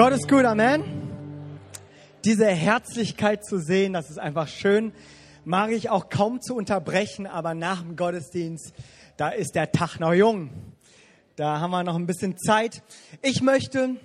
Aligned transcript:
Gott 0.00 0.14
ist 0.14 0.30
gut, 0.30 0.46
Amen. 0.46 0.82
Diese 2.24 2.46
Herzlichkeit 2.46 3.44
zu 3.44 3.58
sehen, 3.58 3.92
das 3.92 4.08
ist 4.08 4.18
einfach 4.18 4.48
schön. 4.48 4.94
Mag 5.44 5.72
ich 5.72 5.90
auch 5.90 6.08
kaum 6.08 6.40
zu 6.40 6.56
unterbrechen, 6.56 7.26
aber 7.26 7.52
nach 7.52 7.82
dem 7.82 7.96
Gottesdienst, 7.96 8.72
da 9.18 9.28
ist 9.28 9.54
der 9.56 9.72
Tag 9.72 10.00
noch 10.00 10.14
jung. 10.14 10.48
Da 11.36 11.60
haben 11.60 11.70
wir 11.70 11.84
noch 11.84 11.96
ein 11.96 12.06
bisschen 12.06 12.38
Zeit. 12.38 12.82
Ich 13.20 13.42
möchte 13.42 13.96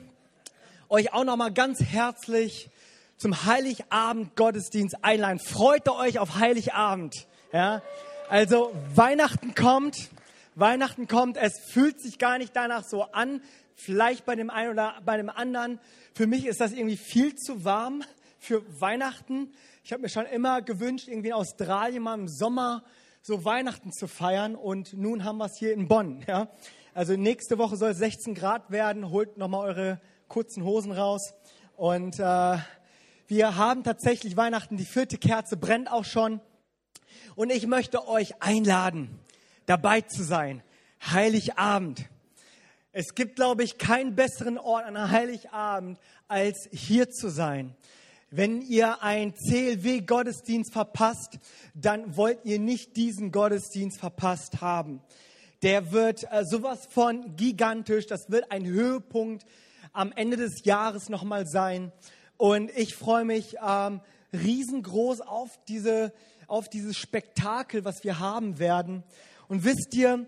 euch 0.89 1.13
auch 1.13 1.23
noch 1.23 1.38
mal 1.38 1.54
ganz 1.54 1.79
herzlich 1.81 2.69
zum 3.15 3.46
Heiligabend 3.46 4.35
Gottesdienst 4.35 4.97
einladen. 5.01 5.39
Freut 5.39 5.87
euch 5.87 6.19
auf 6.19 6.35
Heiligabend. 6.35 7.25
Ja? 7.53 7.81
Also 8.27 8.73
Weihnachten 8.93 9.55
kommt. 9.55 10.09
Weihnachten 10.55 11.07
kommt. 11.07 11.37
Es 11.37 11.53
fühlt 11.71 12.01
sich 12.01 12.17
gar 12.17 12.37
nicht 12.37 12.53
danach 12.53 12.83
so 12.83 13.03
an, 13.03 13.39
vielleicht 13.76 14.26
bei 14.26 14.35
dem 14.35 14.49
einen 14.49 14.71
oder 14.71 14.96
bei 15.05 15.17
dem 15.17 15.29
anderen. 15.29 15.79
Für 16.13 16.27
mich 16.27 16.45
ist 16.45 16.62
das 16.62 16.71
irgendwie 16.71 16.98
viel 16.98 17.35
zu 17.35 17.63
warm 17.63 18.04
für 18.40 18.63
Weihnachten. 18.80 19.52
Ich 19.84 19.91
habe 19.91 20.02
mir 20.02 20.09
schon 20.09 20.26
immer 20.26 20.62
gewünscht, 20.62 21.08
irgendwie 21.08 21.30
in 21.30 21.34
Australien 21.34 22.03
mal 22.03 22.17
im 22.17 22.27
Sommer 22.27 22.84
so 23.22 23.44
Weihnachten 23.44 23.91
zu 23.91 24.08
feiern 24.08 24.55
und 24.55 24.94
nun 24.94 25.23
haben 25.23 25.38
wir 25.38 25.45
es 25.45 25.58
hier 25.58 25.73
in 25.73 25.88
Bonn. 25.88 26.23
Ja? 26.27 26.50
Also 26.94 27.16
nächste 27.16 27.58
Woche 27.58 27.76
soll 27.76 27.91
es 27.91 27.98
16 27.98 28.36
Grad 28.36 28.72
werden. 28.72 29.09
Holt 29.09 29.38
nochmal 29.38 29.67
eure 29.67 30.02
kurzen 30.28 30.64
Hosen 30.64 30.92
raus. 30.92 31.34
Und 31.76 32.20
äh, 32.20 32.58
wir 33.28 33.55
haben 33.55 33.84
tatsächlich 33.84 34.38
Weihnachten, 34.38 34.78
die 34.78 34.86
vierte 34.86 35.17
Kerze 35.17 35.58
brennt 35.58 35.92
auch 35.92 36.05
schon. 36.05 36.39
Und 37.36 37.52
ich 37.52 37.67
möchte 37.67 38.08
euch 38.08 38.42
einladen, 38.42 39.20
dabei 39.66 40.02
zu 40.02 40.23
sein. 40.23 40.64
Heiligabend. 41.05 42.05
Es 42.98 43.13
gibt, 43.13 43.35
glaube 43.35 43.62
ich, 43.66 43.77
keinen 43.77 44.16
besseren 44.16 44.58
Ort 44.58 44.85
an 44.85 44.95
einem 44.95 45.12
Heiligabend, 45.12 45.99
als 46.30 46.70
hier 46.72 47.09
zu 47.09 47.27
sein. 47.27 47.76
Wenn 48.31 48.62
ihr 48.62 49.03
ein 49.03 49.34
CLW-Gottesdienst 49.36 50.72
verpasst, 50.72 51.39
dann 51.73 52.16
wollt 52.16 52.39
ihr 52.45 52.58
nicht 52.58 52.95
diesen 52.95 53.33
Gottesdienst 53.33 54.00
verpasst 54.00 54.61
haben. 54.61 55.02
Der 55.61 55.92
wird 55.92 56.23
äh, 56.31 56.45
sowas 56.45 56.88
von 56.89 57.36
gigantisch. 57.36 58.08
Das 58.08 58.30
wird 58.30 58.50
ein 58.50 58.66
Höhepunkt 58.66 59.45
am 59.92 60.14
Ende 60.14 60.38
des 60.38 60.64
Jahres 60.64 61.09
nochmal 61.09 61.48
sein. 61.48 61.92
Und 62.38 62.72
ich 62.77 62.95
freue 62.95 63.25
mich 63.25 63.58
ähm, 63.61 64.00
riesengroß 64.31 65.20
auf, 65.20 65.59
diese, 65.67 66.14
auf 66.48 66.70
dieses 66.70 66.95
Spektakel, 66.95 67.83
was 67.83 68.05
wir 68.05 68.20
haben 68.20 68.58
werden. 68.58 69.03
Und 69.50 69.66
wisst 69.66 69.94
ihr, 69.95 70.25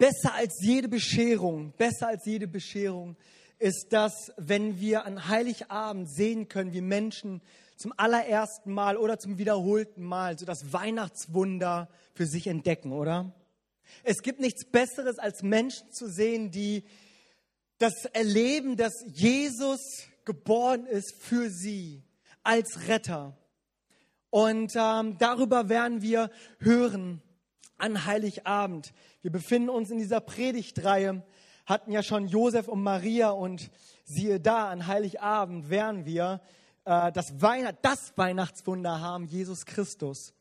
Besser 0.00 0.32
als 0.34 0.62
jede 0.62 0.88
Bescherung, 0.88 1.74
besser 1.76 2.08
als 2.08 2.24
jede 2.24 2.48
Bescherung 2.48 3.18
ist 3.58 3.88
das, 3.90 4.32
wenn 4.38 4.80
wir 4.80 5.04
an 5.04 5.28
Heiligabend 5.28 6.10
sehen 6.10 6.48
können, 6.48 6.72
wie 6.72 6.80
Menschen 6.80 7.42
zum 7.76 7.92
allerersten 7.98 8.72
Mal 8.72 8.96
oder 8.96 9.18
zum 9.18 9.36
wiederholten 9.36 10.02
Mal 10.02 10.38
so 10.38 10.46
das 10.46 10.72
Weihnachtswunder 10.72 11.90
für 12.14 12.24
sich 12.24 12.46
entdecken, 12.46 12.92
oder? 12.92 13.34
Es 14.02 14.22
gibt 14.22 14.40
nichts 14.40 14.64
Besseres, 14.64 15.18
als 15.18 15.42
Menschen 15.42 15.92
zu 15.92 16.08
sehen, 16.08 16.50
die 16.50 16.84
das 17.76 18.06
erleben, 18.06 18.78
dass 18.78 19.04
Jesus 19.06 19.80
geboren 20.24 20.86
ist 20.86 21.14
für 21.20 21.50
sie 21.50 22.04
als 22.42 22.88
Retter. 22.88 23.36
Und 24.30 24.72
ähm, 24.76 25.18
darüber 25.18 25.68
werden 25.68 26.00
wir 26.00 26.30
hören 26.58 27.20
an 27.80 28.06
Heiligabend. 28.06 28.92
Wir 29.22 29.32
befinden 29.32 29.68
uns 29.68 29.90
in 29.90 29.98
dieser 29.98 30.20
Predigtreihe, 30.20 31.22
hatten 31.66 31.92
ja 31.92 32.02
schon 32.02 32.28
Josef 32.28 32.68
und 32.68 32.82
Maria 32.82 33.30
und 33.30 33.70
siehe 34.04 34.40
da, 34.40 34.68
an 34.68 34.86
Heiligabend 34.86 35.70
werden 35.70 36.04
wir 36.04 36.40
äh, 36.84 37.12
das, 37.12 37.40
Weihnacht, 37.40 37.76
das 37.82 38.12
Weihnachtswunder 38.16 39.00
haben, 39.00 39.26
Jesus 39.26 39.66
Christus. 39.66 40.34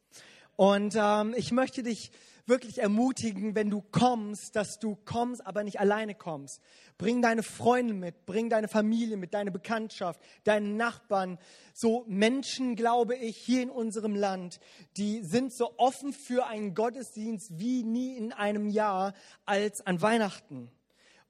Und 0.55 0.95
ähm, 0.97 1.33
ich 1.37 1.51
möchte 1.51 1.83
dich 1.83 2.11
wirklich 2.49 2.79
ermutigen, 2.79 3.55
wenn 3.55 3.69
du 3.69 3.81
kommst, 3.81 4.55
dass 4.55 4.79
du 4.79 4.97
kommst, 5.05 5.45
aber 5.45 5.63
nicht 5.63 5.79
alleine 5.79 6.15
kommst. 6.15 6.61
Bring 6.97 7.21
deine 7.21 7.43
Freunde 7.43 7.93
mit, 7.93 8.25
bring 8.25 8.49
deine 8.49 8.67
Familie 8.67 9.15
mit, 9.15 9.33
deine 9.33 9.51
Bekanntschaft, 9.51 10.19
deine 10.43 10.67
Nachbarn. 10.67 11.37
So 11.73 12.03
Menschen, 12.07 12.75
glaube 12.75 13.15
ich, 13.15 13.37
hier 13.37 13.61
in 13.61 13.69
unserem 13.69 14.15
Land, 14.15 14.59
die 14.97 15.23
sind 15.23 15.53
so 15.53 15.73
offen 15.77 16.11
für 16.11 16.47
einen 16.47 16.73
Gottesdienst 16.73 17.57
wie 17.57 17.83
nie 17.83 18.17
in 18.17 18.33
einem 18.33 18.67
Jahr 18.67 19.13
als 19.45 19.85
an 19.85 20.01
Weihnachten. 20.01 20.69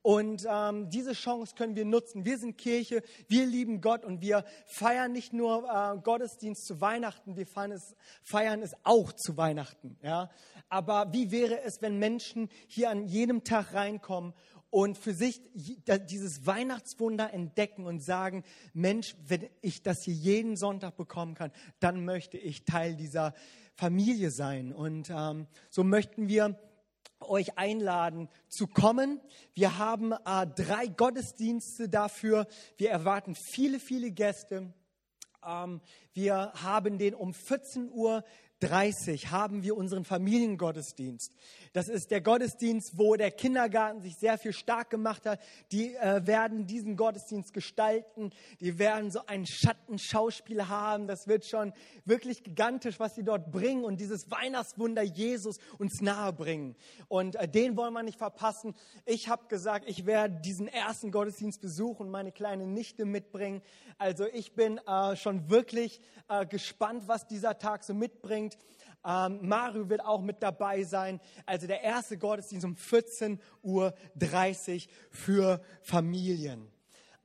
Und 0.01 0.47
ähm, 0.49 0.89
diese 0.89 1.11
Chance 1.13 1.55
können 1.55 1.75
wir 1.75 1.83
nutzen. 1.83 2.23
Wir 2.23 2.37
sind 2.37 2.57
Kirche, 2.57 3.03
wir 3.27 3.45
lieben 3.45 3.81
Gott 3.81 4.05
und 4.05 4.21
wir 4.21 4.45
feiern 4.65 5.11
nicht 5.11 5.33
nur 5.33 5.69
äh, 5.69 5.99
Gottesdienst 6.01 6.65
zu 6.65 6.79
Weihnachten, 6.79 7.35
wir 7.35 7.45
feiern 7.45 7.71
es, 7.71 7.95
feiern 8.23 8.61
es 8.61 8.73
auch 8.83 9.11
zu 9.11 9.35
Weihnachten. 9.35 9.97
Ja? 10.01 10.29
Aber 10.69 11.11
wie 11.11 11.31
wäre 11.31 11.61
es, 11.63 11.81
wenn 11.81 11.99
Menschen 11.99 12.49
hier 12.67 12.89
an 12.89 13.07
jedem 13.07 13.43
Tag 13.43 13.73
reinkommen 13.73 14.33
und 14.69 14.97
für 14.97 15.13
sich 15.13 15.41
dieses 15.53 16.45
Weihnachtswunder 16.45 17.33
entdecken 17.33 17.85
und 17.85 17.99
sagen, 17.99 18.43
Mensch, 18.73 19.15
wenn 19.27 19.49
ich 19.61 19.81
das 19.81 20.03
hier 20.03 20.13
jeden 20.13 20.55
Sonntag 20.55 20.95
bekommen 20.95 21.33
kann, 21.33 21.51
dann 21.79 22.05
möchte 22.05 22.37
ich 22.37 22.65
Teil 22.65 22.95
dieser 22.95 23.33
Familie 23.75 24.29
sein. 24.29 24.71
Und 24.71 25.09
ähm, 25.09 25.47
so 25.69 25.83
möchten 25.83 26.27
wir 26.27 26.59
euch 27.21 27.57
einladen 27.57 28.29
zu 28.47 28.67
kommen. 28.67 29.19
Wir 29.53 29.77
haben 29.77 30.13
äh, 30.13 30.47
drei 30.55 30.87
Gottesdienste 30.87 31.89
dafür. 31.89 32.47
Wir 32.77 32.91
erwarten 32.91 33.35
viele, 33.35 33.79
viele 33.79 34.11
Gäste. 34.11 34.73
Ähm, 35.45 35.81
wir 36.13 36.53
haben 36.61 36.97
den 36.97 37.13
um 37.13 37.33
14 37.33 37.91
Uhr 37.91 38.23
30 38.59 39.31
haben 39.31 39.63
wir 39.63 39.77
unseren 39.77 40.03
Familiengottesdienst. 40.03 41.33
Das 41.73 41.87
ist 41.87 42.11
der 42.11 42.21
Gottesdienst, 42.21 42.97
wo 42.97 43.15
der 43.15 43.31
Kindergarten 43.31 44.01
sich 44.01 44.15
sehr 44.17 44.37
viel 44.37 44.53
stark 44.53 44.89
gemacht 44.89 45.25
hat. 45.25 45.39
Die 45.71 45.95
äh, 45.95 46.25
werden 46.25 46.65
diesen 46.65 46.97
Gottesdienst 46.97 47.53
gestalten. 47.53 48.31
Die 48.59 48.79
werden 48.79 49.11
so 49.11 49.25
ein 49.27 49.45
Schattenschauspiel 49.45 50.67
haben. 50.67 51.07
Das 51.07 51.27
wird 51.27 51.45
schon 51.45 51.73
wirklich 52.05 52.43
gigantisch, 52.43 52.99
was 52.99 53.15
sie 53.15 53.23
dort 53.23 53.51
bringen 53.51 53.83
und 53.83 53.99
dieses 53.99 54.29
Weihnachtswunder 54.31 55.03
Jesus 55.03 55.57
uns 55.77 56.01
nahe 56.01 56.33
bringen. 56.33 56.75
Und 57.07 57.35
äh, 57.35 57.47
den 57.47 57.77
wollen 57.77 57.93
wir 57.93 58.03
nicht 58.03 58.17
verpassen. 58.17 58.75
Ich 59.05 59.29
habe 59.29 59.47
gesagt, 59.47 59.85
ich 59.87 60.05
werde 60.05 60.39
diesen 60.41 60.67
ersten 60.67 61.11
Gottesdienst 61.11 61.61
besuchen 61.61 62.07
und 62.07 62.11
meine 62.11 62.31
kleine 62.31 62.67
Nichte 62.67 63.05
mitbringen. 63.05 63.61
Also 63.97 64.25
ich 64.25 64.53
bin 64.53 64.79
äh, 64.87 65.15
schon 65.15 65.49
wirklich 65.49 66.01
äh, 66.29 66.45
gespannt, 66.45 67.03
was 67.07 67.27
dieser 67.27 67.57
Tag 67.57 67.83
so 67.83 67.93
mitbringt. 67.93 68.48
Ähm, 69.05 69.39
Mario 69.41 69.89
wird 69.89 70.03
auch 70.03 70.21
mit 70.21 70.43
dabei 70.43 70.83
sein. 70.83 71.19
Also 71.45 71.67
der 71.67 71.81
erste 71.81 72.17
Gottesdienst 72.17 72.65
um 72.65 72.75
14.30 72.75 73.37
Uhr 73.61 73.93
für 75.09 75.61
Familien. 75.81 76.67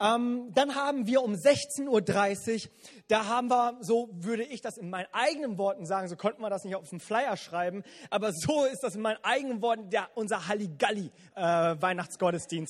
Ähm, 0.00 0.50
dann 0.55 0.75
haben 0.75 1.06
wir 1.06 1.22
um 1.22 1.34
16.30 1.34 2.66
Uhr, 2.66 2.72
da 3.06 3.27
haben 3.27 3.49
wir, 3.49 3.78
so 3.81 4.09
würde 4.12 4.43
ich 4.43 4.60
das 4.60 4.77
in 4.77 4.91
meinen 4.91 5.06
eigenen 5.12 5.56
Worten 5.56 5.87
sagen, 5.87 6.09
so 6.09 6.16
konnten 6.16 6.43
wir 6.43 6.50
das 6.50 6.65
nicht 6.65 6.75
auf 6.75 6.91
den 6.91 6.99
Flyer 6.99 7.37
schreiben, 7.37 7.84
aber 8.10 8.33
so 8.33 8.65
ist 8.65 8.83
das 8.83 8.97
in 8.97 9.03
meinen 9.03 9.22
eigenen 9.22 9.62
Worten 9.62 9.91
der, 9.91 10.09
unser 10.15 10.49
Halligalli 10.49 11.12
äh, 11.37 11.77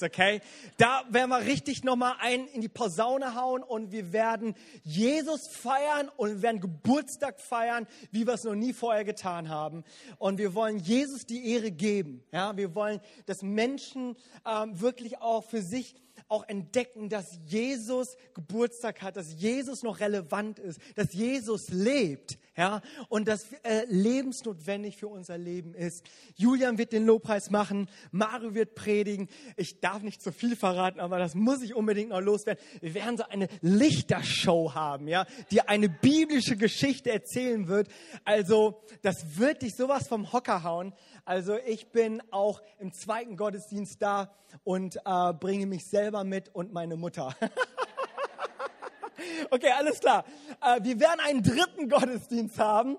okay? 0.02 0.40
Da 0.76 1.04
werden 1.08 1.30
wir 1.30 1.46
richtig 1.46 1.82
nochmal 1.82 2.16
ein 2.20 2.46
in 2.48 2.60
die 2.60 2.68
Posaune 2.68 3.34
hauen 3.34 3.62
und 3.62 3.90
wir 3.90 4.12
werden 4.12 4.54
Jesus 4.82 5.48
feiern 5.48 6.10
und 6.16 6.28
wir 6.28 6.42
werden 6.42 6.60
Geburtstag 6.60 7.40
feiern, 7.40 7.86
wie 8.10 8.26
wir 8.26 8.34
es 8.34 8.44
noch 8.44 8.54
nie 8.54 8.74
vorher 8.74 9.04
getan 9.04 9.48
haben. 9.48 9.84
Und 10.18 10.38
wir 10.38 10.54
wollen 10.54 10.78
Jesus 10.78 11.24
die 11.24 11.52
Ehre 11.52 11.70
geben, 11.70 12.22
ja? 12.32 12.54
Wir 12.56 12.74
wollen, 12.74 13.00
dass 13.26 13.42
Menschen 13.42 14.16
ähm, 14.46 14.80
wirklich 14.80 15.18
auch 15.18 15.44
für 15.44 15.62
sich 15.62 15.94
auch 16.28 16.48
entdecken, 16.48 17.08
dass 17.08 17.38
Jesus 17.46 18.16
Geburtstag 18.34 19.02
hat, 19.02 19.16
dass 19.16 19.34
Jesus 19.34 19.82
noch 19.82 20.00
relevant 20.00 20.58
ist, 20.58 20.80
dass 20.96 21.12
Jesus 21.12 21.68
lebt, 21.70 22.38
ja, 22.56 22.82
und 23.08 23.26
dass 23.26 23.52
äh, 23.64 23.84
lebensnotwendig 23.88 24.96
für 24.96 25.08
unser 25.08 25.36
Leben 25.36 25.74
ist. 25.74 26.04
Julian 26.36 26.78
wird 26.78 26.92
den 26.92 27.04
Lobpreis 27.04 27.50
machen, 27.50 27.88
Mario 28.12 28.54
wird 28.54 28.74
predigen. 28.76 29.28
Ich 29.56 29.80
darf 29.80 30.02
nicht 30.02 30.22
zu 30.22 30.30
viel 30.30 30.54
verraten, 30.54 31.00
aber 31.00 31.18
das 31.18 31.34
muss 31.34 31.62
ich 31.62 31.74
unbedingt 31.74 32.10
noch 32.10 32.20
loswerden. 32.20 32.62
Wir 32.80 32.94
werden 32.94 33.16
so 33.16 33.24
eine 33.24 33.48
Lichtershow 33.60 34.74
haben, 34.74 35.08
ja, 35.08 35.26
die 35.50 35.62
eine 35.62 35.88
biblische 35.88 36.56
Geschichte 36.56 37.10
erzählen 37.10 37.66
wird. 37.66 37.88
Also, 38.24 38.80
das 39.02 39.38
wird 39.38 39.62
dich 39.62 39.74
sowas 39.74 40.06
vom 40.06 40.32
Hocker 40.32 40.62
hauen. 40.62 40.94
Also 41.26 41.56
ich 41.64 41.90
bin 41.90 42.22
auch 42.30 42.60
im 42.78 42.92
zweiten 42.92 43.38
Gottesdienst 43.38 44.02
da 44.02 44.30
und 44.62 44.98
äh, 45.06 45.32
bringe 45.32 45.64
mich 45.64 45.86
selber 45.86 46.22
mit 46.22 46.54
und 46.54 46.74
meine 46.74 46.96
Mutter. 46.96 47.34
okay, 49.50 49.70
alles 49.74 50.00
klar. 50.00 50.26
Äh, 50.60 50.82
wir 50.82 51.00
werden 51.00 51.20
einen 51.20 51.42
dritten 51.42 51.88
Gottesdienst 51.88 52.58
haben 52.58 52.98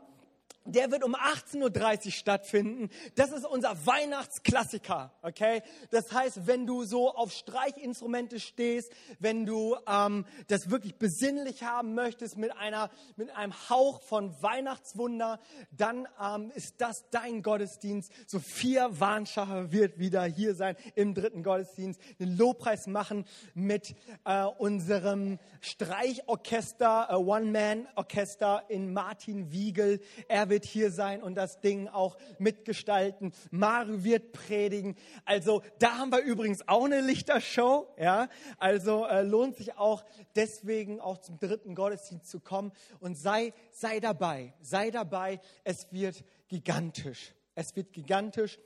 der 0.65 0.91
wird 0.91 1.03
um 1.03 1.15
18.30 1.15 2.05
Uhr 2.05 2.11
stattfinden. 2.11 2.89
Das 3.15 3.31
ist 3.31 3.45
unser 3.45 3.85
Weihnachtsklassiker, 3.85 5.13
okay? 5.21 5.61
Das 5.91 6.11
heißt, 6.11 6.47
wenn 6.47 6.65
du 6.65 6.83
so 6.83 7.13
auf 7.13 7.31
Streichinstrumente 7.31 8.39
stehst, 8.39 8.91
wenn 9.19 9.45
du 9.45 9.75
ähm, 9.87 10.25
das 10.47 10.71
wirklich 10.71 10.95
besinnlich 10.95 11.63
haben 11.63 11.93
möchtest 11.93 12.37
mit, 12.37 12.51
einer, 12.57 12.89
mit 13.15 13.29
einem 13.35 13.53
Hauch 13.69 14.01
von 14.01 14.35
Weihnachtswunder, 14.41 15.39
dann 15.71 16.07
ähm, 16.19 16.51
ist 16.55 16.81
das 16.81 17.05
dein 17.11 17.43
Gottesdienst. 17.43 18.11
Sophia 18.25 18.89
Warnschacher 18.99 19.71
wird 19.71 19.99
wieder 19.99 20.23
hier 20.23 20.55
sein 20.55 20.75
im 20.95 21.13
dritten 21.13 21.43
Gottesdienst, 21.43 22.01
den 22.19 22.35
Lobpreis 22.37 22.87
machen 22.87 23.25
mit 23.53 23.95
äh, 24.25 24.43
unserem 24.45 25.37
Streichorchester, 25.61 27.07
äh, 27.11 27.13
One-Man-Orchester 27.13 28.63
in 28.69 28.93
Martin 28.93 29.51
Wiegel. 29.51 30.01
Er 30.27 30.49
wird 30.49 30.54
wird 30.55 30.63
hier 30.63 30.89
sein 30.89 31.21
und 31.21 31.35
das 31.35 31.59
Ding 31.59 31.89
auch 31.89 32.17
mitgestalten. 32.39 33.33
Mario 33.51 34.05
wird 34.05 34.31
predigen. 34.31 34.95
Also 35.25 35.63
da 35.79 35.97
haben 35.97 36.13
wir 36.13 36.21
übrigens 36.21 36.65
auch 36.65 36.85
eine 36.85 37.01
Lichtershow. 37.01 37.93
Ja, 37.99 38.29
also 38.57 39.05
äh, 39.05 39.21
lohnt 39.21 39.57
sich 39.57 39.77
auch 39.77 40.05
deswegen 40.37 41.01
auch 41.01 41.17
zum 41.17 41.39
dritten 41.39 41.75
Gottesdienst 41.75 42.29
zu 42.29 42.39
kommen 42.39 42.71
und 43.01 43.17
sei 43.17 43.51
sei 43.73 43.99
dabei, 43.99 44.53
sei 44.61 44.91
dabei. 44.91 45.41
Es 45.65 45.91
wird 45.91 46.23
gigantisch. 46.47 47.33
Es 47.53 47.75
wird 47.75 47.91
gigantisch. 47.91 48.57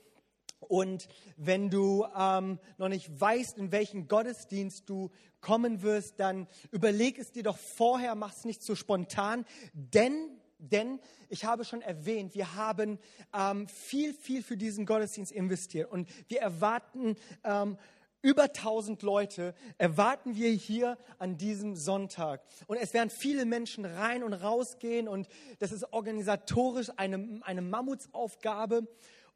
Und 0.60 1.08
wenn 1.36 1.70
du 1.70 2.06
ähm, 2.16 2.60
noch 2.78 2.88
nicht 2.88 3.20
weißt, 3.20 3.58
in 3.58 3.72
welchen 3.72 4.06
Gottesdienst 4.06 4.88
du 4.88 5.10
kommen 5.40 5.82
wirst, 5.82 6.20
dann 6.20 6.46
überleg 6.70 7.18
es 7.18 7.32
dir 7.32 7.42
doch 7.42 7.58
vorher, 7.58 8.14
mach 8.14 8.32
es 8.32 8.44
nicht 8.44 8.62
zu 8.62 8.76
spontan, 8.76 9.44
denn 9.72 10.39
denn 10.60 11.00
ich 11.28 11.44
habe 11.44 11.64
schon 11.64 11.82
erwähnt, 11.82 12.34
wir 12.34 12.54
haben 12.54 12.98
ähm, 13.34 13.66
viel, 13.68 14.14
viel 14.14 14.42
für 14.42 14.56
diesen 14.56 14.86
Gottesdienst 14.86 15.32
investiert 15.32 15.90
und 15.90 16.08
wir 16.28 16.40
erwarten 16.40 17.16
ähm, 17.44 17.78
über 18.22 18.44
1000 18.44 19.02
Leute 19.02 19.54
erwarten 19.78 20.36
wir 20.36 20.50
hier 20.50 20.98
an 21.18 21.38
diesem 21.38 21.74
Sonntag. 21.74 22.42
Und 22.66 22.76
es 22.76 22.92
werden 22.92 23.08
viele 23.08 23.46
Menschen 23.46 23.86
rein 23.86 24.22
und 24.22 24.34
rausgehen 24.34 25.08
und 25.08 25.26
das 25.58 25.72
ist 25.72 25.92
organisatorisch 25.92 26.90
eine, 26.96 27.40
eine 27.42 27.62
Mammutsaufgabe. 27.62 28.86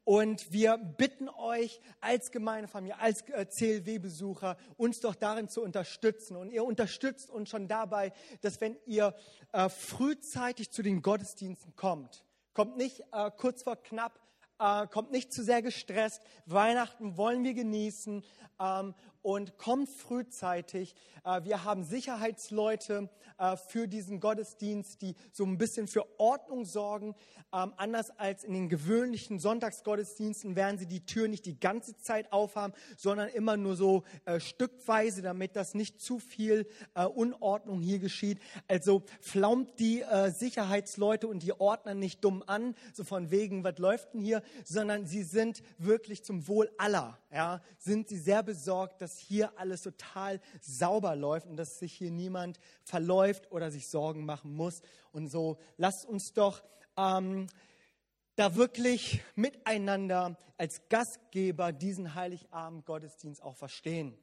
Und 0.05 0.53
wir 0.53 0.77
bitten 0.77 1.29
euch 1.29 1.81
als 1.99 2.31
Gemeindefamilie, 2.31 2.97
als 2.99 3.21
äh, 3.23 3.47
CLW-Besucher, 3.47 4.55
uns 4.77 4.99
doch 4.99 5.15
darin 5.15 5.49
zu 5.49 5.63
unterstützen. 5.63 6.37
Und 6.37 6.51
ihr 6.51 6.63
unterstützt 6.63 7.31
uns 7.31 7.49
schon 7.49 7.67
dabei, 7.67 8.13
dass 8.41 8.61
wenn 8.61 8.77
ihr 8.85 9.15
äh, 9.51 9.67
frühzeitig 9.67 10.69
zu 10.69 10.83
den 10.83 11.01
Gottesdiensten 11.01 11.75
kommt, 11.75 12.23
kommt 12.53 12.77
nicht 12.77 13.03
äh, 13.11 13.31
kurz 13.35 13.63
vor 13.63 13.77
knapp, 13.77 14.19
äh, 14.59 14.85
kommt 14.87 15.11
nicht 15.11 15.33
zu 15.33 15.43
sehr 15.43 15.63
gestresst. 15.63 16.21
Weihnachten 16.45 17.17
wollen 17.17 17.43
wir 17.43 17.55
genießen 17.55 18.23
ähm, 18.59 18.93
und 19.25 19.57
kommt 19.57 19.89
frühzeitig. 19.89 20.93
Äh, 21.23 21.43
wir 21.45 21.63
haben 21.63 21.83
Sicherheitsleute 21.83 23.09
äh, 23.39 23.57
für 23.57 23.87
diesen 23.87 24.19
Gottesdienst, 24.19 25.01
die 25.01 25.15
so 25.31 25.43
ein 25.45 25.57
bisschen 25.57 25.87
für 25.87 26.05
Ordnung 26.19 26.63
sorgen. 26.63 27.15
Ähm, 27.51 27.73
anders 27.77 28.11
als 28.19 28.43
in 28.43 28.53
den 28.53 28.69
gewöhnlichen 28.69 29.39
Sonntagsgottesdiensten 29.39 30.55
werden 30.55 30.77
sie 30.77 30.85
die 30.85 31.07
Tür 31.07 31.27
nicht 31.27 31.47
die 31.47 31.59
ganze 31.59 31.97
Zeit 31.97 32.31
aufhaben, 32.31 32.73
sondern 32.97 33.29
immer 33.29 33.57
nur 33.57 33.75
so 33.75 34.03
äh, 34.25 34.39
stückweise, 34.39 35.23
damit 35.23 35.55
das 35.55 35.73
nicht 35.73 35.99
zu 35.99 36.19
viel 36.19 36.67
Unordnung 37.15 37.81
hier 37.81 37.99
geschieht. 37.99 38.39
Also 38.67 39.03
flaumt 39.21 39.79
die 39.79 40.03
Sicherheitsleute 40.27 41.27
und 41.27 41.41
die 41.41 41.53
Ordner 41.59 41.93
nicht 41.93 42.23
dumm 42.23 42.43
an, 42.45 42.75
so 42.93 43.03
von 43.03 43.31
wegen, 43.31 43.63
was 43.63 43.77
läuft 43.79 44.13
denn 44.13 44.21
hier, 44.21 44.43
sondern 44.63 45.05
sie 45.05 45.23
sind 45.23 45.63
wirklich 45.77 46.23
zum 46.23 46.47
Wohl 46.47 46.69
aller, 46.77 47.17
ja, 47.31 47.61
sind 47.77 48.09
sie 48.09 48.17
sehr 48.17 48.43
besorgt, 48.43 49.01
dass 49.01 49.14
hier 49.17 49.57
alles 49.57 49.81
total 49.81 50.39
sauber 50.61 51.15
läuft 51.15 51.47
und 51.47 51.57
dass 51.57 51.79
sich 51.79 51.93
hier 51.93 52.11
niemand 52.11 52.59
verläuft 52.83 53.51
oder 53.51 53.71
sich 53.71 53.87
Sorgen 53.87 54.25
machen 54.25 54.53
muss. 54.53 54.81
Und 55.11 55.27
so 55.27 55.57
lasst 55.77 56.05
uns 56.05 56.33
doch 56.33 56.63
ähm, 56.97 57.47
da 58.35 58.55
wirklich 58.55 59.21
miteinander 59.35 60.37
als 60.57 60.81
Gastgeber 60.89 61.71
diesen 61.71 62.15
Heiligabend 62.15 62.85
Gottesdienst 62.85 63.41
auch 63.41 63.55
verstehen. 63.55 64.17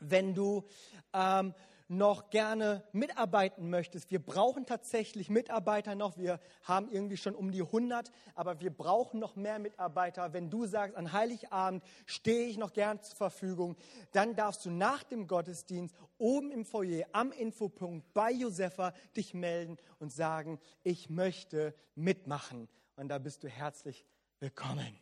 Wenn 0.00 0.34
du 0.34 0.64
ähm, 1.12 1.54
noch 1.92 2.30
gerne 2.30 2.82
mitarbeiten 2.92 3.68
möchtest, 3.70 4.10
wir 4.10 4.18
brauchen 4.18 4.66
tatsächlich 4.66 5.28
Mitarbeiter 5.28 5.94
noch. 5.94 6.16
Wir 6.16 6.40
haben 6.62 6.90
irgendwie 6.90 7.16
schon 7.16 7.34
um 7.34 7.52
die 7.52 7.62
100, 7.62 8.10
aber 8.34 8.60
wir 8.60 8.70
brauchen 8.70 9.20
noch 9.20 9.36
mehr 9.36 9.58
Mitarbeiter. 9.58 10.32
Wenn 10.32 10.50
du 10.50 10.66
sagst, 10.66 10.96
an 10.96 11.12
Heiligabend 11.12 11.84
stehe 12.06 12.46
ich 12.46 12.56
noch 12.56 12.72
gern 12.72 13.00
zur 13.02 13.16
Verfügung, 13.16 13.76
dann 14.12 14.34
darfst 14.34 14.64
du 14.64 14.70
nach 14.70 15.02
dem 15.02 15.26
Gottesdienst 15.26 15.94
oben 16.18 16.50
im 16.50 16.64
Foyer 16.64 17.06
am 17.12 17.30
Infopunkt 17.30 18.12
bei 18.14 18.32
Josefa 18.32 18.92
dich 19.16 19.34
melden 19.34 19.76
und 19.98 20.12
sagen, 20.12 20.58
ich 20.82 21.10
möchte 21.10 21.74
mitmachen. 21.94 22.68
Und 22.96 23.08
da 23.08 23.18
bist 23.18 23.42
du 23.44 23.48
herzlich 23.48 24.04
willkommen. 24.40 24.98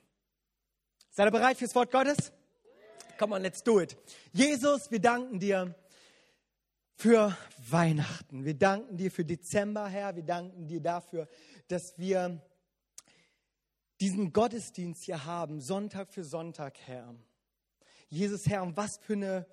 Seid 1.11 1.27
ihr 1.27 1.33
bereit 1.33 1.57
fürs 1.57 1.75
Wort 1.75 1.91
Gottes? 1.91 2.33
Come 3.19 3.35
on, 3.35 3.43
let's 3.43 3.63
do 3.63 3.81
it. 3.81 3.97
Jesus, 4.33 4.91
wir 4.91 5.01
danken 5.01 5.39
dir 5.39 5.75
für 7.01 7.35
Weihnachten. 7.71 8.45
Wir 8.45 8.53
danken 8.53 8.99
dir 8.99 9.11
für 9.11 9.25
Dezember, 9.25 9.89
Herr. 9.89 10.17
Wir 10.17 10.23
danken 10.23 10.69
dir 10.69 10.83
dafür, 10.83 11.29
dass 11.67 11.97
wir 11.97 12.47
diesen 14.03 14.35
Gottesdienst 14.35 15.05
hier 15.05 15.25
haben, 15.25 15.63
Sonntag 15.63 16.13
für 16.13 16.25
Sonntag, 16.25 16.79
Herr. 16.81 17.15
Jesus, 18.11 18.47
Herr, 18.47 18.63
und 18.63 18.77
was 18.77 18.99
für 18.99 19.15
eine 19.15 19.47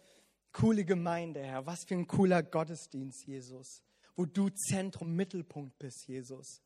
coole 0.52 0.84
Gemeinde, 0.84 1.42
Herr. 1.42 1.66
Was 1.66 1.86
für 1.86 1.96
ein 1.96 2.06
cooler 2.06 2.44
Gottesdienst, 2.44 3.26
Jesus. 3.26 3.82
Wo 4.18 4.26
du 4.26 4.50
Zentrum, 4.50 5.16
Mittelpunkt 5.16 5.80
bist, 5.80 6.06
Jesus. 6.06 6.62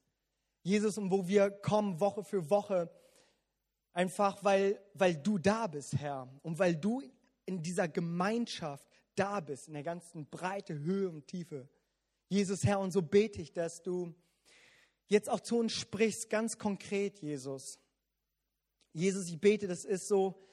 Jesus, 0.63 0.97
und 0.97 1.11
wo 1.11 1.27
wir 1.27 1.51
kommen 1.51 1.99
Woche 1.99 2.23
für 2.23 2.49
Woche, 2.49 2.89
einfach 3.93 4.43
weil, 4.43 4.81
weil 4.95 5.15
du 5.15 5.37
da 5.37 5.67
bist, 5.67 5.95
Herr. 5.99 6.27
Und 6.41 6.57
weil 6.57 6.75
du 6.75 7.03
in 7.45 7.61
dieser 7.61 7.87
Gemeinschaft 7.87 8.90
da 9.21 9.39
bist, 9.39 9.67
in 9.67 9.75
der 9.75 9.83
ganzen 9.83 10.25
Breite, 10.25 10.79
Höhe 10.79 11.07
und 11.07 11.27
Tiefe. 11.27 11.69
Jesus, 12.27 12.63
Herr, 12.63 12.79
und 12.79 12.91
so 12.91 13.03
bete 13.03 13.39
ich, 13.39 13.53
dass 13.53 13.83
du 13.83 14.15
jetzt 15.07 15.29
auch 15.29 15.41
zu 15.41 15.59
uns 15.59 15.73
sprichst, 15.73 16.29
ganz 16.29 16.57
konkret, 16.57 17.19
Jesus. 17.19 17.79
Jesus, 18.93 19.27
ich 19.27 19.39
bete, 19.39 19.67
das 19.67 19.85
ist 19.85 20.07
so 20.07 20.43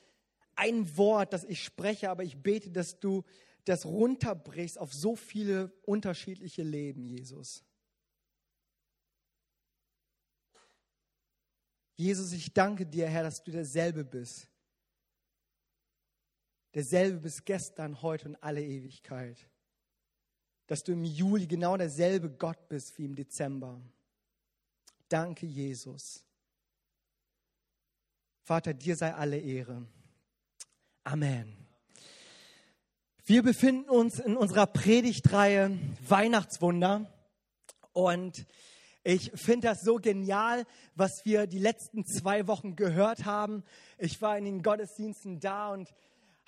ein 0.55 0.99
Wort, 0.99 1.33
das 1.33 1.45
ich 1.45 1.65
spreche, 1.65 2.11
aber 2.11 2.25
ich 2.25 2.43
bete, 2.43 2.71
dass 2.71 3.01
du 3.01 3.25
das 3.65 3.87
runterbrichst 3.87 4.79
auf 4.79 4.93
so 4.93 5.17
viele 5.17 5.73
unterschiedliche 5.87 6.63
Leben, 6.63 7.07
Jesus. 7.07 7.65
Jesus, 11.97 12.33
ich 12.33 12.53
danke 12.53 12.85
dir, 12.85 13.09
Herr, 13.09 13.23
dass 13.23 13.43
du 13.43 13.51
derselbe 13.51 14.05
bist 14.05 14.49
derselbe 16.75 17.21
bis 17.21 17.45
gestern, 17.45 18.03
heute 18.03 18.29
und 18.29 18.43
alle 18.43 18.63
Ewigkeit. 18.63 19.49
Dass 20.67 20.85
du 20.85 20.93
im 20.93 21.05
Juli 21.05 21.47
genau 21.47 21.77
derselbe 21.77 22.31
Gott 22.31 22.69
bist 22.69 22.99
wie 22.99 23.05
im 23.05 23.15
Dezember. 23.15 23.81
Danke, 25.09 25.47
Jesus. 25.47 26.25
Vater, 28.43 28.75
dir 28.75 28.97
sei 28.97 29.15
alle 29.15 29.39
Ehre. 29.39 29.87
Amen. 31.05 31.57
Wir 33.25 33.43
befinden 33.43 33.91
uns 33.91 34.19
in 34.19 34.37
unserer 34.37 34.67
Predigtreihe 34.67 35.79
Weihnachtswunder 36.07 37.13
und 37.93 38.47
ich 39.05 39.33
finde 39.35 39.69
das 39.69 39.83
so 39.83 39.97
genial, 39.97 40.67
was 40.95 41.25
wir 41.25 41.47
die 41.47 41.59
letzten 41.59 42.05
zwei 42.05 42.47
Wochen 42.47 42.77
gehört 42.77 43.25
haben. 43.25 43.65
Ich 43.97 44.21
war 44.21 44.37
in 44.37 44.45
den 44.45 44.63
Gottesdiensten 44.63 45.41
da 45.41 45.73
und 45.73 45.95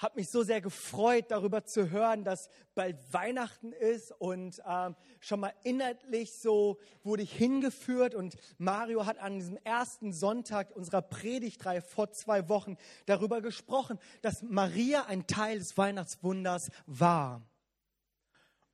habe 0.00 0.16
mich 0.16 0.30
so 0.30 0.42
sehr 0.42 0.62
gefreut, 0.62 1.26
darüber 1.28 1.64
zu 1.64 1.90
hören, 1.90 2.24
dass 2.24 2.48
bald 2.74 2.96
Weihnachten 3.12 3.72
ist 3.72 4.12
und 4.18 4.60
ähm, 4.66 4.96
schon 5.20 5.40
mal 5.40 5.52
inhaltlich 5.62 6.32
so 6.40 6.78
wurde 7.04 7.22
ich 7.22 7.32
hingeführt 7.32 8.14
und 8.14 8.34
Mario 8.56 9.04
hat 9.04 9.18
an 9.18 9.38
diesem 9.38 9.58
ersten 9.58 10.14
Sonntag 10.14 10.74
unserer 10.74 11.02
Predigtreihe 11.02 11.82
vor 11.82 12.10
zwei 12.12 12.48
Wochen 12.48 12.78
darüber 13.04 13.42
gesprochen, 13.42 13.98
dass 14.22 14.42
Maria 14.42 15.04
ein 15.04 15.26
Teil 15.26 15.58
des 15.58 15.76
Weihnachtswunders 15.76 16.70
war 16.86 17.42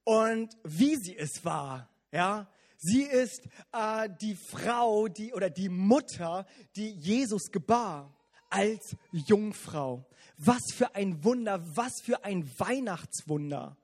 und 0.04 0.56
wie 0.62 0.94
sie 0.94 1.16
es 1.16 1.44
war, 1.44 1.90
ja. 2.12 2.48
Sie 2.78 3.02
ist 3.02 3.42
äh, 3.72 4.08
die 4.20 4.36
Frau, 4.36 5.08
die 5.08 5.32
oder 5.32 5.50
die 5.50 5.70
Mutter, 5.70 6.46
die 6.76 6.90
Jesus 6.90 7.50
gebar 7.50 8.14
als 8.50 8.96
Jungfrau. 9.12 10.04
Was 10.38 10.62
für 10.72 10.94
ein 10.94 11.24
Wunder, 11.24 11.64
was 11.76 12.00
für 12.02 12.24
ein 12.24 12.48
Weihnachtswunder. 12.58 13.76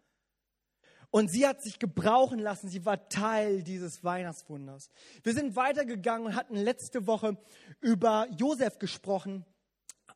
Und 1.11 1.31
sie 1.31 1.47
hat 1.47 1.63
sich 1.63 1.79
gebrauchen 1.79 2.39
lassen. 2.39 2.71
Sie 2.71 2.87
war 2.87 3.09
Teil 3.11 3.63
dieses 3.63 4.03
Weihnachtswunders. 4.03 4.89
Wir 5.23 5.35
sind 5.35 5.57
weitergegangen 5.57 6.27
und 6.27 6.37
hatten 6.37 6.57
letzte 6.57 7.07
Woche 7.07 7.37
über 7.81 8.29
Josef 8.39 8.79
gesprochen. 8.79 9.45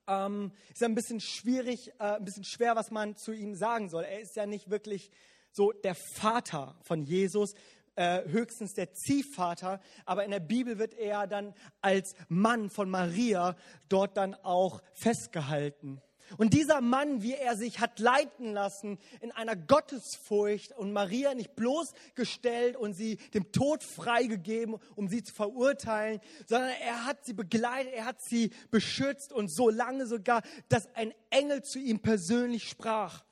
Ähm, 0.09 0.53
ist 0.73 0.81
ja 0.81 0.89
ein 0.89 0.95
bisschen 0.95 1.21
schwierig, 1.21 1.91
äh, 1.99 2.17
ein 2.17 2.25
bisschen 2.25 2.45
schwer, 2.45 2.77
was 2.77 2.91
man 2.91 3.15
zu 3.17 3.33
ihm 3.33 3.55
sagen 3.57 3.91
soll. 3.91 4.05
Er 4.05 4.21
ist 4.21 4.37
ja 4.37 4.47
nicht 4.47 4.71
wirklich 4.71 5.11
so 5.53 5.73
der 5.73 5.95
Vater 5.95 6.77
von 6.83 7.03
Jesus, 7.03 7.55
äh, 7.97 8.23
höchstens 8.29 8.75
der 8.75 8.93
Ziehvater, 8.93 9.81
aber 10.05 10.25
in 10.25 10.31
der 10.31 10.41
Bibel 10.41 10.79
wird 10.79 10.95
er 10.95 11.27
dann 11.27 11.55
als 11.81 12.15
Mann 12.29 12.71
von 12.71 12.89
Maria 12.89 13.57
dort 13.89 14.17
dann 14.17 14.35
auch 14.35 14.83
festgehalten. 14.95 16.01
Und 16.39 16.55
dieser 16.55 16.81
Mann, 16.81 17.23
wie 17.23 17.35
er 17.35 17.57
sich 17.57 17.81
hat 17.81 17.99
leiten 17.99 18.53
lassen 18.53 18.99
in 19.21 19.31
einer 19.33 19.55
Gottesfurcht 19.55 20.73
und 20.73 20.93
Maria 20.93 21.35
nicht 21.35 21.55
bloßgestellt 21.55 22.77
und 22.77 22.95
sie 22.95 23.17
dem 23.35 23.53
Tod 23.53 23.85
freigegeben, 23.85 24.77
um 24.97 25.09
sie 25.09 25.23
zu 25.23 25.33
verurteilen, 25.33 26.21
sondern 26.47 26.73
er 26.83 27.07
hat 27.07 27.25
sie 27.25 27.33
begleitet, 27.33 27.93
er 27.95 28.07
hat 28.07 28.21
sie 28.21 28.51
beschützt 28.71 29.33
und 29.33 29.49
so 29.49 29.71
lange 29.71 30.07
sogar, 30.07 30.43
dass 30.69 30.93
ein 30.95 31.15
Engel 31.31 31.63
zu 31.63 31.79
ihm 31.79 32.01
persönlich 32.01 32.69
sprach 32.69 33.26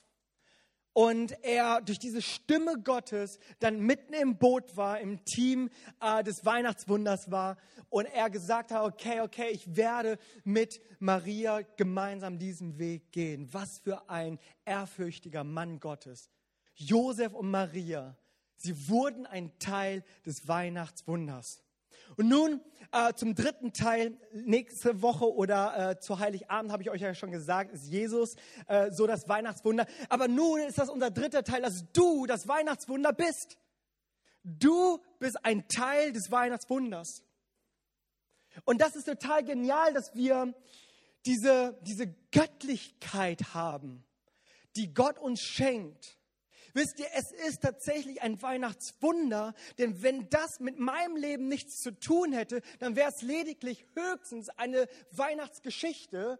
und 0.95 1.43
er 1.43 1.81
durch 1.81 1.99
diese 1.99 2.21
Stimme 2.21 2.79
Gottes 2.81 3.37
dann 3.59 3.81
mitten 3.81 4.13
im 4.13 4.37
Boot 4.37 4.77
war, 4.77 5.01
im 5.01 5.25
Team 5.25 5.69
äh, 5.99 6.23
des 6.23 6.45
Weihnachtswunders 6.45 7.29
war 7.29 7.57
und 7.89 8.05
er 8.05 8.29
gesagt 8.29 8.71
hat, 8.71 8.81
okay, 8.81 9.19
okay, 9.19 9.49
ich 9.51 9.75
werde 9.75 10.17
mit 10.45 10.79
Maria 10.99 11.63
gemeinsam 11.75 12.39
diesen 12.39 12.79
Weg 12.79 13.11
gehen. 13.11 13.53
Was 13.53 13.79
für 13.79 14.09
ein 14.09 14.39
ehrfürchtiger 14.63 15.43
Mann 15.43 15.81
Gottes. 15.81 16.29
Josef 16.75 17.33
und 17.33 17.51
Maria, 17.51 18.15
sie 18.55 18.87
wurden 18.87 19.25
ein 19.25 19.51
Teil 19.59 20.01
des 20.25 20.47
Weihnachtswunders. 20.47 21.64
Und 22.17 22.29
nun 22.29 22.61
äh, 22.91 23.13
zum 23.13 23.35
dritten 23.35 23.73
Teil. 23.73 24.17
Nächste 24.31 25.01
Woche 25.01 25.33
oder 25.33 25.91
äh, 25.91 25.99
zu 25.99 26.19
Heiligabend 26.19 26.71
habe 26.71 26.83
ich 26.83 26.89
euch 26.89 27.01
ja 27.01 27.13
schon 27.13 27.31
gesagt, 27.31 27.71
ist 27.73 27.87
Jesus 27.87 28.35
äh, 28.67 28.91
so 28.91 29.05
das 29.07 29.27
Weihnachtswunder. 29.27 29.85
Aber 30.09 30.27
nun 30.27 30.61
ist 30.61 30.77
das 30.77 30.89
unser 30.89 31.11
dritter 31.11 31.43
Teil, 31.43 31.61
dass 31.61 31.85
du 31.91 32.25
das 32.25 32.47
Weihnachtswunder 32.47 33.11
bist. 33.11 33.57
Du 34.43 34.99
bist 35.19 35.43
ein 35.43 35.67
Teil 35.67 36.13
des 36.13 36.31
Weihnachtswunders. 36.31 37.23
Und 38.63 38.79
das 38.79 38.95
ist 38.95 39.05
total 39.05 39.43
genial, 39.43 39.93
dass 39.93 40.15
wir 40.15 40.53
diese, 41.25 41.77
diese 41.81 42.07
Göttlichkeit 42.31 43.53
haben, 43.53 44.05
die 44.75 44.93
Gott 44.93 45.19
uns 45.19 45.41
schenkt 45.41 46.17
Wisst 46.75 46.99
ihr, 46.99 47.07
es 47.13 47.31
ist 47.31 47.61
tatsächlich 47.61 48.21
ein 48.21 48.41
Weihnachtswunder, 48.41 49.53
denn 49.77 50.03
wenn 50.03 50.29
das 50.29 50.59
mit 50.59 50.77
meinem 50.77 51.15
Leben 51.15 51.47
nichts 51.47 51.81
zu 51.81 51.97
tun 51.97 52.33
hätte, 52.33 52.61
dann 52.79 52.97
wäre 52.97 53.09
es 53.09 53.21
lediglich 53.21 53.85
höchstens 53.93 54.49
eine 54.49 54.89
Weihnachtsgeschichte 55.11 56.37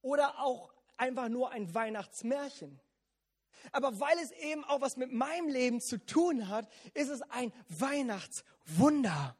oder 0.00 0.38
auch 0.38 0.72
einfach 0.98 1.28
nur 1.28 1.50
ein 1.50 1.74
Weihnachtsmärchen. 1.74 2.78
Aber 3.72 3.98
weil 3.98 4.16
es 4.22 4.30
eben 4.30 4.62
auch 4.62 4.80
was 4.80 4.96
mit 4.96 5.10
meinem 5.10 5.48
Leben 5.48 5.80
zu 5.80 5.98
tun 5.98 6.48
hat, 6.48 6.70
ist 6.94 7.10
es 7.10 7.22
ein 7.22 7.52
Weihnachtswunder. 7.68 9.36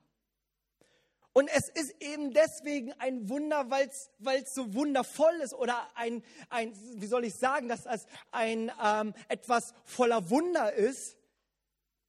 Und 1.35 1.49
es 1.49 1.69
ist 1.71 1.95
eben 2.01 2.33
deswegen 2.33 2.93
ein 2.95 3.29
Wunder, 3.29 3.71
weil 3.71 3.89
es 3.89 4.55
so 4.55 4.75
wundervoll 4.75 5.35
ist 5.43 5.55
oder 5.55 5.89
ein, 5.95 6.23
ein, 6.51 6.75
wie 6.97 7.07
soll 7.07 7.25
ich 7.25 7.35
sagen, 7.35 7.69
dass 7.69 7.87
es 7.87 8.07
ein 8.33 8.71
ähm, 8.83 9.15
etwas 9.29 9.73
voller 9.85 10.29
Wunder 10.29 10.73
ist. 10.73 11.17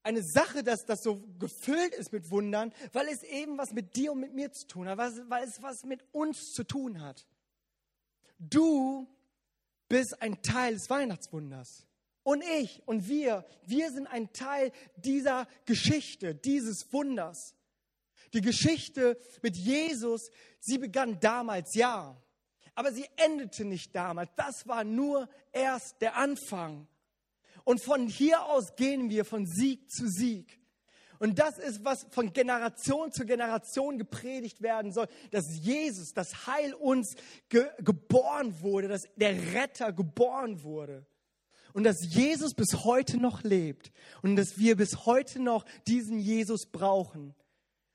Eine 0.06 0.22
Sache, 0.22 0.64
dass 0.64 0.86
das 0.86 1.04
so 1.04 1.24
gefüllt 1.40 1.96
ist 1.96 2.12
mit 2.12 2.30
Wundern, 2.32 2.74
weil 2.92 3.08
es 3.08 3.24
eben 3.24 3.58
was 3.58 3.72
mit 3.72 3.96
dir 3.96 4.12
und 4.12 4.20
mit 4.20 4.34
mir 4.34 4.52
zu 4.52 4.68
tun 4.68 4.90
hat, 4.90 4.98
weil 4.98 5.48
es 5.48 5.62
was 5.62 5.86
mit 5.86 6.04
uns 6.12 6.52
zu 6.54 6.66
tun 6.66 7.02
hat. 7.02 7.26
Du 8.38 9.08
bist 9.88 10.22
ein 10.22 10.42
Teil 10.42 10.74
des 10.74 10.90
Weihnachtswunders. 10.90 11.88
Und 12.24 12.44
ich 12.62 12.82
und 12.86 13.08
wir, 13.08 13.46
wir 13.66 13.92
sind 13.92 14.08
ein 14.08 14.34
Teil 14.34 14.74
dieser 14.98 15.48
Geschichte, 15.66 16.36
dieses 16.36 16.92
Wunders. 16.92 17.56
Die 18.34 18.42
Geschichte 18.42 19.18
mit 19.42 19.56
Jesus, 19.56 20.30
sie 20.60 20.78
begann 20.78 21.20
damals, 21.20 21.76
ja. 21.76 22.20
Aber 22.76 22.92
sie 22.92 23.06
endete 23.18 23.66
nicht 23.66 23.96
damals. 23.96 24.32
Das 24.36 24.68
war 24.68 24.84
nur 24.84 25.30
erst 25.52 26.02
der 26.02 26.18
Anfang. 26.18 26.88
Und 27.64 27.82
von 27.82 28.08
hier 28.08 28.44
aus 28.46 28.76
gehen 28.76 29.10
wir 29.10 29.26
von 29.26 29.46
Sieg 29.46 29.90
zu 29.92 30.08
Sieg. 30.08 30.60
Und 31.20 31.40
das 31.40 31.58
ist, 31.58 31.86
was 31.86 32.06
von 32.10 32.34
Generation 32.34 33.12
zu 33.12 33.26
Generation 33.26 33.98
gepredigt 33.98 34.62
werden 34.62 34.92
soll, 34.92 35.08
dass 35.32 35.46
Jesus, 35.62 36.14
das 36.14 36.48
Heil 36.48 36.74
uns 36.74 37.16
ge 37.48 37.70
geboren 37.78 38.60
wurde, 38.62 38.90
dass 38.90 39.04
der 39.16 39.54
Retter 39.54 39.94
geboren 39.94 40.64
wurde. 40.64 41.06
Und 41.72 41.86
dass 41.86 41.98
Jesus 42.02 42.54
bis 42.54 42.84
heute 42.84 43.18
noch 43.18 43.44
lebt 43.44 43.92
und 44.22 44.36
dass 44.36 44.58
wir 44.58 44.76
bis 44.76 45.06
heute 45.06 45.40
noch 45.40 45.66
diesen 45.88 46.20
Jesus 46.20 46.66
brauchen 46.66 47.34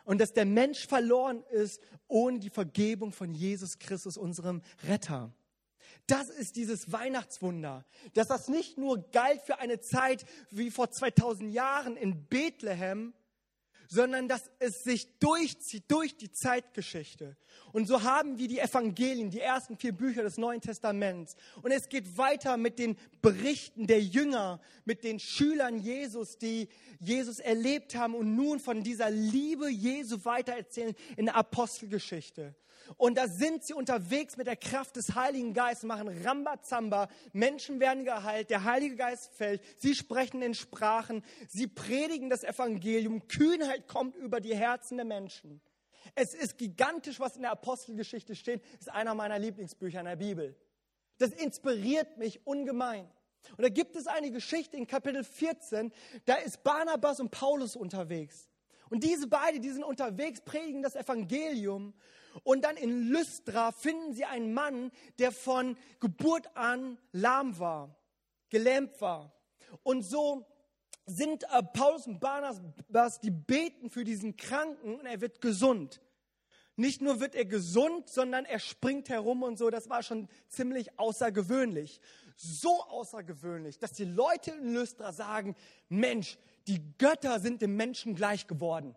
und 0.09 0.23
dass 0.23 0.33
der 0.33 0.47
Mensch 0.47 0.87
verloren 0.87 1.45
ist 1.51 1.83
ohne 2.07 2.39
die 2.39 2.49
Vergebung 2.49 3.13
von 3.13 3.35
Jesus 3.35 3.79
Christus, 3.79 4.17
unserem 4.17 4.63
Retter. 4.89 5.35
Das 6.07 6.31
ist 6.31 6.57
dieses 6.57 6.91
Weihnachtswunder, 6.93 7.85
dass 8.15 8.29
das 8.29 8.49
nicht 8.49 8.79
nur 8.79 9.11
galt 9.11 9.43
für 9.43 9.59
eine 9.59 9.81
Zeit 9.81 10.25
wie 10.49 10.71
vor 10.71 10.91
2000 10.91 11.53
Jahren 11.53 11.95
in 11.99 12.25
Bethlehem, 12.25 13.13
sondern 13.89 14.29
dass 14.29 14.51
es 14.59 14.85
sich 14.85 15.19
durchzieht 15.19 15.85
durch 15.89 16.17
die 16.17 16.31
Zeitgeschichte. 16.31 17.37
Und 17.73 17.89
so 17.89 18.03
haben 18.03 18.39
wir 18.39 18.47
die 18.47 18.59
Evangelien, 18.59 19.31
die 19.31 19.41
ersten 19.41 19.77
vier 19.77 19.93
Bücher 19.93 20.23
des 20.23 20.37
Neuen 20.37 20.61
Testaments. 20.61 21.37
Und 21.63 21.71
es 21.71 21.89
geht 21.89 22.17
weiter 22.19 22.57
mit 22.57 22.79
den 22.79 22.97
Berichten 23.23 23.87
der 23.87 24.03
Jünger, 24.03 24.61
mit 24.85 25.05
den 25.05 25.19
Schülern 25.19 25.79
Jesus, 25.79 26.39
die 26.39 26.69
Jesus 27.01 27.41
erlebt 27.41 27.95
haben 27.95 28.15
und 28.15 28.37
nun 28.37 28.61
von 28.61 28.83
dieser 28.83 29.11
Liebe 29.11 29.69
Jesu 29.71 30.25
weitererzählen 30.25 30.95
in 31.17 31.27
der 31.27 31.37
Apostelgeschichte. 31.37 32.55
Und 32.97 33.19
da 33.19 33.29
sind 33.29 33.65
sie 33.65 33.75
unterwegs 33.75 34.37
mit 34.37 34.47
der 34.47 34.57
Kraft 34.57 34.97
des 34.97 35.15
Heiligen 35.15 35.53
Geistes, 35.53 35.85
machen 35.85 36.09
Rambazamba, 36.25 37.09
Menschen 37.33 37.81
werden 37.81 38.05
geheilt, 38.05 38.51
der 38.51 38.65
Heilige 38.65 38.97
Geist 38.97 39.33
fällt, 39.35 39.63
sie 39.79 39.95
sprechen 39.95 40.43
in 40.43 40.55
Sprachen, 40.55 41.25
sie 41.49 41.67
predigen 41.67 42.31
das 42.31 42.45
Evangelium, 42.45 43.29
Kühnheit 43.29 43.87
kommt 43.87 44.17
über 44.17 44.41
die 44.41 44.57
Herzen 44.57 44.97
der 44.97 45.07
Menschen. 45.07 45.61
Es 46.15 46.35
ist 46.35 46.57
gigantisch, 46.59 47.21
was 47.21 47.37
in 47.37 47.43
der 47.43 47.51
Apostelgeschichte 47.51 48.35
steht, 48.35 48.63
ist 48.81 48.91
einer 48.91 49.15
meiner 49.15 49.39
Lieblingsbücher 49.39 50.01
in 50.01 50.07
der 50.07 50.17
Bibel. 50.17 50.57
Das 51.19 51.31
inspiriert 51.31 52.17
mich 52.17 52.47
ungemein. 52.47 53.09
Und 53.57 53.63
da 53.63 53.69
gibt 53.69 53.97
es 53.97 54.07
eine 54.07 54.31
Geschichte 54.31 54.77
in 54.77 54.87
Kapitel 54.87 55.25
14, 55.25 55.93
da 56.25 56.35
ist 56.35 56.63
Barnabas 56.63 57.21
und 57.21 57.31
Paulus 57.31 57.77
unterwegs. 57.77 58.49
Und 58.91 59.05
diese 59.05 59.27
beiden, 59.27 59.61
die 59.63 59.71
sind 59.71 59.85
unterwegs, 59.85 60.41
predigen 60.41 60.83
das 60.83 60.97
Evangelium. 60.97 61.95
Und 62.43 62.65
dann 62.65 62.77
in 62.77 63.09
Lystra 63.09 63.73
finden 63.73 64.15
sie 64.15 64.25
einen 64.25 64.53
Mann, 64.55 64.91
der 65.19 65.33
von 65.33 65.77
Geburt 66.01 66.57
an 66.57 66.99
lahm 67.13 67.59
war, 67.59 67.97
gelähmt 68.51 69.01
war. 69.01 69.33
Und 69.83 70.03
so 70.03 70.47
sind 71.07 71.45
äh, 71.45 71.63
Paulus 71.63 72.07
und 72.07 72.21
Barnabas, 72.21 73.21
die 73.21 73.31
beten 73.31 73.91
für 73.91 74.05
diesen 74.05 74.37
Kranken 74.37 74.97
und 74.97 75.07
er 75.07 75.21
wird 75.21 75.41
gesund. 75.41 76.01
Nicht 76.77 77.03
nur 77.03 77.19
wird 77.19 77.35
er 77.35 77.45
gesund, 77.45 78.09
sondern 78.09 78.45
er 78.45 78.61
springt 78.61 79.09
herum 79.09 79.43
und 79.43 79.59
so. 79.59 79.69
Das 79.69 79.91
war 79.91 80.03
schon 80.05 80.29
ziemlich 80.49 80.97
außergewöhnlich. 80.97 82.01
So 82.37 82.85
außergewöhnlich, 82.85 83.81
dass 83.81 83.93
die 83.93 84.05
Leute 84.05 84.53
in 84.53 84.75
Lystra 84.75 85.13
sagen, 85.13 85.57
Mensch, 85.89 86.39
die 86.69 86.81
Götter 86.99 87.41
sind 87.41 87.63
dem 87.63 87.75
Menschen 87.75 88.15
gleich 88.15 88.47
geworden. 88.47 88.95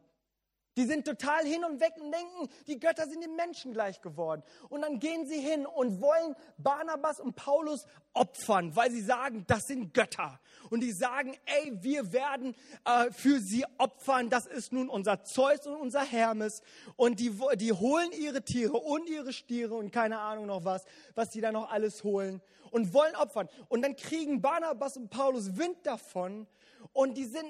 Die 0.78 0.86
sind 0.86 1.06
total 1.06 1.46
hin 1.46 1.66
und 1.66 1.82
weg 1.82 1.94
und 2.00 2.12
denken, 2.12 2.50
die 2.68 2.80
Götter 2.80 3.08
sind 3.08 3.22
den 3.22 3.36
Menschen 3.36 3.74
gleich 3.74 4.02
geworden. 4.02 4.42
Und 4.70 4.82
dann 4.82 5.00
gehen 5.00 5.26
sie 5.26 5.40
hin 5.40 5.66
und 5.66 6.02
wollen 6.02 6.36
Barnabas 6.58 7.20
und 7.20 7.36
Paulus 7.36 7.86
opfern, 8.14 8.76
weil 8.76 8.92
sie 8.92 9.02
sagen, 9.02 9.46
das 9.48 9.68
sind 9.68 9.94
Götter. 9.94 10.40
Und 10.70 10.82
die 10.82 10.92
sagen, 10.92 11.36
ey, 11.46 11.72
wir 11.82 12.14
werden 12.14 12.56
äh, 12.86 13.12
für 13.12 13.40
sie 13.40 13.66
opfern. 13.78 14.30
Das 14.30 14.46
ist 14.46 14.72
nun 14.72 14.90
unser 14.90 15.24
Zeus 15.24 15.66
und 15.68 15.76
unser 15.76 16.04
Hermes. 16.04 16.62
Und 16.96 17.20
die, 17.20 17.32
die 17.56 17.74
holen 17.74 18.12
ihre 18.12 18.44
Tiere 18.44 18.78
und 18.78 19.10
ihre 19.10 19.34
Stiere 19.34 19.76
und 19.76 19.92
keine 19.92 20.20
Ahnung 20.20 20.46
noch 20.46 20.66
was, 20.66 20.86
was 21.16 21.32
sie 21.32 21.42
da 21.42 21.52
noch 21.52 21.72
alles 21.72 22.04
holen 22.04 22.42
und 22.72 22.94
wollen 22.94 23.16
opfern. 23.16 23.50
Und 23.70 23.82
dann 23.82 23.96
kriegen 23.96 24.42
Barnabas 24.42 24.98
und 24.98 25.10
Paulus 25.10 25.58
Wind 25.58 25.78
davon 25.84 26.48
und 26.94 27.18
die 27.18 27.26
sind, 27.26 27.46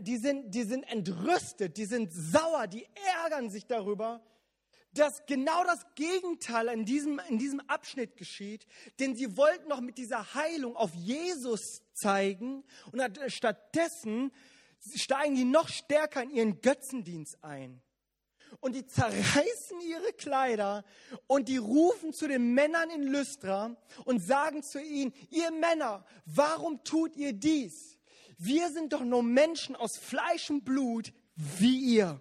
die, 0.00 0.16
sind, 0.16 0.54
die 0.54 0.64
sind 0.64 0.82
entrüstet, 0.84 1.76
die 1.76 1.84
sind 1.84 2.12
sauer, 2.12 2.66
die 2.66 2.86
ärgern 3.22 3.50
sich 3.50 3.66
darüber, 3.66 4.20
dass 4.92 5.24
genau 5.26 5.64
das 5.64 5.86
Gegenteil 5.94 6.68
in 6.68 6.84
diesem, 6.84 7.20
in 7.28 7.38
diesem 7.38 7.60
Abschnitt 7.60 8.16
geschieht, 8.16 8.66
denn 8.98 9.14
sie 9.14 9.36
wollten 9.36 9.68
noch 9.68 9.80
mit 9.80 9.98
dieser 9.98 10.34
Heilung 10.34 10.76
auf 10.76 10.94
Jesus 10.94 11.82
zeigen 11.92 12.64
und 12.92 13.02
stattdessen 13.28 14.32
steigen 14.94 15.34
die 15.34 15.44
noch 15.44 15.68
stärker 15.68 16.22
in 16.22 16.30
ihren 16.30 16.60
Götzendienst 16.60 17.42
ein. 17.44 17.80
Und 18.58 18.74
die 18.74 18.84
zerreißen 18.84 19.80
ihre 19.86 20.12
Kleider 20.14 20.84
und 21.28 21.48
die 21.48 21.56
rufen 21.56 22.12
zu 22.12 22.26
den 22.26 22.52
Männern 22.52 22.90
in 22.90 23.04
Lystra 23.04 23.76
und 24.04 24.18
sagen 24.20 24.62
zu 24.64 24.82
ihnen, 24.82 25.12
ihr 25.30 25.52
Männer, 25.52 26.04
warum 26.26 26.82
tut 26.82 27.16
ihr 27.16 27.32
dies? 27.32 27.98
Wir 28.38 28.70
sind 28.70 28.92
doch 28.92 29.04
nur 29.04 29.22
Menschen 29.22 29.76
aus 29.76 29.96
Fleisch 29.98 30.50
und 30.50 30.64
Blut 30.64 31.12
wie 31.36 31.78
ihr. 31.78 32.20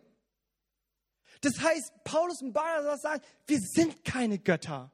Das 1.41 1.59
heißt, 1.61 2.03
Paulus 2.03 2.41
und 2.41 2.53
Barnabas 2.53 3.01
sagen, 3.01 3.21
wir 3.47 3.59
sind 3.59 4.03
keine 4.03 4.39
Götter. 4.39 4.91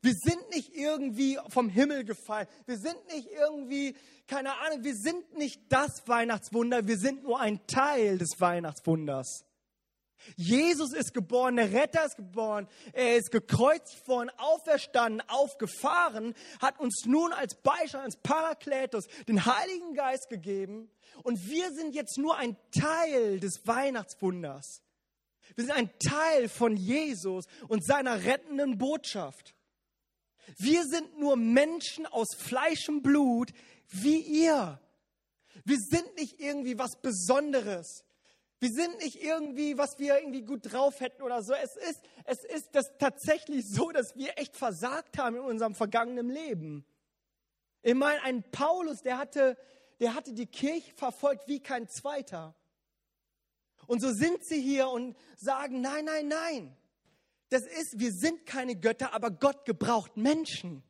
Wir 0.00 0.14
sind 0.14 0.48
nicht 0.50 0.74
irgendwie 0.74 1.38
vom 1.48 1.68
Himmel 1.68 2.04
gefallen. 2.04 2.48
Wir 2.66 2.78
sind 2.78 2.96
nicht 3.14 3.28
irgendwie, 3.30 3.94
keine 4.26 4.58
Ahnung, 4.58 4.82
wir 4.82 4.96
sind 4.96 5.36
nicht 5.36 5.60
das 5.68 6.02
Weihnachtswunder. 6.06 6.86
Wir 6.88 6.98
sind 6.98 7.22
nur 7.22 7.38
ein 7.40 7.66
Teil 7.66 8.18
des 8.18 8.40
Weihnachtswunders. 8.40 9.44
Jesus 10.36 10.92
ist 10.92 11.14
geboren, 11.14 11.56
der 11.56 11.72
Retter 11.72 12.04
ist 12.04 12.16
geboren, 12.16 12.68
er 12.92 13.16
ist 13.16 13.30
gekreuzigt 13.30 14.06
worden, 14.06 14.30
auferstanden, 14.38 15.20
aufgefahren, 15.28 16.34
hat 16.60 16.78
uns 16.78 17.04
nun 17.06 17.32
als 17.32 17.56
Beistand, 17.56 18.04
als 18.04 18.16
Parakletos 18.16 19.06
den 19.26 19.44
Heiligen 19.44 19.94
Geist 19.94 20.28
gegeben 20.30 20.90
und 21.24 21.48
wir 21.48 21.72
sind 21.72 21.94
jetzt 21.94 22.18
nur 22.18 22.36
ein 22.36 22.56
Teil 22.70 23.40
des 23.40 23.66
Weihnachtswunders. 23.66 24.82
Wir 25.54 25.64
sind 25.64 25.74
ein 25.74 25.90
Teil 25.98 26.48
von 26.48 26.76
Jesus 26.76 27.46
und 27.68 27.84
seiner 27.84 28.24
rettenden 28.24 28.78
Botschaft. 28.78 29.54
Wir 30.58 30.84
sind 30.84 31.18
nur 31.18 31.36
Menschen 31.36 32.06
aus 32.06 32.34
Fleisch 32.36 32.88
und 32.88 33.02
Blut 33.02 33.52
wie 33.88 34.20
ihr. 34.20 34.80
Wir 35.64 35.78
sind 35.78 36.14
nicht 36.16 36.40
irgendwie 36.40 36.78
was 36.78 37.00
Besonderes. 37.00 38.04
Wir 38.58 38.70
sind 38.70 38.98
nicht 38.98 39.20
irgendwie, 39.20 39.76
was 39.76 39.98
wir 39.98 40.18
irgendwie 40.18 40.42
gut 40.42 40.72
drauf 40.72 41.00
hätten 41.00 41.22
oder 41.22 41.42
so. 41.42 41.52
Es 41.52 41.76
ist, 41.76 42.00
es 42.24 42.44
ist 42.44 42.68
das 42.72 42.86
tatsächlich 42.98 43.64
so, 43.68 43.90
dass 43.90 44.14
wir 44.14 44.38
echt 44.38 44.56
versagt 44.56 45.18
haben 45.18 45.36
in 45.36 45.42
unserem 45.42 45.74
vergangenen 45.74 46.30
Leben. 46.30 46.86
Ich 47.82 47.94
meine, 47.94 48.22
ein 48.22 48.44
Paulus, 48.52 49.02
der 49.02 49.18
hatte, 49.18 49.56
der 49.98 50.14
hatte 50.14 50.32
die 50.32 50.46
Kirche 50.46 50.92
verfolgt 50.94 51.48
wie 51.48 51.60
kein 51.60 51.88
zweiter. 51.88 52.54
Und 53.86 54.00
so 54.00 54.12
sind 54.12 54.44
sie 54.44 54.60
hier 54.60 54.88
und 54.88 55.16
sagen, 55.36 55.80
nein, 55.80 56.04
nein, 56.04 56.28
nein. 56.28 56.76
Das 57.48 57.62
ist, 57.62 57.98
wir 57.98 58.12
sind 58.12 58.46
keine 58.46 58.76
Götter, 58.76 59.12
aber 59.12 59.30
Gott 59.30 59.64
gebraucht 59.64 60.16
Menschen. 60.16 60.82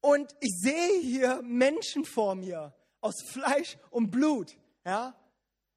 Und 0.00 0.34
ich 0.40 0.54
sehe 0.62 1.00
hier 1.00 1.42
Menschen 1.42 2.04
vor 2.04 2.34
mir 2.34 2.74
aus 3.00 3.22
Fleisch 3.32 3.76
und 3.90 4.10
Blut. 4.10 4.56
Ja? 4.84 5.14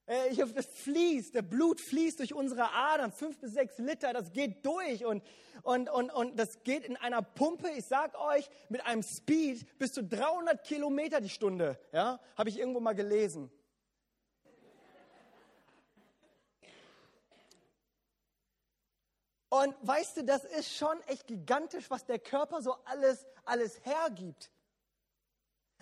Äh, 0.06 0.30
ich 0.30 0.38
das 0.54 0.68
fließt, 0.84 1.34
der 1.34 1.42
Blut 1.42 1.80
fließt 1.82 2.20
durch 2.20 2.34
unsere 2.34 2.72
Adern, 2.72 3.12
fünf 3.12 3.40
bis 3.40 3.54
sechs 3.54 3.78
Liter, 3.78 4.14
das 4.14 4.32
geht 4.32 4.66
durch 4.66 5.06
und, 5.06 5.24
und, 5.64 5.90
und, 5.90 6.12
und 6.12 6.38
das 6.38 6.64
geht 6.64 6.84
in 6.84 6.98
einer 6.98 7.22
Pumpe, 7.22 7.70
ich 7.78 7.86
sag 7.86 8.20
euch, 8.20 8.50
mit 8.70 8.86
einem 8.86 9.04
Speed 9.04 9.78
bis 9.78 9.92
zu 9.92 10.04
300 10.04 10.64
Kilometer 10.64 11.22
die 11.22 11.30
Stunde. 11.30 11.80
Ja? 11.92 12.20
Habe 12.36 12.50
ich 12.50 12.60
irgendwo 12.60 12.80
mal 12.80 12.96
gelesen. 12.96 13.52
Und 19.54 19.76
weißt 19.82 20.16
du, 20.16 20.24
das 20.24 20.46
ist 20.46 20.74
schon 20.78 20.98
echt 21.08 21.28
gigantisch, 21.28 21.90
was 21.90 22.06
der 22.06 22.20
Körper 22.20 22.62
so 22.62 22.72
alles, 22.86 23.28
alles 23.44 23.84
hergibt. 23.84 24.50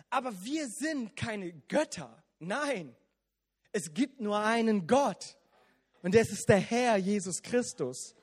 Aber 0.10 0.34
wir 0.44 0.68
sind 0.68 1.16
keine 1.16 1.54
Götter. 1.68 2.24
Nein, 2.40 2.96
es 3.72 3.94
gibt 3.94 4.22
nur 4.22 4.40
einen 4.40 4.88
Gott. 4.88 5.38
Und 6.02 6.16
das 6.16 6.30
ist 6.32 6.50
der 6.50 6.58
Herr 6.58 6.98
Jesus 6.98 7.44
Christus. 7.44 8.16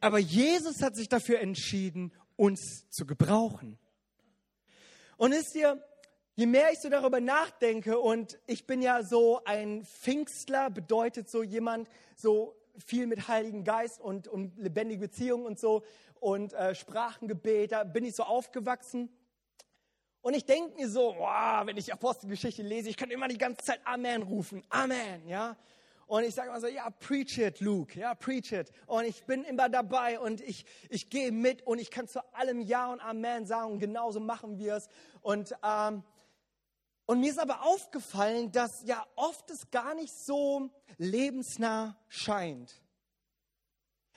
Aber 0.00 0.18
Jesus 0.18 0.80
hat 0.80 0.96
sich 0.96 1.10
dafür 1.10 1.40
entschieden, 1.40 2.10
uns 2.36 2.88
zu 2.88 3.04
gebrauchen. 3.04 3.78
Und 5.18 5.32
ist 5.32 5.54
ihr, 5.54 5.78
je 6.36 6.46
mehr 6.46 6.72
ich 6.72 6.80
so 6.80 6.88
darüber 6.88 7.20
nachdenke, 7.20 7.98
und 7.98 8.38
ich 8.46 8.66
bin 8.66 8.80
ja 8.80 9.02
so 9.02 9.44
ein 9.44 9.84
Pfingstler, 9.84 10.70
bedeutet 10.70 11.28
so 11.28 11.42
jemand, 11.42 11.86
so 12.16 12.56
viel 12.78 13.06
mit 13.06 13.28
Heiligen 13.28 13.64
Geist 13.64 14.00
und, 14.00 14.28
und 14.28 14.58
lebendige 14.58 15.00
Beziehungen 15.00 15.46
und 15.46 15.58
so 15.58 15.82
und 16.20 16.52
äh, 16.54 16.74
Sprachengebet, 16.74 17.72
da 17.72 17.84
bin 17.84 18.04
ich 18.04 18.14
so 18.14 18.22
aufgewachsen. 18.22 19.10
Und 20.22 20.34
ich 20.34 20.46
denke 20.46 20.74
mir 20.74 20.88
so, 20.88 21.14
wow, 21.18 21.66
wenn 21.66 21.76
ich 21.76 21.92
Apostelgeschichte 21.92 22.62
lese, 22.62 22.88
ich 22.88 22.96
kann 22.96 23.10
immer 23.10 23.28
die 23.28 23.36
ganze 23.36 23.62
Zeit 23.62 23.80
Amen 23.84 24.22
rufen. 24.22 24.62
Amen, 24.70 25.28
ja. 25.28 25.54
Und 26.06 26.24
ich 26.24 26.34
sage 26.34 26.48
immer 26.48 26.60
so, 26.60 26.66
ja, 26.66 26.88
preach 26.90 27.38
it, 27.38 27.60
Luke, 27.60 27.98
ja, 27.98 28.14
preach 28.14 28.52
it. 28.52 28.72
Und 28.86 29.04
ich 29.04 29.24
bin 29.24 29.44
immer 29.44 29.68
dabei 29.68 30.18
und 30.18 30.40
ich, 30.40 30.64
ich 30.88 31.10
gehe 31.10 31.32
mit 31.32 31.66
und 31.66 31.78
ich 31.78 31.90
kann 31.90 32.08
zu 32.08 32.20
allem 32.34 32.60
Ja 32.60 32.90
und 32.92 33.00
Amen 33.00 33.46
sagen 33.46 33.72
und 33.72 33.78
genauso 33.78 34.20
machen 34.20 34.58
wir 34.58 34.76
es. 34.76 34.88
Und 35.20 35.54
ähm, 35.62 36.02
und 37.06 37.20
mir 37.20 37.30
ist 37.30 37.38
aber 37.38 37.62
aufgefallen, 37.62 38.50
dass 38.52 38.82
ja 38.84 39.04
oft 39.16 39.50
es 39.50 39.70
gar 39.70 39.94
nicht 39.94 40.12
so 40.12 40.70
lebensnah 40.98 41.96
scheint. 42.08 42.80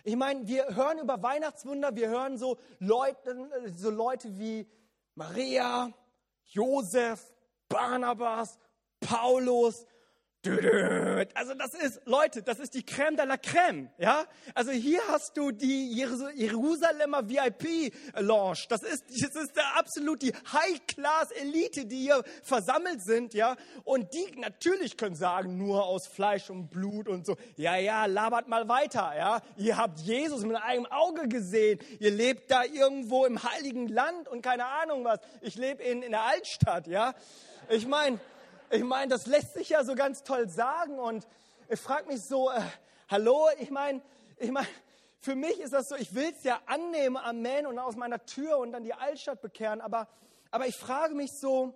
Ich 0.03 0.15
meine, 0.15 0.47
wir 0.47 0.73
hören 0.73 0.99
über 0.99 1.21
Weihnachtswunder, 1.21 1.95
wir 1.95 2.07
hören 2.07 2.37
so 2.37 2.57
Leute, 2.79 3.73
so 3.75 3.89
Leute 3.89 4.37
wie 4.39 4.65
Maria, 5.15 5.91
Josef, 6.45 7.33
Barnabas, 7.67 8.57
Paulus, 9.01 9.85
also 11.33 11.53
das 11.53 11.73
ist, 11.73 12.01
Leute, 12.05 12.43
das 12.43 12.59
ist 12.59 12.73
die 12.73 12.83
Crème 12.83 13.15
de 13.15 13.25
la 13.25 13.35
Crème, 13.35 13.89
ja? 13.97 14.25
Also 14.53 14.71
hier 14.71 15.01
hast 15.09 15.37
du 15.37 15.51
die 15.51 15.93
Jerusalemer 15.93 17.27
VIP-Lounge. 17.27 18.65
Das 18.69 18.83
ist, 18.83 19.05
das 19.09 19.35
ist 19.35 19.55
der 19.55 19.77
absolut 19.77 20.21
die 20.21 20.33
High-Class-Elite, 20.33 21.85
die 21.85 22.01
hier 22.01 22.23
versammelt 22.43 23.01
sind, 23.01 23.33
ja? 23.33 23.55
Und 23.83 24.13
die 24.13 24.39
natürlich 24.39 24.97
können 24.97 25.15
sagen, 25.15 25.57
nur 25.57 25.85
aus 25.85 26.07
Fleisch 26.07 26.49
und 26.49 26.69
Blut 26.69 27.07
und 27.07 27.25
so. 27.25 27.35
Ja, 27.55 27.75
ja, 27.77 28.05
labert 28.05 28.47
mal 28.47 28.67
weiter, 28.67 29.13
ja? 29.17 29.41
Ihr 29.57 29.77
habt 29.77 29.99
Jesus 29.99 30.43
mit 30.43 30.55
eigenem 30.57 30.91
Auge 30.91 31.27
gesehen. 31.27 31.79
Ihr 31.99 32.11
lebt 32.11 32.51
da 32.51 32.63
irgendwo 32.63 33.25
im 33.25 33.41
Heiligen 33.43 33.87
Land 33.87 34.27
und 34.27 34.41
keine 34.41 34.65
Ahnung 34.65 35.03
was. 35.03 35.19
Ich 35.41 35.55
lebe 35.55 35.83
in, 35.83 36.01
in 36.01 36.11
der 36.11 36.23
Altstadt, 36.23 36.87
ja? 36.87 37.13
Ich 37.69 37.85
meine, 37.85 38.19
ich 38.69 38.83
meine, 38.83 39.09
das 39.09 39.25
lässt 39.25 39.53
sich 39.53 39.69
ja 39.69 39.83
so 39.83 39.95
ganz 39.95 40.23
toll 40.23 40.49
sagen 40.49 40.99
und 40.99 41.27
ich 41.69 41.79
frage 41.79 42.07
mich 42.07 42.21
so, 42.21 42.49
äh, 42.49 42.61
hallo, 43.09 43.47
ich 43.59 43.71
meine, 43.71 44.01
ich 44.37 44.51
meine, 44.51 44.67
für 45.19 45.35
mich 45.35 45.59
ist 45.59 45.73
das 45.73 45.89
so, 45.89 45.95
ich 45.95 46.13
will 46.13 46.31
es 46.35 46.43
ja 46.43 46.59
annehmen, 46.65 47.17
Amen, 47.17 47.65
und 47.65 47.79
aus 47.79 47.95
meiner 47.95 48.25
Tür 48.25 48.57
und 48.59 48.71
dann 48.71 48.83
die 48.83 48.93
Altstadt 48.93 49.41
bekehren, 49.41 49.81
aber, 49.81 50.07
aber 50.51 50.67
ich 50.67 50.75
frage 50.75 51.15
mich 51.15 51.31
so, 51.31 51.73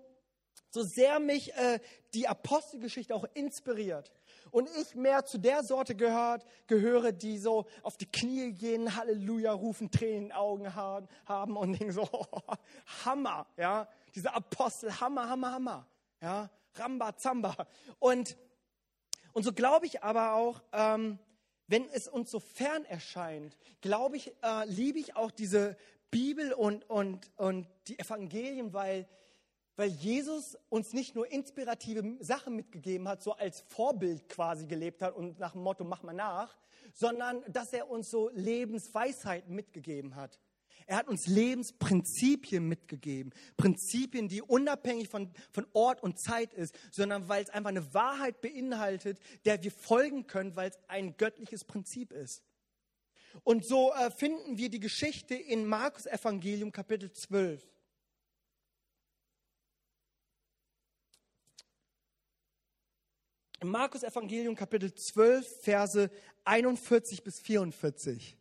so 0.70 0.84
sehr 0.84 1.20
mich 1.20 1.54
äh, 1.56 1.80
die 2.14 2.28
Apostelgeschichte 2.28 3.16
auch 3.16 3.26
inspiriert 3.34 4.12
und 4.52 4.70
ich 4.80 4.96
mehr 4.96 5.26
zu 5.26 5.38
der 5.38 5.64
Sorte 5.64 5.96
gehört, 5.96 6.46
gehöre, 6.68 7.12
die 7.12 7.38
so 7.38 7.66
auf 7.84 7.98
die 7.98 8.06
Knie 8.06 8.52
gehen, 8.54 8.96
Halleluja 8.96 9.54
rufen, 9.54 9.92
Tränen 9.92 10.16
in 10.16 10.24
den 10.26 10.32
Augen 10.34 10.76
haben 10.76 11.58
und 11.58 11.80
denken 11.80 11.94
so, 11.94 12.08
oh, 12.12 12.26
Hammer, 13.06 13.48
ja, 13.58 13.88
diese 14.14 14.34
Apostel, 14.34 15.00
Hammer, 15.00 15.30
Hammer, 15.30 15.52
Hammer, 15.52 15.88
ja, 16.22 16.50
Ramba, 16.76 17.18
Zamba. 17.18 17.68
Und, 18.00 18.38
und 19.34 19.44
so 19.44 19.54
glaube 19.54 19.86
ich 19.86 20.04
aber 20.04 20.34
auch, 20.34 20.62
ähm, 20.72 21.20
wenn 21.68 21.88
es 21.90 22.08
uns 22.08 22.30
so 22.30 22.40
fern 22.40 22.84
erscheint, 22.86 23.58
glaube 23.80 24.18
ich, 24.18 24.34
äh, 24.44 24.66
liebe 24.66 25.00
ich 25.00 25.16
auch 25.16 25.32
diese 25.32 25.78
Bibel 26.10 26.52
und, 26.52 26.90
und, 26.90 27.32
und 27.38 27.68
die 27.88 27.98
Evangelien, 27.98 28.74
weil, 28.74 29.08
weil 29.78 29.90
Jesus 29.90 30.58
uns 30.68 30.92
nicht 30.92 31.16
nur 31.16 31.32
inspirative 31.32 32.18
Sachen 32.20 32.58
mitgegeben 32.58 33.08
hat, 33.08 33.24
so 33.24 33.32
als 33.32 33.62
Vorbild 33.62 34.28
quasi 34.28 34.66
gelebt 34.66 35.02
hat 35.02 35.16
und 35.16 35.40
nach 35.40 35.54
dem 35.54 35.64
Motto, 35.64 35.86
mach 35.86 36.04
mal 36.04 36.14
nach, 36.14 36.58
sondern 36.94 37.42
dass 37.48 37.72
er 37.72 37.90
uns 37.90 38.12
so 38.12 38.30
Lebensweisheiten 38.34 39.56
mitgegeben 39.56 40.16
hat. 40.16 40.40
Er 40.88 40.98
hat 40.98 41.08
uns 41.08 41.28
Lebensprinzipien 41.28 42.68
mitgegeben. 42.68 43.34
Prinzipien, 43.58 44.28
die 44.28 44.42
unabhängig 44.42 45.10
von, 45.10 45.32
von 45.52 45.66
Ort 45.74 46.04
und 46.04 46.20
Zeit 46.20 46.54
ist, 46.54 46.78
sondern 46.92 47.30
weil 47.30 47.44
es 47.44 47.50
einfach 47.50 47.70
eine 47.70 47.94
Wahrheit 47.94 48.42
beinhaltet, 48.42 49.20
der 49.46 49.64
wir 49.64 49.72
folgen 49.72 50.28
können, 50.28 50.56
weil 50.56 50.70
es 50.70 50.80
ein 50.88 51.16
göttliches 51.18 51.64
Prinzip 51.64 52.12
ist. 52.12 52.44
Und 53.44 53.66
so 53.66 53.94
äh, 53.94 54.12
finden 54.12 54.58
wir 54.58 54.70
die 54.70 54.80
Geschichte 54.80 55.36
in 55.36 55.66
Markus 55.66 56.06
Evangelium 56.06 56.72
Kapitel 56.72 57.12
12. 57.12 57.66
Im 63.62 63.70
Markus 63.70 64.02
Evangelium 64.02 64.56
Kapitel 64.56 64.92
12, 64.92 65.62
Verse 65.62 66.12
41 66.46 67.24
bis 67.24 67.40
44. 67.40 68.41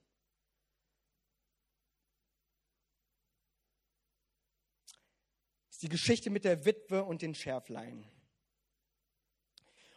die 5.82 5.88
Geschichte 5.88 6.30
mit 6.30 6.44
der 6.44 6.64
Witwe 6.64 7.04
und 7.04 7.22
den 7.22 7.34
Schärflein. 7.34 8.04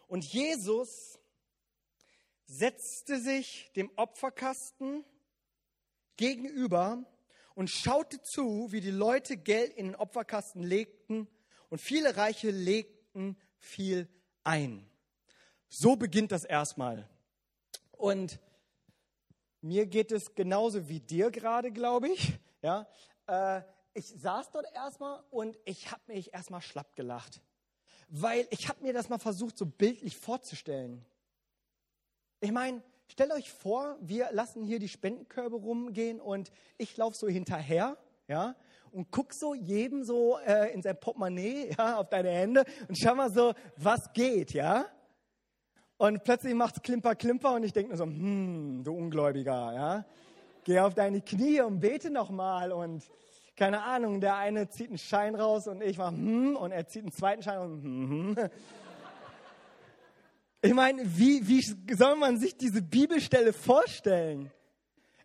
Und 0.07 0.23
Jesus 0.23 1.19
setzte 2.45 3.19
sich 3.19 3.71
dem 3.75 3.91
Opferkasten 3.95 5.03
gegenüber 6.17 7.03
und 7.55 7.69
schaute 7.69 8.21
zu, 8.21 8.71
wie 8.71 8.81
die 8.81 8.91
Leute 8.91 9.37
Geld 9.37 9.73
in 9.73 9.87
den 9.87 9.95
Opferkasten 9.95 10.63
legten 10.63 11.27
und 11.69 11.79
viele 11.79 12.15
Reiche 12.17 12.51
legten 12.51 13.37
viel 13.57 14.07
ein. 14.43 14.89
So 15.69 15.95
beginnt 15.95 16.31
das 16.31 16.45
erstmal. 16.45 17.09
Und 17.91 18.39
mir 19.61 19.85
geht 19.85 20.11
es 20.11 20.35
genauso 20.35 20.87
wie 20.87 20.99
dir 20.99 21.31
gerade, 21.31 21.71
glaube 21.71 22.09
ich. 22.09 22.33
Ja, 22.61 22.87
äh, 23.27 23.61
ich 23.93 24.07
saß 24.07 24.51
dort 24.51 24.65
erstmal 24.73 25.23
und 25.29 25.57
ich 25.65 25.91
habe 25.91 26.01
mich 26.07 26.33
erstmal 26.33 26.61
schlapp 26.61 26.95
gelacht, 26.95 27.41
weil 28.09 28.47
ich 28.49 28.69
habe 28.69 28.81
mir 28.81 28.93
das 28.93 29.09
mal 29.09 29.19
versucht, 29.19 29.57
so 29.57 29.65
bildlich 29.65 30.17
vorzustellen. 30.17 31.05
Ich 32.39 32.51
meine, 32.51 32.81
stellt 33.07 33.31
euch 33.31 33.51
vor, 33.51 33.97
wir 34.01 34.29
lassen 34.31 34.63
hier 34.63 34.79
die 34.79 34.89
Spendenkörbe 34.89 35.55
rumgehen 35.55 36.19
und 36.19 36.51
ich 36.77 36.97
laufe 36.97 37.15
so 37.15 37.27
hinterher, 37.27 37.97
ja, 38.27 38.55
und 38.91 39.09
guck 39.11 39.33
so 39.33 39.53
jedem 39.53 40.03
so 40.03 40.37
äh, 40.39 40.73
in 40.73 40.81
sein 40.81 40.99
Portemonnaie, 40.99 41.73
ja, 41.77 41.97
auf 41.97 42.09
deine 42.09 42.29
Hände 42.29 42.63
und 42.87 42.97
schau 42.97 43.15
mal 43.15 43.31
so, 43.31 43.53
was 43.77 44.11
geht, 44.13 44.53
ja. 44.53 44.85
Und 45.97 46.23
plötzlich 46.23 46.53
macht's 46.53 46.81
Klimper, 46.81 47.15
Klimper 47.15 47.53
und 47.53 47.63
ich 47.63 47.73
denke 47.73 47.91
mir 47.91 47.97
so, 47.97 48.05
hm, 48.05 48.83
du 48.83 48.93
Ungläubiger, 48.93 49.73
ja. 49.73 50.05
Geh 50.63 50.79
auf 50.79 50.93
deine 50.93 51.21
Knie 51.21 51.61
und 51.61 51.79
bete 51.79 52.09
nochmal 52.09 52.71
und 52.71 53.03
keine 53.55 53.83
Ahnung, 53.83 54.19
der 54.19 54.35
eine 54.35 54.69
zieht 54.69 54.89
einen 54.89 54.97
Schein 54.97 55.35
raus 55.35 55.67
und 55.67 55.81
ich 55.81 55.97
war, 55.97 56.11
hm, 56.11 56.55
und 56.55 56.71
er 56.71 56.87
zieht 56.87 57.03
einen 57.03 57.11
zweiten 57.11 57.43
Schein 57.43 57.59
und 57.59 57.83
hm, 57.83 58.35
hm. 58.35 58.49
Ich 60.65 60.73
meine, 60.73 61.03
wie, 61.17 61.45
wie 61.45 61.93
soll 61.93 62.15
man 62.15 62.37
sich 62.37 62.55
diese 62.55 62.81
Bibelstelle 62.81 63.51
vorstellen? 63.51 64.49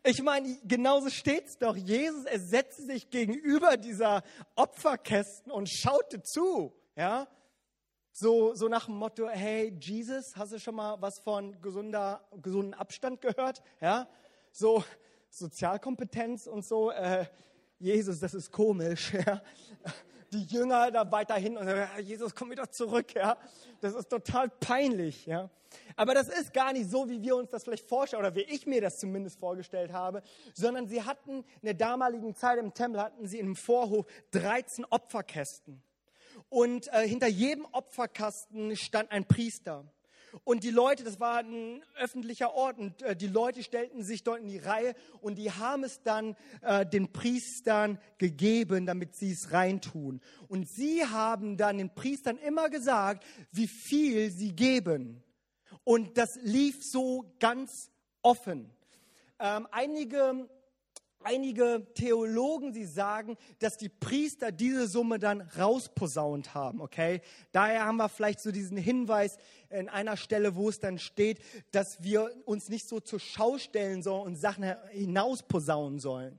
Ich 0.03 0.21
meine, 0.21 0.59
genauso 0.64 1.11
steht's 1.11 1.59
doch. 1.59 1.77
Jesus, 1.77 2.25
er 2.25 2.41
setzte 2.41 2.83
sich 2.83 3.09
gegenüber 3.09 3.77
dieser 3.77 4.25
Opferkästen 4.57 5.53
und 5.53 5.69
schaute 5.71 6.23
zu, 6.23 6.73
ja. 6.97 7.29
So, 8.12 8.53
so 8.55 8.67
nach 8.67 8.87
dem 8.87 8.97
Motto, 8.97 9.29
hey, 9.29 9.73
Jesus, 9.81 10.35
hast 10.35 10.53
du 10.53 10.59
schon 10.59 10.75
mal 10.75 11.01
was 11.01 11.21
von 11.21 11.61
gesunder, 11.61 12.27
gesunden 12.43 12.75
Abstand 12.75 13.21
gehört? 13.21 13.62
Ja. 13.81 14.09
So, 14.51 14.83
Sozialkompetenz 15.31 16.49
und 16.49 16.67
so, 16.67 16.91
äh, 16.91 17.27
Jesus, 17.79 18.21
das 18.21 18.35
ist 18.35 18.51
komisch, 18.51 19.12
ja 19.27 19.43
die 20.33 20.45
Jünger 20.45 20.91
da 20.91 21.11
weiterhin 21.11 21.57
und 21.57 21.67
sagen, 21.67 21.88
Jesus, 22.03 22.35
komm 22.35 22.51
wieder 22.51 22.71
zurück, 22.71 23.14
ja. 23.14 23.37
Das 23.81 23.95
ist 23.95 24.09
total 24.09 24.49
peinlich, 24.49 25.27
ja. 25.27 25.49
Aber 25.97 26.14
das 26.14 26.29
ist 26.29 26.53
gar 26.53 26.73
nicht 26.73 26.91
so, 26.91 27.09
wie 27.09 27.21
wir 27.23 27.37
uns 27.37 27.51
das 27.51 27.64
vielleicht 27.64 27.88
vorstellen 27.88 28.21
oder 28.21 28.35
wie 28.35 28.43
ich 28.43 28.67
mir 28.67 28.81
das 28.81 28.99
zumindest 28.99 29.38
vorgestellt 29.38 29.93
habe, 29.93 30.23
sondern 30.55 30.88
sie 30.88 31.03
hatten 31.03 31.38
in 31.38 31.64
der 31.64 31.75
damaligen 31.75 32.35
Zeit 32.35 32.59
im 32.59 32.73
Tempel 32.73 33.01
hatten 33.01 33.27
sie 33.27 33.38
im 33.38 33.55
Vorhof 33.55 34.07
13 34.31 34.85
Opferkästen. 34.87 35.83
Und 36.49 36.93
äh, 36.93 37.07
hinter 37.07 37.27
jedem 37.27 37.67
Opferkasten 37.73 38.77
stand 38.77 39.11
ein 39.11 39.27
Priester. 39.27 39.85
Und 40.45 40.64
die 40.64 40.71
Leute, 40.71 41.05
das 41.05 41.21
war 41.21 41.38
ein 41.38 41.83
öffentlicher 41.97 42.55
Ort, 42.55 42.79
und 42.79 43.03
äh, 43.03 43.17
die 43.17 43.27
Leute 43.27 43.62
stellten 43.62 44.03
sich 44.03 44.25
dort 44.25 44.41
in 44.41 44.49
die 44.49 44.59
Reihe 44.59 44.95
und 45.21 45.37
die 45.37 45.51
haben 45.51 45.85
es 45.85 46.03
dann 46.03 46.37
äh, 46.62 46.85
den 46.87 47.12
Priestern 47.12 47.99
gegeben, 48.19 48.87
damit 48.87 49.14
sie 49.14 49.33
es 49.33 49.53
reintun. 49.53 50.21
Und 50.49 50.69
sie 50.69 51.05
haben 51.05 51.57
dann 51.57 51.79
den 51.79 51.95
Priestern 51.95 52.38
immer 52.38 52.71
gesagt, 52.71 53.25
wie 53.53 53.69
viel 53.69 54.31
sie 54.31 54.55
geben. 54.55 55.23
Und 55.85 56.19
das 56.19 56.38
lief 56.43 56.85
so 56.85 57.35
ganz 57.38 57.91
offen. 58.23 58.71
Ähm, 59.38 59.69
einige 59.71 60.49
einige 61.22 61.87
Theologen, 61.94 62.72
sie 62.72 62.85
sagen, 62.85 63.37
dass 63.59 63.76
die 63.76 63.88
Priester 63.88 64.52
diese 64.52 64.87
Summe 64.87 65.18
dann 65.18 65.40
rausposaunt 65.40 66.54
haben, 66.54 66.81
okay? 66.81 67.20
Daher 67.52 67.85
haben 67.85 67.96
wir 67.96 68.09
vielleicht 68.09 68.40
so 68.40 68.50
diesen 68.50 68.76
Hinweis 68.76 69.38
in 69.70 69.88
einer 69.88 70.16
Stelle, 70.16 70.54
wo 70.54 70.68
es 70.68 70.81
dann 70.81 70.98
steht, 70.98 71.40
dass 71.72 72.02
wir 72.02 72.31
uns 72.44 72.68
nicht 72.68 72.88
so 72.88 73.00
zur 73.00 73.20
Schau 73.20 73.59
stellen 73.59 74.02
sollen 74.02 74.26
und 74.26 74.37
Sachen 74.37 74.74
hinausposaunen 74.90 75.98
sollen. 75.98 76.38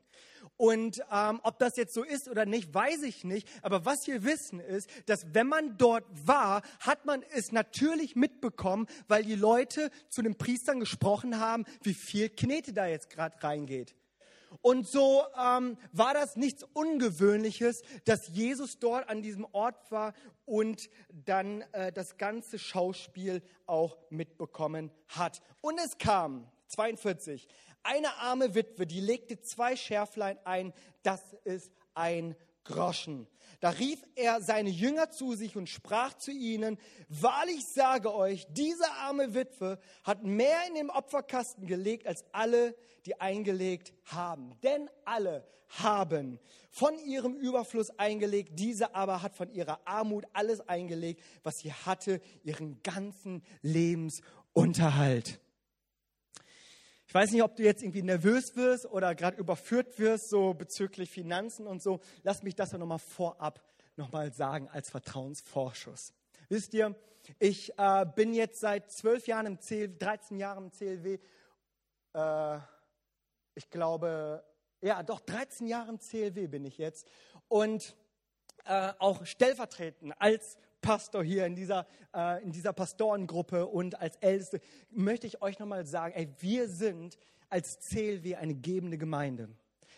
Und 0.57 1.01
ähm, 1.09 1.39
ob 1.43 1.57
das 1.59 1.77
jetzt 1.77 1.93
so 1.93 2.03
ist 2.03 2.27
oder 2.27 2.45
nicht, 2.45 2.73
weiß 2.73 3.03
ich 3.03 3.23
nicht. 3.23 3.47
Aber 3.61 3.85
was 3.85 4.07
wir 4.07 4.25
wissen 4.25 4.59
ist, 4.59 4.89
dass 5.05 5.33
wenn 5.33 5.47
man 5.47 5.77
dort 5.77 6.03
war, 6.25 6.63
hat 6.81 7.05
man 7.05 7.23
es 7.33 7.53
natürlich 7.53 8.17
mitbekommen, 8.17 8.85
weil 9.07 9.23
die 9.23 9.35
Leute 9.35 9.89
zu 10.09 10.21
den 10.21 10.37
Priestern 10.37 10.81
gesprochen 10.81 11.39
haben, 11.39 11.63
wie 11.81 11.93
viel 11.93 12.27
Knete 12.27 12.73
da 12.73 12.87
jetzt 12.87 13.09
gerade 13.09 13.41
reingeht. 13.41 13.95
Und 14.61 14.87
so 14.87 15.23
ähm, 15.37 15.77
war 15.91 16.13
das 16.13 16.35
nichts 16.35 16.63
Ungewöhnliches, 16.73 17.83
dass 18.05 18.27
Jesus 18.29 18.79
dort 18.79 19.09
an 19.09 19.21
diesem 19.21 19.45
Ort 19.51 19.91
war 19.91 20.13
und 20.45 20.89
dann 21.09 21.61
äh, 21.71 21.91
das 21.91 22.17
ganze 22.17 22.59
Schauspiel 22.59 23.41
auch 23.65 23.97
mitbekommen 24.09 24.91
hat. 25.07 25.41
Und 25.61 25.79
es 25.79 25.97
kam, 25.97 26.49
42, 26.67 27.47
eine 27.83 28.13
arme 28.17 28.55
Witwe, 28.55 28.85
die 28.85 28.99
legte 28.99 29.39
zwei 29.41 29.75
Schärflein 29.75 30.37
ein, 30.43 30.73
das 31.03 31.21
ist 31.43 31.71
ein 31.93 32.35
Groschen. 32.63 33.27
Da 33.59 33.71
rief 33.71 34.03
er 34.15 34.41
seine 34.41 34.69
Jünger 34.69 35.09
zu 35.09 35.35
sich 35.35 35.57
und 35.57 35.67
sprach 35.67 36.13
zu 36.13 36.31
ihnen, 36.31 36.77
wahrlich 37.09 37.65
sage 37.65 38.13
euch, 38.13 38.47
diese 38.51 38.89
arme 38.91 39.33
Witwe 39.33 39.79
hat 40.03 40.23
mehr 40.23 40.59
in 40.67 40.75
den 40.75 40.89
Opferkasten 40.89 41.67
gelegt 41.67 42.07
als 42.07 42.23
alle, 42.31 42.75
die 43.05 43.19
eingelegt 43.19 43.93
haben. 44.05 44.55
Denn 44.63 44.89
alle 45.03 45.45
haben 45.67 46.39
von 46.71 46.97
ihrem 46.99 47.35
Überfluss 47.35 47.89
eingelegt, 47.99 48.51
diese 48.53 48.95
aber 48.95 49.21
hat 49.21 49.35
von 49.35 49.51
ihrer 49.51 49.79
Armut 49.85 50.25
alles 50.33 50.67
eingelegt, 50.67 51.21
was 51.43 51.59
sie 51.59 51.73
hatte, 51.73 52.21
ihren 52.43 52.81
ganzen 52.81 53.43
Lebensunterhalt. 53.61 55.39
Ich 57.09 57.15
weiß 57.15 57.31
nicht, 57.31 57.41
ob 57.41 57.55
du 57.55 57.63
jetzt 57.63 57.81
irgendwie 57.81 58.03
nervös 58.03 58.55
wirst 58.55 58.85
oder 58.85 59.15
gerade 59.15 59.35
überführt 59.37 59.97
wirst, 59.97 60.29
so 60.29 60.53
bezüglich 60.53 61.09
Finanzen 61.09 61.65
und 61.65 61.81
so. 61.81 62.01
Lass 62.21 62.43
mich 62.43 62.53
das 62.53 62.69
doch 62.69 62.77
nochmal 62.77 62.99
vorab 62.99 63.63
nochmal 63.95 64.31
sagen 64.31 64.69
als 64.69 64.91
Vertrauensvorschuss. 64.91 66.13
Wisst 66.49 66.71
ihr, 66.75 66.95
ich 67.39 67.73
äh, 67.79 68.05
bin 68.15 68.35
jetzt 68.35 68.59
seit 68.59 68.91
zwölf 68.91 69.25
Jahren 69.25 69.47
im 69.47 69.59
CLW, 69.59 69.97
13 69.97 70.37
Jahren 70.37 70.65
im 70.65 70.71
CLW. 70.71 71.17
Äh, 72.13 72.59
ich 73.55 73.71
glaube, 73.71 74.43
ja, 74.79 75.01
doch 75.01 75.21
13 75.21 75.65
Jahre 75.65 75.89
im 75.89 75.99
CLW 75.99 76.45
bin 76.45 76.63
ich 76.63 76.77
jetzt. 76.77 77.07
Und 77.47 77.97
äh, 78.65 78.93
auch 78.99 79.25
stellvertretend 79.25 80.13
als 80.19 80.59
Pastor 80.81 81.23
hier 81.23 81.45
in 81.45 81.55
dieser, 81.55 81.85
äh, 82.15 82.43
in 82.43 82.51
dieser 82.51 82.73
Pastorengruppe 82.73 83.65
und 83.65 83.99
als 83.99 84.15
Älteste, 84.17 84.59
möchte 84.91 85.27
ich 85.27 85.41
euch 85.41 85.59
nochmal 85.59 85.85
sagen, 85.85 86.13
ey, 86.15 86.29
wir 86.39 86.67
sind 86.67 87.17
als 87.49 87.79
CLW 87.79 88.35
eine 88.35 88.55
gebende 88.55 88.97
Gemeinde. 88.97 89.49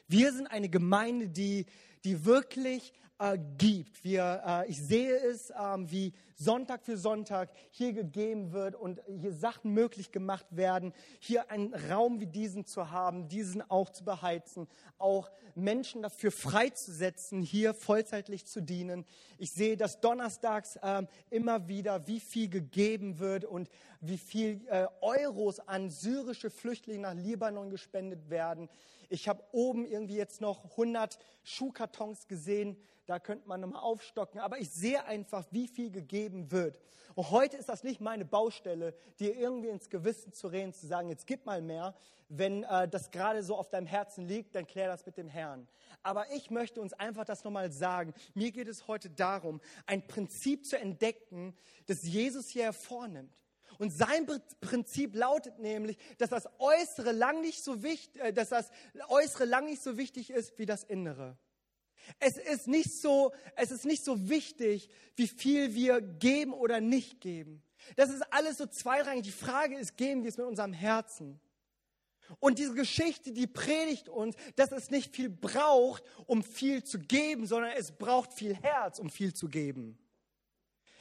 Wir 0.08 0.34
sind 0.34 0.48
eine 0.48 0.70
Gemeinde, 0.70 1.30
die, 1.30 1.66
die 2.04 2.26
wirklich 2.26 2.94
äh, 3.22 3.38
gibt. 3.58 4.04
Wir, 4.04 4.42
äh, 4.46 4.70
ich 4.70 4.82
sehe 4.82 5.16
es, 5.16 5.52
ähm, 5.52 5.90
wie 5.92 6.14
Sonntag 6.36 6.84
für 6.84 6.98
Sonntag 6.98 7.52
hier 7.70 7.94
gegeben 7.94 8.52
wird 8.52 8.76
und 8.76 9.00
hier 9.08 9.32
Sachen 9.32 9.74
möglich 9.74 10.12
gemacht 10.12 10.48
werden, 10.50 10.92
hier 11.20 11.52
einen 11.52 11.76
Raum 11.76 12.20
wie 12.20 12.26
diesen 12.26 12.66
zu 12.66 12.90
haben, 12.90 13.28
diesen 13.28 13.62
auch 13.70 13.92
zu 13.92 14.04
beheizen, 14.04 14.68
auch 14.98 15.30
Menschen 15.54 16.02
dafür 16.02 16.32
freizusetzen, 16.32 17.44
hier 17.44 17.76
vollzeitlich 17.76 18.48
zu 18.48 18.60
dienen. 18.60 19.06
Ich 19.38 19.52
sehe, 19.52 19.78
dass 19.78 20.00
donnerstags 20.00 20.78
äh, 20.78 21.04
immer 21.30 21.68
wieder, 21.68 22.08
wie 22.08 22.20
viel 22.20 22.50
gegeben 22.50 23.20
wird 23.20 23.46
und 23.46 23.70
wie 24.00 24.18
viel 24.18 24.62
äh, 24.68 24.88
Euros 25.02 25.60
an 25.60 25.92
syrische 25.92 26.50
Flüchtlinge 26.50 27.02
nach 27.02 27.14
Libanon 27.14 27.70
gespendet 27.70 28.32
werden. 28.32 28.68
Ich 29.10 29.28
habe 29.28 29.44
oben 29.52 29.86
irgendwie 29.86 30.16
jetzt 30.16 30.40
noch 30.40 30.64
100 30.72 31.20
Schuhkartons 31.44 31.91
gesehen, 32.28 32.78
da 33.06 33.20
könnte 33.20 33.48
man 33.48 33.62
nochmal 33.62 33.82
aufstocken. 33.82 34.40
Aber 34.40 34.60
ich 34.60 34.70
sehe 34.70 35.04
einfach, 35.06 35.46
wie 35.52 35.68
viel 35.68 35.92
gegeben 35.92 36.52
wird. 36.52 36.80
Und 37.16 37.30
heute 37.32 37.58
ist 37.58 37.68
das 37.68 37.84
nicht 37.84 38.00
meine 38.00 38.26
Baustelle, 38.26 38.94
dir 39.20 39.36
irgendwie 39.36 39.70
ins 39.70 39.90
Gewissen 39.90 40.34
zu 40.34 40.48
reden, 40.48 40.74
zu 40.74 40.88
sagen, 40.88 41.10
jetzt 41.10 41.28
gib 41.28 41.46
mal 41.46 41.62
mehr. 41.62 41.96
Wenn 42.30 42.64
äh, 42.64 42.88
das 42.88 43.12
gerade 43.12 43.44
so 43.44 43.58
auf 43.58 43.70
deinem 43.70 43.88
Herzen 43.88 44.26
liegt, 44.26 44.56
dann 44.56 44.66
klär 44.66 44.88
das 44.88 45.06
mit 45.06 45.18
dem 45.18 45.28
Herrn. 45.28 45.68
Aber 46.04 46.32
ich 46.32 46.50
möchte 46.50 46.80
uns 46.80 46.94
einfach 46.94 47.26
das 47.26 47.44
nochmal 47.44 47.72
sagen. 47.72 48.14
Mir 48.34 48.52
geht 48.52 48.70
es 48.70 48.88
heute 48.88 49.10
darum, 49.10 49.60
ein 49.86 50.08
Prinzip 50.08 50.66
zu 50.66 50.80
entdecken, 50.80 51.54
das 51.88 52.04
Jesus 52.04 52.48
hier 52.48 52.64
hervornimmt. 52.64 53.36
Und 53.78 53.92
sein 53.92 54.28
Prinzip 54.62 55.16
lautet 55.16 55.60
nämlich, 55.60 55.98
dass 56.18 56.30
das 56.30 56.48
Äußere 56.60 57.12
lang 57.12 57.42
nicht 57.42 57.64
so 57.64 57.84
wichtig, 57.84 58.22
äh, 58.22 58.32
dass 58.32 58.50
das 58.50 58.72
Äußere 59.10 59.46
lang 59.46 59.66
nicht 59.66 59.82
so 59.82 59.98
wichtig 59.98 60.30
ist 60.30 60.58
wie 60.60 60.66
das 60.66 60.84
Innere. 60.84 61.38
Es 62.20 62.38
ist 62.38 62.68
nicht 62.68 62.92
so, 62.94 63.32
es 63.56 63.72
ist 63.72 63.86
nicht 63.86 64.04
so 64.04 64.30
wichtig, 64.30 64.90
wie 65.16 65.28
viel 65.28 65.74
wir 65.74 66.02
geben 66.02 66.54
oder 66.54 66.82
nicht 66.82 67.22
geben. 67.22 67.64
Das 67.96 68.10
ist 68.10 68.22
alles 68.32 68.58
so 68.58 68.66
zweirangig. 68.66 69.24
Die 69.24 69.32
Frage 69.32 69.78
ist, 69.78 69.98
geben 69.98 70.24
wir 70.24 70.30
es 70.30 70.38
mit 70.38 70.46
unserem 70.46 70.74
Herzen? 70.74 71.40
Und 72.40 72.60
diese 72.60 72.74
Geschichte, 72.74 73.34
die 73.34 73.48
predigt 73.48 74.08
uns, 74.08 74.36
dass 74.56 74.72
es 74.72 74.90
nicht 74.90 75.16
viel 75.16 75.30
braucht, 75.30 76.04
um 76.28 76.44
viel 76.44 76.84
zu 76.84 77.00
geben, 77.00 77.46
sondern 77.46 77.72
es 77.78 77.92
braucht 77.92 78.34
viel 78.34 78.56
Herz, 78.56 79.00
um 79.00 79.10
viel 79.10 79.34
zu 79.34 79.50
geben. 79.50 79.98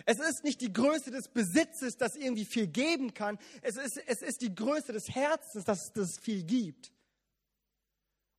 Es 0.06 0.18
ist 0.18 0.44
nicht 0.44 0.60
die 0.60 0.72
Größe 0.72 1.10
des 1.10 1.28
Besitzes, 1.28 1.96
das 1.96 2.16
irgendwie 2.16 2.44
viel 2.46 2.66
geben 2.66 3.14
kann. 3.14 3.38
Es 3.62 3.76
ist, 3.76 3.98
es 4.06 4.22
ist 4.22 4.40
die 4.40 4.54
Größe 4.54 4.92
des 4.92 5.08
Herzens, 5.08 5.64
dass 5.64 5.94
es 5.94 6.18
viel 6.18 6.42
gibt. 6.42 6.92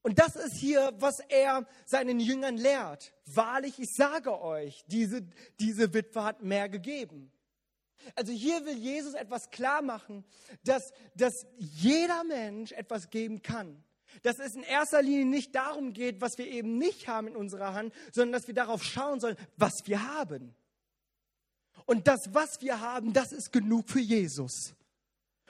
Und 0.02 0.18
das 0.18 0.34
ist 0.34 0.56
hier, 0.56 0.92
was 0.98 1.20
er 1.20 1.66
seinen 1.84 2.18
Jüngern 2.18 2.56
lehrt. 2.56 3.12
Wahrlich, 3.26 3.78
ich 3.78 3.94
sage 3.94 4.40
euch, 4.40 4.84
diese, 4.88 5.22
diese 5.60 5.94
Witwe 5.94 6.24
hat 6.24 6.42
mehr 6.42 6.68
gegeben. 6.68 7.30
Also 8.16 8.32
hier 8.32 8.64
will 8.66 8.76
Jesus 8.76 9.14
etwas 9.14 9.50
klar 9.50 9.80
machen, 9.80 10.24
dass, 10.64 10.92
dass 11.14 11.46
jeder 11.56 12.24
Mensch 12.24 12.72
etwas 12.72 13.10
geben 13.10 13.42
kann. 13.42 13.82
Dass 14.22 14.40
es 14.40 14.56
in 14.56 14.64
erster 14.64 15.02
Linie 15.02 15.24
nicht 15.24 15.54
darum 15.54 15.92
geht, 15.92 16.20
was 16.20 16.36
wir 16.36 16.46
eben 16.46 16.78
nicht 16.78 17.06
haben 17.06 17.28
in 17.28 17.36
unserer 17.36 17.72
Hand, 17.72 17.94
sondern 18.12 18.32
dass 18.32 18.48
wir 18.48 18.54
darauf 18.54 18.82
schauen 18.82 19.20
sollen, 19.20 19.36
was 19.56 19.86
wir 19.86 20.14
haben. 20.16 20.54
Und 21.86 22.08
das, 22.08 22.34
was 22.34 22.60
wir 22.60 22.80
haben, 22.80 23.12
das 23.12 23.32
ist 23.32 23.52
genug 23.52 23.88
für 23.88 24.00
Jesus. 24.00 24.74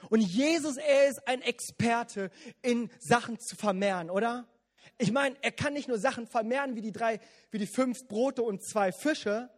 Und 0.08 0.20
Jesus, 0.20 0.76
er 0.76 1.08
ist 1.08 1.26
ein 1.26 1.42
Experte 1.42 2.30
in 2.62 2.90
Sachen 2.98 3.38
zu 3.38 3.56
vermehren, 3.56 4.10
oder? 4.10 4.46
Ich 4.98 5.12
meine, 5.12 5.36
er 5.42 5.52
kann 5.52 5.72
nicht 5.72 5.88
nur 5.88 5.98
Sachen 5.98 6.26
vermehren 6.26 6.76
wie 6.76 6.80
die 6.80 6.92
drei, 6.92 7.20
wie 7.50 7.58
die 7.58 7.66
fünf 7.66 8.06
Brote 8.08 8.42
und 8.42 8.62
zwei 8.62 8.92
Fische. 8.92 9.50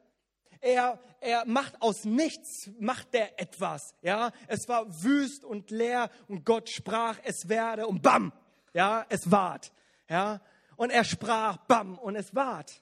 Er, 0.61 0.98
er 1.20 1.44
macht 1.46 1.83
aus 1.83 2.04
nichts, 2.04 2.70
macht 2.78 3.14
er 3.14 3.38
etwas, 3.38 3.94
ja. 4.00 4.33
Es 4.46 4.68
war 4.68 5.02
wüst 5.02 5.44
und 5.44 5.70
leer 5.70 6.09
und 6.28 6.46
Gott 6.46 6.70
sprach, 6.70 7.18
es 7.24 7.48
werde 7.50 7.87
und 7.87 8.00
bam, 8.00 8.33
ja, 8.72 9.04
es 9.11 9.30
ward, 9.30 9.72
ja. 10.09 10.40
Und 10.76 10.90
er 10.90 11.04
sprach, 11.04 11.59
bam, 11.66 11.98
und 11.98 12.16
es 12.16 12.35
ward. 12.35 12.80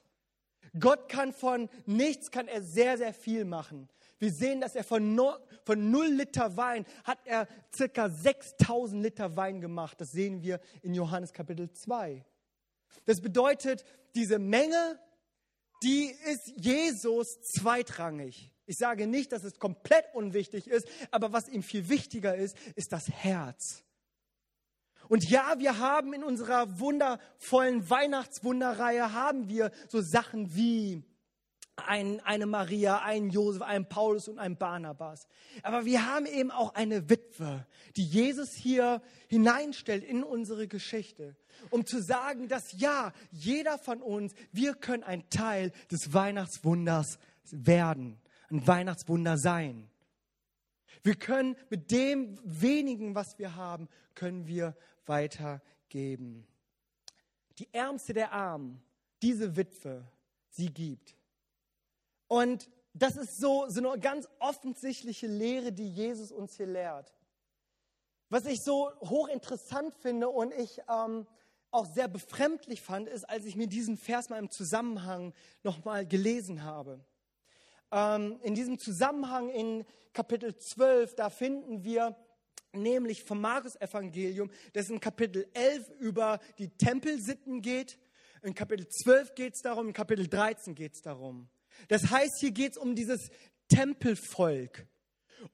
Gott 0.79 1.09
kann 1.09 1.33
von 1.33 1.69
nichts, 1.85 2.31
kann 2.31 2.47
er 2.47 2.61
sehr, 2.61 2.97
sehr 2.97 3.13
viel 3.13 3.45
machen. 3.45 3.89
Wir 4.23 4.31
sehen, 4.31 4.61
dass 4.61 4.73
er 4.73 4.85
von, 4.85 5.15
no, 5.15 5.35
von 5.65 5.91
0 5.91 6.07
Liter 6.07 6.55
Wein 6.55 6.85
hat 7.03 7.19
er 7.25 7.45
circa 7.75 8.09
6000 8.09 9.03
Liter 9.03 9.35
Wein 9.35 9.59
gemacht. 9.59 9.99
Das 9.99 10.13
sehen 10.13 10.41
wir 10.41 10.61
in 10.81 10.93
Johannes 10.93 11.33
Kapitel 11.33 11.69
2. 11.69 12.23
Das 13.03 13.19
bedeutet, 13.19 13.83
diese 14.15 14.39
Menge, 14.39 14.97
die 15.83 16.05
ist 16.31 16.53
Jesus 16.55 17.41
zweitrangig. 17.41 18.49
Ich 18.65 18.77
sage 18.77 19.07
nicht, 19.07 19.33
dass 19.33 19.43
es 19.43 19.59
komplett 19.59 20.05
unwichtig 20.13 20.69
ist, 20.69 20.87
aber 21.11 21.33
was 21.33 21.49
ihm 21.49 21.61
viel 21.61 21.89
wichtiger 21.89 22.33
ist, 22.33 22.55
ist 22.77 22.93
das 22.93 23.09
Herz. 23.09 23.83
Und 25.09 25.29
ja, 25.29 25.55
wir 25.57 25.79
haben 25.79 26.13
in 26.13 26.23
unserer 26.23 26.79
wundervollen 26.79 27.89
Weihnachtswunderreihe 27.89 29.11
haben 29.11 29.49
wir 29.49 29.69
so 29.89 29.99
Sachen 29.99 30.55
wie 30.55 31.03
ein, 31.75 32.19
eine 32.21 32.45
Maria, 32.45 32.99
einen 32.99 33.29
Josef, 33.29 33.61
einen 33.61 33.87
Paulus 33.87 34.27
und 34.27 34.39
einen 34.39 34.57
Barnabas. 34.57 35.27
Aber 35.63 35.85
wir 35.85 36.05
haben 36.05 36.25
eben 36.25 36.51
auch 36.51 36.75
eine 36.75 37.09
Witwe, 37.09 37.65
die 37.95 38.05
Jesus 38.05 38.53
hier 38.53 39.01
hineinstellt 39.27 40.03
in 40.03 40.23
unsere 40.23 40.67
Geschichte, 40.67 41.35
um 41.71 41.85
zu 41.85 42.01
sagen, 42.01 42.47
dass 42.47 42.73
ja, 42.73 43.11
jeder 43.31 43.77
von 43.77 44.01
uns, 44.01 44.33
wir 44.51 44.75
können 44.75 45.03
ein 45.03 45.29
Teil 45.29 45.71
des 45.91 46.13
Weihnachtswunders 46.13 47.17
werden, 47.49 48.19
ein 48.49 48.65
Weihnachtswunder 48.67 49.37
sein. 49.37 49.89
Wir 51.01 51.15
können 51.15 51.55
mit 51.69 51.91
dem 51.91 52.37
wenigen, 52.43 53.15
was 53.15 53.37
wir 53.39 53.55
haben, 53.55 53.89
können 54.15 54.47
wir 54.47 54.75
weitergeben. 55.05 56.47
Die 57.57 57.73
Ärmste 57.73 58.13
der 58.13 58.31
Armen, 58.31 58.81
diese 59.21 59.55
Witwe, 59.55 60.07
sie 60.49 60.67
gibt. 60.67 61.15
Und 62.33 62.67
das 62.95 63.15
ist 63.15 63.37
so, 63.37 63.65
so 63.69 63.87
eine 63.87 63.99
ganz 63.99 64.27
offensichtliche 64.39 65.27
Lehre, 65.27 65.71
die 65.71 65.87
Jesus 65.87 66.31
uns 66.31 66.57
hier 66.57 66.65
lehrt. 66.65 67.13
Was 68.29 68.47
ich 68.47 68.63
so 68.63 68.91
hochinteressant 69.01 69.93
finde 69.93 70.29
und 70.29 70.51
ich 70.51 70.81
ähm, 70.89 71.27
auch 71.69 71.85
sehr 71.85 72.07
befremdlich 72.07 72.81
fand, 72.81 73.07
ist, 73.07 73.29
als 73.29 73.45
ich 73.45 73.55
mir 73.55 73.67
diesen 73.67 73.97
Vers 73.97 74.29
mal 74.29 74.39
im 74.39 74.49
Zusammenhang 74.49 75.35
nochmal 75.61 76.07
gelesen 76.07 76.63
habe. 76.63 77.05
Ähm, 77.91 78.39
in 78.41 78.55
diesem 78.55 78.79
Zusammenhang 78.79 79.49
in 79.49 79.85
Kapitel 80.11 80.57
12, 80.57 81.13
da 81.13 81.29
finden 81.29 81.83
wir 81.83 82.15
nämlich 82.71 83.23
vom 83.23 83.41
Markus-Evangelium, 83.41 84.49
das 84.73 84.89
in 84.89 84.99
Kapitel 84.99 85.47
11 85.53 85.87
über 85.99 86.39
die 86.57 86.69
Tempelsitten 86.69 87.61
geht. 87.61 87.99
In 88.41 88.55
Kapitel 88.55 88.87
12 88.87 89.35
geht 89.35 89.53
es 89.53 89.61
darum, 89.61 89.89
in 89.89 89.93
Kapitel 89.93 90.27
13 90.27 90.73
geht 90.73 90.95
es 90.95 91.03
darum. 91.03 91.47
Das 91.87 92.09
heißt, 92.09 92.39
hier 92.39 92.51
geht 92.51 92.73
es 92.73 92.77
um 92.77 92.95
dieses 92.95 93.29
Tempelvolk. 93.67 94.87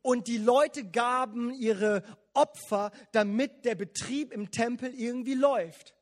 Und 0.02 0.28
die 0.28 0.38
Leute 0.38 0.84
gaben 0.84 1.54
ihre 1.54 2.04
Opfer, 2.34 2.92
damit 3.12 3.66
der 3.66 3.76
Betrieb 3.76 4.32
im 4.32 4.52
Tempel 4.52 4.94
irgendwie 4.94 5.34
läuft. 5.34 5.96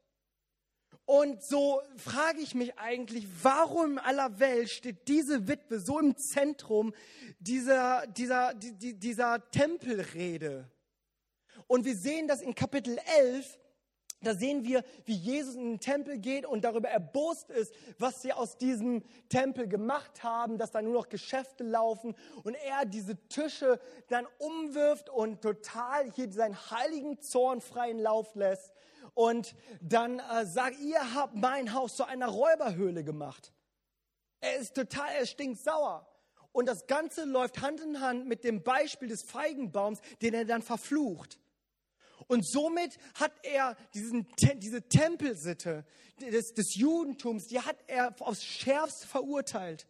Und 1.06 1.42
so 1.42 1.82
frage 1.96 2.42
ich 2.42 2.54
mich 2.54 2.78
eigentlich, 2.78 3.26
warum 3.42 3.94
in 3.94 4.00
aller 4.00 4.40
Welt 4.40 4.70
steht 4.70 5.08
diese 5.08 5.48
Witwe 5.48 5.80
so 5.80 6.00
im 6.00 6.18
Zentrum 6.18 6.94
dieser, 7.40 8.06
dieser, 8.08 8.54
dieser 8.56 9.50
Tempelrede? 9.52 10.70
Und 11.68 11.86
wir 11.86 11.96
sehen 11.96 12.28
das 12.28 12.42
in 12.42 12.56
Kapitel 12.56 13.00
11, 13.20 13.58
da 14.22 14.34
sehen 14.34 14.64
wir, 14.64 14.84
wie 15.06 15.14
Jesus 15.14 15.56
in 15.56 15.64
den 15.64 15.80
Tempel 15.80 16.18
geht 16.18 16.46
und 16.46 16.64
darüber 16.64 16.90
erbost 16.90 17.52
ist, 17.52 17.74
was 18.00 18.22
sie 18.24 18.34
aus 18.34 18.58
diesem 18.58 19.04
Tempel 19.30 19.68
gemacht 19.68 20.24
haben, 20.24 20.58
dass 20.58 20.72
da 20.72 20.82
nur 20.82 20.94
noch 20.94 21.10
Geschäfte 21.10 21.64
laufen 21.64 22.16
und 22.44 22.56
er 22.56 22.86
diese 22.86 23.16
Tische 23.28 23.80
dann 24.08 24.26
umwirft 24.40 25.10
und 25.10 25.42
total 25.42 26.12
hier 26.14 26.32
seinen 26.32 26.58
heiligen 26.72 27.22
Zorn 27.22 27.62
freien 27.62 28.00
Lauf 28.00 28.34
lässt 28.34 28.74
und 29.14 29.56
dann 29.82 30.20
äh, 30.20 30.46
sagt, 30.46 30.80
ihr 30.80 31.14
habt 31.14 31.36
mein 31.36 31.74
Haus 31.74 31.96
zu 31.96 32.04
einer 32.04 32.28
Räuberhöhle 32.28 33.04
gemacht. 33.04 33.54
Er 34.40 34.58
ist 34.58 34.76
total, 34.76 35.10
er 35.18 35.26
stinkt 35.26 35.60
sauer. 35.60 36.08
Und 36.52 36.68
das 36.68 36.88
Ganze 36.88 37.26
läuft 37.26 37.62
Hand 37.62 37.82
in 37.82 38.02
Hand 38.02 38.28
mit 38.28 38.44
dem 38.44 38.64
Beispiel 38.64 39.08
des 39.08 39.22
Feigenbaums, 39.22 40.00
den 40.24 40.34
er 40.34 40.46
dann 40.46 40.64
verflucht. 40.64 41.40
Und 42.28 42.46
somit 42.46 42.98
hat 43.16 43.32
er 43.44 43.76
diesen, 43.94 44.28
diese 44.58 44.88
Tempelsitte 44.88 45.86
des, 46.20 46.54
des 46.54 46.76
Judentums, 46.76 47.48
die 47.48 47.60
hat 47.60 47.78
er 47.88 48.14
aufs 48.20 48.44
Schärfste 48.44 49.08
verurteilt. 49.08 49.88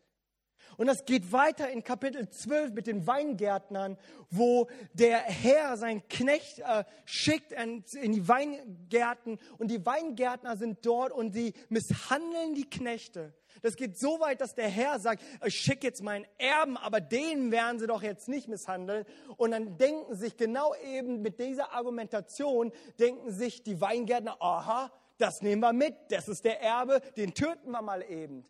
Und 0.78 0.86
das 0.86 1.06
geht 1.06 1.32
weiter 1.32 1.70
in 1.72 1.84
Kapitel 1.84 2.30
12 2.30 2.74
mit 2.74 2.86
den 2.86 3.08
Weingärtnern, 3.08 3.98
wo 4.30 4.70
der 4.94 5.18
Herr 5.18 5.76
seinen 5.76 6.08
Knecht 6.08 6.60
äh, 6.60 6.84
schickt 7.06 7.52
in, 7.52 7.84
in 8.00 8.12
die 8.12 8.28
Weingärten 8.28 9.40
und 9.58 9.72
die 9.72 9.84
Weingärtner 9.84 10.56
sind 10.56 10.86
dort 10.86 11.12
und 11.12 11.34
sie 11.34 11.54
misshandeln 11.70 12.54
die 12.54 12.70
Knechte. 12.70 13.34
Das 13.62 13.76
geht 13.76 13.98
so 13.98 14.20
weit, 14.20 14.42
dass 14.42 14.56
der 14.56 14.70
Herr 14.70 15.00
sagt, 15.00 15.24
ich 15.46 15.56
schicke 15.56 15.88
jetzt 15.88 16.04
meinen 16.04 16.26
Erben, 16.38 16.78
aber 16.78 17.02
den 17.02 17.52
werden 17.52 17.80
sie 17.80 17.88
doch 17.88 18.02
jetzt 18.02 18.28
nicht 18.28 18.48
misshandeln. 18.48 19.06
Und 19.38 19.52
dann 19.52 19.78
denken 19.78 20.16
sich 20.16 20.38
genau 20.38 20.74
eben 20.76 21.22
mit 21.22 21.40
dieser 21.40 21.72
Argumentation, 21.74 22.72
denken 23.00 23.32
sich 23.32 23.64
die 23.64 23.80
Weingärtner, 23.80 24.38
aha, 24.40 24.92
das 25.18 25.42
nehmen 25.42 25.62
wir 25.62 25.74
mit, 25.74 25.96
das 26.10 26.28
ist 26.28 26.46
der 26.46 26.62
Erbe, 26.62 27.02
den 27.16 27.34
töten 27.34 27.72
wir 27.72 27.82
mal 27.82 28.04
eben. 28.04 28.46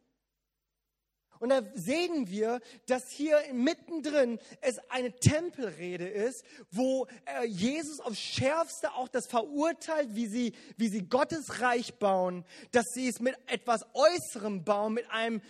Und 1.40 1.50
da 1.50 1.62
sehen 1.74 2.30
wir, 2.30 2.60
dass 2.88 3.10
hier 3.10 3.38
mittendrin 3.54 4.40
es 4.62 4.80
eine 4.90 5.12
Tempelrede 5.12 6.08
ist, 6.08 6.44
wo 6.72 7.08
äh, 7.26 7.46
Jesus 7.46 8.00
aufs 8.00 8.20
Schärfste 8.20 8.94
auch 8.94 9.08
das 9.08 9.28
verurteilt, 9.28 10.10
wie 10.12 10.28
sie, 10.28 10.54
wie 10.78 10.88
sie 10.88 11.08
Gottes 11.08 11.62
Reich 11.62 11.96
bauen, 11.96 12.46
dass 12.72 12.86
sie 12.94 13.08
es 13.08 13.20
mit 13.20 13.36
etwas 13.48 13.86
Äußerem 13.94 14.64
bauen, 14.64 14.94
mit 14.94 15.10
einem 15.12 15.42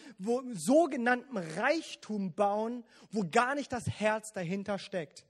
sogenannten 0.53 1.37
Reichtum 1.37 2.33
bauen, 2.33 2.83
wo 3.11 3.23
gar 3.29 3.55
nicht 3.55 3.71
das 3.71 3.87
Herz 3.87 4.33
dahinter 4.33 4.79
steckt. 4.79 5.25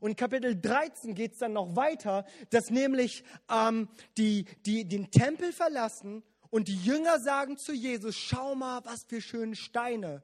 Und 0.00 0.16
Kapitel 0.16 0.60
13 0.60 1.14
geht 1.14 1.32
es 1.32 1.38
dann 1.38 1.52
noch 1.54 1.74
weiter, 1.74 2.24
dass 2.50 2.70
nämlich 2.70 3.24
ähm, 3.50 3.88
die, 4.16 4.44
die 4.64 4.86
den 4.86 5.10
Tempel 5.10 5.52
verlassen 5.52 6.22
und 6.50 6.68
die 6.68 6.76
Jünger 6.76 7.18
sagen 7.20 7.56
zu 7.56 7.72
Jesus, 7.72 8.16
schau 8.16 8.54
mal, 8.54 8.84
was 8.84 9.04
für 9.04 9.20
schöne 9.20 9.56
Steine. 9.56 10.22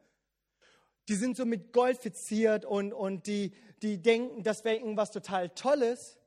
die 1.08 1.16
sind 1.16 1.36
so 1.36 1.44
mit 1.44 1.72
Gold 1.72 1.98
verziert 1.98 2.64
und, 2.64 2.92
und 2.94 3.26
die, 3.26 3.52
die 3.82 4.00
denken, 4.00 4.42
das 4.42 4.64
wäre 4.64 4.76
irgendwas 4.76 5.10
total 5.10 5.50
Tolles. 5.50 6.18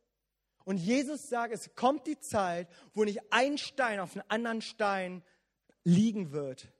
Und 0.65 0.77
Jesus 0.77 1.29
sagt, 1.29 1.53
es 1.53 1.73
kommt 1.75 2.05
die 2.05 2.19
Zeit, 2.19 2.67
wo 2.93 3.03
nicht 3.03 3.21
ein 3.31 3.57
Stein 3.57 3.99
auf 3.99 4.15
einen 4.15 4.29
anderen 4.29 4.61
Stein 4.61 5.23
liegen 5.83 6.31
wird. 6.31 6.71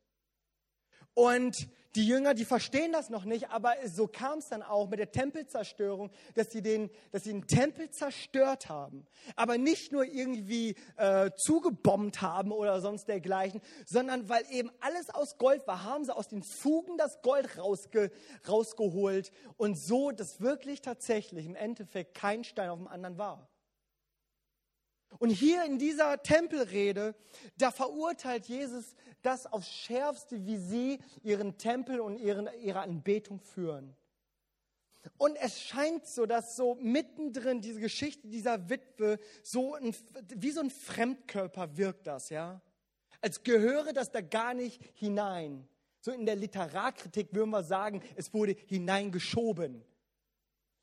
Und 1.14 1.70
die 1.96 2.08
Jünger, 2.08 2.34
die 2.34 2.46
verstehen 2.46 2.92
das 2.92 3.10
noch 3.10 3.26
nicht, 3.26 3.50
aber 3.50 3.76
so 3.86 4.08
kam 4.08 4.40
es 4.40 4.50
dann 4.50 4.62
auch 4.62 4.90
mit 4.90 5.00
der 5.00 5.12
Tempelzerstörung, 5.12 6.12
dass 6.36 6.52
sie 6.52 6.62
den, 6.62 6.90
dass 7.12 7.24
sie 7.24 7.32
den 7.32 7.48
Tempel 7.48 7.90
zerstört 7.90 8.70
haben. 8.70 9.06
Aber 9.36 9.58
nicht 9.58 9.92
nur 9.92 10.06
irgendwie 10.06 10.76
äh, 10.98 11.32
zugebombt 11.36 12.22
haben 12.22 12.52
oder 12.52 12.82
sonst 12.82 13.08
dergleichen, 13.08 13.62
sondern 13.86 14.30
weil 14.30 14.44
eben 14.52 14.72
alles 14.80 15.10
aus 15.10 15.38
Gold 15.38 15.66
war, 15.68 15.84
haben 15.84 16.06
sie 16.06 16.16
aus 16.16 16.28
den 16.28 16.44
Fugen 16.44 16.98
das 16.98 17.22
Gold 17.22 17.58
rausge, 17.58 18.12
rausgeholt 18.48 19.32
und 19.58 19.78
so, 19.78 20.12
dass 20.12 20.42
wirklich 20.42 20.82
tatsächlich 20.82 21.46
im 21.46 21.56
Endeffekt 21.56 22.14
kein 22.16 22.44
Stein 22.44 22.70
auf 22.70 22.80
dem 22.80 22.88
anderen 22.88 23.18
war. 23.18 23.48
Und 25.20 25.30
hier 25.30 25.64
in 25.66 25.80
dieser 25.80 26.22
Tempelrede, 26.22 27.16
da 27.58 27.72
verurteilt 27.72 28.46
Jesus 28.46 28.96
das 29.22 29.46
aufs 29.46 29.70
Schärfste, 29.70 30.46
wie 30.46 30.58
sie 30.58 31.00
ihren 31.24 31.58
Tempel 31.58 32.00
und 32.00 32.18
ihren, 32.18 32.50
ihre 32.62 32.82
Anbetung 32.82 33.40
führen. 33.40 33.96
Und 35.18 35.36
es 35.38 35.62
scheint 35.62 36.06
so, 36.06 36.26
dass 36.26 36.56
so 36.56 36.76
mittendrin 36.76 37.62
diese 37.62 37.80
Geschichte 37.80 38.28
dieser 38.28 38.70
Witwe 38.70 39.20
so 39.42 39.76
ein, 39.76 39.96
wie 40.36 40.52
so 40.52 40.60
ein 40.60 40.70
Fremdkörper 40.70 41.78
wirkt 41.78 42.08
das, 42.08 42.30
ja? 42.30 42.62
Als 43.22 43.44
gehöre 43.44 43.94
das 43.94 44.12
da 44.12 44.22
gar 44.22 44.54
nicht 44.54 44.82
hinein. 44.94 45.68
So 46.02 46.12
in 46.12 46.26
der 46.26 46.36
Literarkritik 46.36 47.34
würden 47.34 47.50
wir 47.50 47.64
sagen, 47.64 48.04
es 48.16 48.34
wurde 48.34 48.56
hineingeschoben. 48.68 49.84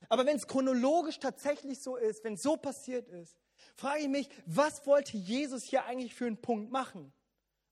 Aber 0.08 0.26
wenn 0.26 0.36
es 0.36 0.46
chronologisch 0.46 1.18
tatsächlich 1.18 1.80
so 1.80 1.96
ist, 1.96 2.24
wenn 2.24 2.34
es 2.34 2.42
so 2.42 2.56
passiert 2.56 3.08
ist, 3.08 3.36
frage 3.76 4.02
ich 4.02 4.08
mich, 4.08 4.28
was 4.46 4.86
wollte 4.86 5.16
Jesus 5.16 5.64
hier 5.64 5.84
eigentlich 5.84 6.14
für 6.14 6.26
einen 6.26 6.40
Punkt 6.40 6.70
machen? 6.70 7.12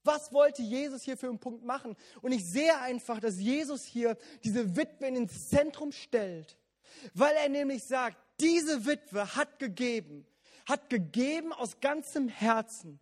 Was 0.04 0.32
wollte 0.32 0.62
Jesus 0.62 1.02
hier 1.02 1.16
für 1.16 1.28
einen 1.28 1.38
Punkt 1.38 1.64
machen? 1.64 1.96
Und 2.22 2.32
ich 2.32 2.44
sehe 2.44 2.76
einfach, 2.80 3.20
dass 3.20 3.38
Jesus 3.38 3.84
hier 3.84 4.16
diese 4.42 4.76
Witwe 4.76 5.06
ins 5.06 5.48
Zentrum 5.48 5.92
stellt, 5.92 6.58
weil 7.14 7.34
er 7.36 7.48
nämlich 7.48 7.84
sagt, 7.84 8.16
diese 8.40 8.84
Witwe 8.84 9.36
hat 9.36 9.58
gegeben, 9.58 10.26
hat 10.66 10.90
gegeben 10.90 11.52
aus 11.52 11.78
ganzem 11.80 12.28
Herzen, 12.28 12.98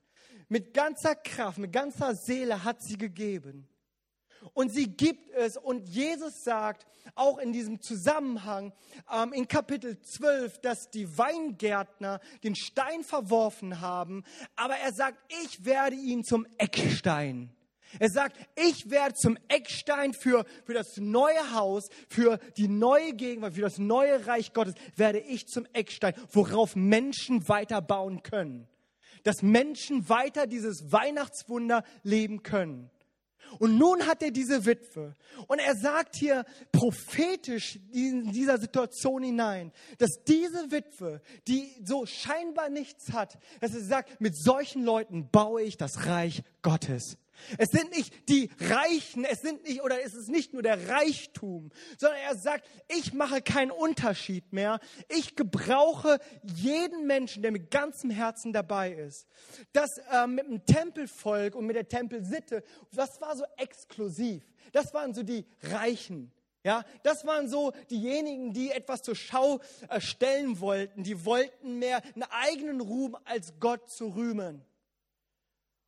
mit 0.49 0.75
ganzer 0.75 1.15
Kraft, 1.15 1.59
mit 1.59 1.73
ganzer 1.73 2.15
Seele 2.15 2.65
hat 2.65 2.83
sie 2.83 2.99
gegeben. 2.99 3.70
Und 4.55 4.73
sie 4.73 4.89
gibt 4.89 5.31
es. 5.31 5.57
Und 5.57 5.89
Jesus 5.89 6.45
sagt 6.45 6.87
auch 7.15 7.39
in 7.39 7.53
diesem 7.53 7.81
Zusammenhang 7.81 8.73
ähm, 9.13 9.33
in 9.33 9.49
Kapitel 9.49 10.01
12, 10.01 10.61
dass 10.61 10.91
die 10.91 11.17
Weingärtner 11.17 12.21
den 12.45 12.55
Stein 12.55 13.05
verworfen 13.05 13.81
haben. 13.81 14.25
Aber 14.57 14.77
er 14.77 14.93
sagt, 14.93 15.19
ich 15.43 15.65
werde 15.65 15.97
ihn 15.97 16.25
zum 16.25 16.47
Eckstein. 16.59 17.55
Er 17.99 18.09
sagt, 18.09 18.37
ich 18.55 18.89
werde 18.91 19.15
zum 19.15 19.37
Eckstein 19.49 20.15
für, 20.15 20.45
für 20.65 20.75
das 20.75 20.97
neue 20.99 21.53
Haus, 21.53 21.89
für 22.09 22.39
die 22.57 22.69
neue 22.69 23.15
Gegenwart, 23.15 23.55
für 23.55 23.63
das 23.63 23.79
neue 23.79 24.27
Reich 24.27 24.53
Gottes, 24.53 24.75
werde 24.95 25.19
ich 25.19 25.49
zum 25.49 25.67
Eckstein, 25.73 26.15
worauf 26.31 26.77
Menschen 26.77 27.49
weiter 27.49 27.83
bauen 27.83 28.23
können. 28.23 28.69
Dass 29.25 29.43
Menschen 29.43 30.09
weiter 30.09 30.47
dieses 30.47 30.93
Weihnachtswunder 30.93 31.83
leben 32.05 32.43
können. 32.43 32.91
Und 33.59 33.79
nun 33.79 34.07
hat 34.07 34.23
er 34.23 34.31
diese 34.31 34.65
Witwe. 34.65 35.15
Und 35.47 35.59
er 35.59 35.75
sagt 35.75 36.17
hier 36.17 36.45
prophetisch 36.73 37.79
in 37.93 38.33
dieser 38.33 38.59
Situation 38.59 39.23
hinein, 39.23 39.73
dass 39.99 40.23
diese 40.27 40.71
Witwe, 40.71 41.21
die 41.49 41.75
so 41.85 42.07
scheinbar 42.07 42.69
nichts 42.69 43.13
hat, 43.13 43.39
dass 43.61 43.75
er 43.75 43.83
sagt, 43.83 44.21
mit 44.21 44.37
solchen 44.37 44.85
Leuten 44.85 45.29
baue 45.31 45.63
ich 45.63 45.77
das 45.77 46.07
Reich 46.07 46.43
Gottes. 46.63 47.17
Es 47.59 47.71
sind 47.71 47.91
nicht 47.91 48.29
die 48.29 48.51
Reichen, 48.61 49.25
es 49.25 49.41
sind 49.41 49.65
nicht, 49.65 49.83
oder 49.83 50.03
es 50.03 50.15
ist 50.15 50.29
nicht 50.29 50.53
nur 50.53 50.63
der 50.63 50.89
Reichtum, 50.89 51.71
sondern 51.99 52.19
er 52.21 52.37
sagt, 52.37 52.67
ich 52.89 53.13
mache 53.13 53.43
keinen 53.43 53.71
Unterschied 53.71 54.53
mehr. 54.53 54.81
Ich 55.09 55.37
gebrauche 55.37 56.19
jeden 56.43 57.07
Menschen, 57.07 57.43
der 57.43 57.53
mit 57.53 57.71
ganzem 57.71 58.11
Herzen 58.11 58.53
dabei 58.53 58.93
ist. 58.93 59.27
Das 59.73 59.99
äh, 60.11 60.27
mit 60.27 60.47
dem 60.47 60.65
Tempelvolk 60.65 61.55
und 61.55 61.67
mit 61.67 61.77
der 61.77 61.89
Tempelsitte, 61.89 62.63
das 62.93 63.21
war 63.21 63.37
so 63.37 63.45
exklusiv. 63.57 64.43
Das 64.73 64.95
waren 64.95 65.15
so 65.15 65.23
die 65.23 65.47
Reichen. 65.63 66.33
Ja, 66.63 66.85
das 67.05 67.25
waren 67.25 67.49
so 67.49 67.73
diejenigen, 67.91 68.53
die 68.53 68.71
etwas 68.71 69.03
zur 69.03 69.17
Schau 69.17 69.61
äh, 69.89 70.01
stellen 70.01 70.61
wollten. 70.61 71.03
Die 71.03 71.25
wollten 71.25 71.79
mehr 71.79 72.03
einen 72.15 72.25
eigenen 72.25 72.83
Ruhm 72.83 73.17
als 73.25 73.55
Gott 73.61 73.89
zu 73.89 74.09
rühmen. 74.09 74.63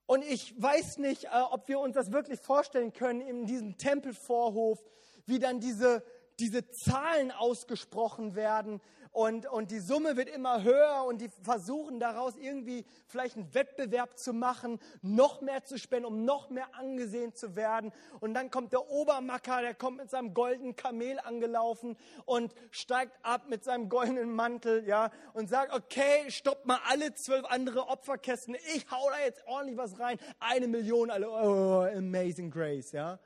Und 0.07 0.25
ich 0.25 0.61
weiß 0.61 0.99
nicht, 0.99 1.25
äh, 1.25 1.29
ob 1.51 1.69
wir 1.69 1.79
uns 1.81 1.95
das 1.95 2.12
wirklich 2.12 2.41
vorstellen 2.41 2.93
können 2.93 3.21
in 3.21 3.47
diesem 3.47 3.77
Tempelvorhof, 3.79 4.83
wie 5.27 5.38
dann 5.38 5.61
diese, 5.61 6.03
diese 6.38 6.69
Zahlen 6.71 7.31
ausgesprochen 7.31 8.35
werden 8.35 8.81
und, 9.12 9.46
und 9.46 9.70
die 9.70 9.79
Summe 9.79 10.16
wird 10.16 10.31
immer 10.31 10.62
höher 10.62 11.05
und 11.07 11.20
die 11.20 11.29
versuchen 11.42 12.01
daraus 12.01 12.35
irgendwie 12.37 12.87
vielleicht 13.07 13.37
einen 13.37 13.55
Wettbewerb 13.55 14.18
zu 14.18 14.33
machen, 14.33 14.81
noch 15.03 15.42
mehr 15.42 15.64
zu 15.64 15.79
spenden, 15.79 16.07
um 16.07 16.25
noch 16.25 16.48
mehr 16.48 16.75
angesehen 16.75 17.35
zu 17.35 17.55
werden. 17.55 17.92
Und 18.20 18.33
dann 18.33 18.51
kommt 18.51 18.72
der 18.72 18.88
Obermacker, 18.88 19.61
der 19.61 19.75
kommt 19.75 19.98
mit 19.98 20.11
seinem 20.11 20.33
goldenen 20.33 20.77
Kamel 20.77 21.20
angelaufen 21.20 21.98
und 22.25 22.55
steigt 22.70 23.12
ab 23.22 23.42
mit 23.51 23.64
seinem 23.64 23.90
goldenen 23.90 24.35
Mantel, 24.35 24.88
ja, 24.88 25.11
und 25.35 25.51
sagt, 25.51 25.75
okay, 25.75 26.31
stopp 26.31 26.64
mal 26.64 26.81
alle 26.88 27.12
zwölf 27.12 27.44
andere 27.44 27.88
Opferkästen, 27.88 28.57
ich 28.75 28.90
hau 28.90 29.11
da 29.11 29.18
jetzt 29.27 29.46
ordentlich 29.46 29.77
was 29.77 30.01
rein, 30.01 30.18
eine 30.40 30.68
Million, 30.68 31.11
alle, 31.11 31.29
oh, 31.29 31.83
amazing 31.83 32.51
grace, 32.51 32.92
ja. 32.92 33.18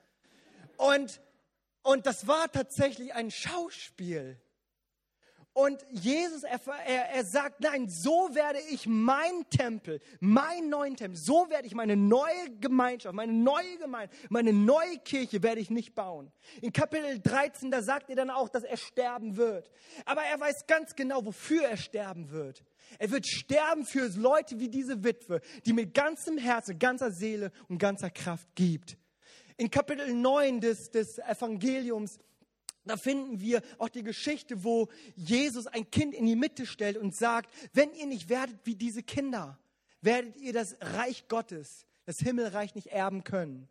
Und, 0.79 1.21
und 1.85 2.07
das 2.07 2.27
war 2.27 2.51
tatsächlich 2.51 3.15
ein 3.15 3.31
Schauspiel. 3.31 4.41
Und 5.57 5.87
Jesus, 5.89 6.43
er, 6.43 6.61
er, 6.85 7.25
sagt, 7.25 7.63
nein, 7.63 7.89
so 7.89 8.29
werde 8.35 8.59
ich 8.69 8.87
mein 8.87 9.49
Tempel, 9.49 10.03
meinen 10.21 10.69
neuen 10.69 10.97
Tempel, 10.97 11.17
so 11.17 11.49
werde 11.49 11.67
ich 11.67 11.75
meine 11.75 11.97
neue 11.97 12.51
Gemeinschaft, 12.61 13.15
meine 13.15 13.33
neue 13.33 13.79
Gemeinde, 13.79 14.15
meine 14.29 14.53
neue 14.53 14.99
Kirche 14.99 15.43
werde 15.43 15.63
ich 15.63 15.71
nicht 15.71 15.95
bauen. 15.95 16.31
In 16.61 16.75
Kapitel 16.75 17.21
13, 17.21 17.71
da 17.71 17.81
sagt 17.81 18.11
er 18.11 18.17
dann 18.17 18.29
auch, 18.29 18.51
dass 18.51 18.65
er 18.65 18.77
sterben 18.77 19.39
wird. 19.39 19.71
Aber 20.05 20.21
er 20.25 20.39
weiß 20.39 20.67
ganz 20.67 20.95
genau, 20.95 21.25
wofür 21.25 21.63
er 21.63 21.79
sterben 21.79 22.31
wird. 22.33 22.63
Er 22.99 23.11
wird 23.11 23.27
sterben 23.27 23.87
für 23.87 24.09
Leute 24.09 24.61
wie 24.61 24.69
diese 24.69 25.05
Witwe, 25.05 25.41
die 25.65 25.73
mit 25.73 25.95
ganzem 25.95 26.37
Herzen, 26.37 26.79
ganzer 26.79 27.11
Seele 27.11 27.51
und 27.71 27.79
ganzer 27.79 28.11
Kraft 28.11 28.47
gibt. 28.57 28.99
In 29.57 29.71
Kapitel 29.71 30.13
9 30.13 30.61
des, 30.61 30.91
des 30.91 31.19
Evangeliums 31.19 32.19
da 32.87 32.97
finden 32.97 33.41
wir 33.41 33.63
auch 33.79 33.89
die 33.89 34.03
Geschichte, 34.03 34.65
wo 34.65 34.89
Jesus 35.15 35.67
ein 35.67 35.91
Kind 35.91 36.15
in 36.15 36.27
die 36.27 36.37
Mitte 36.37 36.67
stellt 36.67 36.97
und 36.97 37.15
sagt, 37.15 37.51
wenn 37.73 37.93
ihr 37.95 38.07
nicht 38.07 38.29
werdet 38.29 38.59
wie 38.65 38.75
diese 38.75 39.03
Kinder, 39.03 39.59
werdet 40.01 40.37
ihr 40.37 40.53
das 40.53 40.77
Reich 40.81 41.29
Gottes, 41.29 41.87
das 42.05 42.19
Himmelreich 42.19 42.75
nicht 42.75 42.89
erben 42.89 43.25
können. 43.25 43.69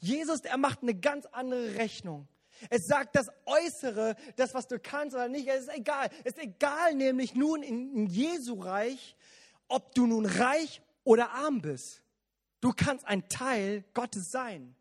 Jesus, 0.00 0.40
er 0.40 0.58
macht 0.58 0.82
eine 0.82 0.94
ganz 0.94 1.26
andere 1.26 1.74
Rechnung. 1.76 2.28
Es 2.70 2.86
sagt 2.86 3.16
das 3.16 3.30
Äußere, 3.46 4.14
das, 4.36 4.54
was 4.54 4.68
du 4.68 4.78
kannst 4.78 5.16
oder 5.16 5.28
nicht, 5.28 5.48
es 5.48 5.62
ist 5.62 5.74
egal. 5.74 6.08
Es 6.24 6.34
ist 6.34 6.42
egal 6.42 6.94
nämlich 6.94 7.34
nun 7.34 7.62
in, 7.62 7.92
in 7.94 8.06
Jesu 8.06 8.60
Reich, 8.60 9.16
ob 9.68 9.94
du 9.94 10.06
nun 10.06 10.26
reich 10.26 10.82
oder 11.04 11.30
arm 11.30 11.62
bist. 11.62 12.02
Du 12.60 12.72
kannst 12.72 13.06
ein 13.06 13.28
Teil 13.28 13.84
Gottes 13.94 14.30
sein. 14.30 14.76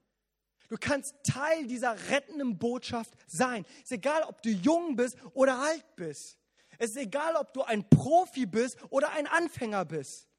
Du 0.71 0.77
kannst 0.79 1.17
Teil 1.25 1.67
dieser 1.67 1.97
rettenden 2.11 2.57
Botschaft 2.57 3.11
sein. 3.27 3.65
Es 3.79 3.83
ist 3.83 3.91
egal, 3.91 4.23
ob 4.23 4.41
du 4.41 4.49
jung 4.49 4.95
bist 4.95 5.17
oder 5.33 5.59
alt 5.59 5.85
bist. 5.97 6.37
Es 6.77 6.91
ist 6.91 6.97
egal, 6.97 7.35
ob 7.35 7.53
du 7.53 7.63
ein 7.63 7.89
Profi 7.89 8.45
bist 8.45 8.77
oder 8.89 9.11
ein 9.11 9.27
Anfänger 9.27 9.83
bist. 9.83 10.29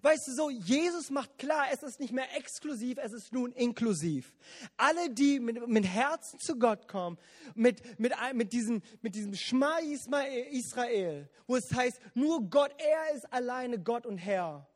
Weißt 0.00 0.28
du 0.28 0.32
so, 0.32 0.48
Jesus 0.48 1.10
macht 1.10 1.38
klar, 1.38 1.66
es 1.72 1.82
ist 1.82 1.98
nicht 1.98 2.12
mehr 2.12 2.36
exklusiv, 2.36 2.98
es 3.02 3.12
ist 3.12 3.32
nun 3.32 3.50
inklusiv. 3.50 4.32
Alle, 4.76 5.10
die 5.10 5.40
mit, 5.40 5.66
mit 5.66 5.86
Herzen 5.88 6.38
zu 6.38 6.56
Gott 6.56 6.86
kommen, 6.86 7.18
mit, 7.56 7.98
mit, 7.98 8.12
mit, 8.34 8.52
diesem, 8.52 8.80
mit 9.00 9.16
diesem 9.16 9.34
Schma 9.34 9.78
Israel, 9.78 11.28
wo 11.48 11.56
es 11.56 11.74
heißt, 11.74 12.00
nur 12.14 12.48
Gott, 12.48 12.72
er 12.78 13.16
ist 13.16 13.32
alleine 13.32 13.80
Gott 13.80 14.06
und 14.06 14.18
Herr, 14.18 14.68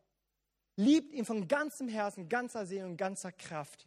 liebt 0.74 1.12
ihn 1.12 1.24
von 1.24 1.46
ganzem 1.46 1.86
Herzen, 1.86 2.28
ganzer 2.28 2.66
Seele 2.66 2.86
und 2.86 2.96
ganzer 2.96 3.30
Kraft. 3.30 3.86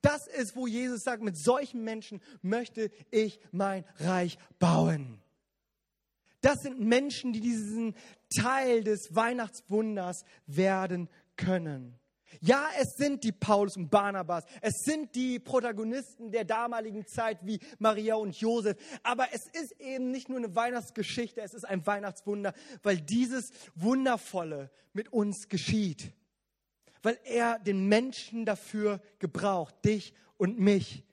Das 0.00 0.26
ist, 0.26 0.56
wo 0.56 0.66
Jesus 0.66 1.02
sagt, 1.02 1.22
mit 1.22 1.36
solchen 1.36 1.84
Menschen 1.84 2.20
möchte 2.42 2.90
ich 3.10 3.40
mein 3.52 3.84
Reich 3.98 4.38
bauen. 4.58 5.20
Das 6.40 6.62
sind 6.62 6.80
Menschen, 6.80 7.32
die 7.32 7.40
diesen 7.40 7.94
Teil 8.34 8.82
des 8.82 9.14
Weihnachtswunders 9.14 10.24
werden 10.46 11.08
können. 11.36 12.00
Ja, 12.40 12.68
es 12.78 12.96
sind 12.96 13.24
die 13.24 13.32
Paulus 13.32 13.76
und 13.76 13.90
Barnabas, 13.90 14.44
es 14.60 14.84
sind 14.84 15.14
die 15.16 15.40
Protagonisten 15.40 16.30
der 16.30 16.44
damaligen 16.44 17.04
Zeit 17.04 17.38
wie 17.42 17.58
Maria 17.78 18.14
und 18.14 18.36
Josef, 18.36 18.76
aber 19.02 19.26
es 19.32 19.46
ist 19.48 19.72
eben 19.80 20.12
nicht 20.12 20.28
nur 20.28 20.38
eine 20.38 20.54
Weihnachtsgeschichte, 20.54 21.40
es 21.40 21.54
ist 21.54 21.64
ein 21.64 21.84
Weihnachtswunder, 21.86 22.54
weil 22.82 23.00
dieses 23.00 23.50
Wundervolle 23.74 24.70
mit 24.92 25.12
uns 25.12 25.48
geschieht, 25.48 26.12
weil 27.02 27.18
er 27.24 27.58
den 27.58 27.86
Menschen 27.88 28.44
dafür 28.44 29.00
gebraucht, 29.18 29.74
dich 29.84 30.14
und 30.36 30.58
mich. 30.58 31.04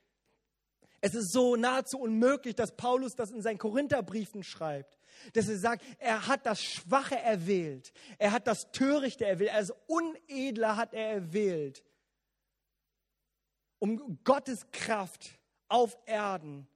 Es 1.02 1.14
ist 1.14 1.32
so 1.32 1.56
nahezu 1.56 2.00
unmöglich, 2.00 2.56
dass 2.56 2.76
Paulus 2.76 3.16
das 3.16 3.32
in 3.32 3.42
seinen 3.42 3.60
Korintherbriefen 3.60 4.44
schreibt, 4.44 4.98
dass 5.34 5.48
er 5.48 5.58
sagt, 5.58 5.84
er 6.00 6.28
hat 6.28 6.46
das 6.46 6.62
Schwache 6.62 7.18
erwählt, 7.18 7.94
er 8.18 8.32
hat 8.32 8.48
das 8.48 8.72
Törichte 8.72 9.26
erwählt, 9.26 9.54
also 9.54 9.74
Unedler 9.86 10.76
hat 10.76 10.94
er 10.94 11.10
erwählt, 11.10 11.84
um 13.80 14.20
Gottes 14.24 14.66
Kraft 14.72 15.40
auf 15.68 15.98
Erden 16.06 16.68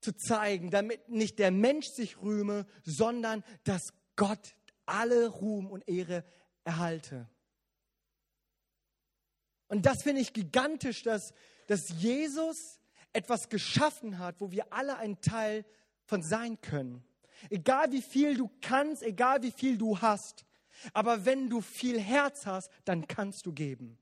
zu 0.00 0.12
zeigen, 0.12 0.70
damit 0.70 1.08
nicht 1.08 1.38
der 1.38 1.52
Mensch 1.52 1.86
sich 1.86 2.20
rühme, 2.20 2.66
sondern 2.84 3.44
dass 3.64 3.94
Gott 4.16 4.56
alle 4.84 5.28
Ruhm 5.28 5.70
und 5.70 5.88
Ehre 5.88 6.24
erhalte. 6.64 7.28
Und 9.72 9.86
das 9.86 10.02
finde 10.02 10.20
ich 10.20 10.34
gigantisch, 10.34 11.02
dass, 11.02 11.32
dass 11.66 11.88
Jesus 11.88 12.78
etwas 13.14 13.48
geschaffen 13.48 14.18
hat, 14.18 14.38
wo 14.38 14.50
wir 14.50 14.70
alle 14.70 14.98
ein 14.98 15.22
Teil 15.22 15.64
von 16.04 16.22
sein 16.22 16.60
können. 16.60 17.02
Egal 17.48 17.90
wie 17.90 18.02
viel 18.02 18.36
du 18.36 18.50
kannst, 18.60 19.02
egal 19.02 19.42
wie 19.42 19.50
viel 19.50 19.78
du 19.78 19.98
hast, 19.98 20.44
aber 20.92 21.24
wenn 21.24 21.48
du 21.48 21.62
viel 21.62 21.98
Herz 21.98 22.44
hast, 22.44 22.70
dann 22.84 23.08
kannst 23.08 23.46
du 23.46 23.52
geben. 23.54 23.96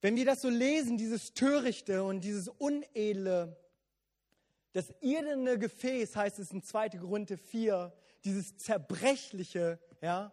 Wenn 0.00 0.16
wir 0.16 0.24
das 0.24 0.42
so 0.42 0.48
lesen, 0.48 0.98
dieses 0.98 1.32
Törichte 1.32 2.02
und 2.02 2.22
dieses 2.22 2.48
Unedle, 2.48 3.56
das 4.72 4.92
irdene 5.00 5.60
Gefäß, 5.60 6.16
heißt 6.16 6.40
es 6.40 6.50
in 6.50 6.64
2. 6.64 6.88
Korinther 6.98 7.38
4, 7.38 7.96
dieses 8.24 8.56
Zerbrechliche, 8.56 9.78
ja, 10.02 10.32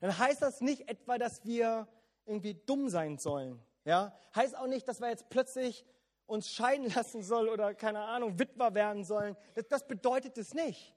dann 0.00 0.16
heißt 0.16 0.42
das 0.42 0.60
nicht 0.60 0.88
etwa, 0.88 1.18
dass 1.18 1.44
wir 1.44 1.88
irgendwie 2.26 2.54
dumm 2.54 2.88
sein 2.88 3.18
sollen. 3.18 3.60
Ja? 3.84 4.16
Heißt 4.34 4.56
auch 4.56 4.66
nicht, 4.66 4.86
dass 4.88 5.00
wir 5.00 5.08
jetzt 5.08 5.28
plötzlich 5.28 5.84
uns 6.26 6.50
scheiden 6.50 6.90
lassen 6.94 7.22
sollen 7.22 7.48
oder 7.48 7.74
keine 7.74 8.00
Ahnung, 8.00 8.38
Witwer 8.38 8.74
werden 8.74 9.04
sollen. 9.04 9.36
Das, 9.54 9.68
das 9.68 9.86
bedeutet 9.86 10.36
es 10.38 10.54
nicht. 10.54 10.94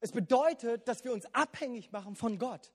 Es 0.00 0.12
bedeutet, 0.12 0.86
dass 0.88 1.04
wir 1.04 1.12
uns 1.12 1.24
abhängig 1.34 1.90
machen 1.90 2.16
von 2.16 2.38
Gott. 2.38 2.72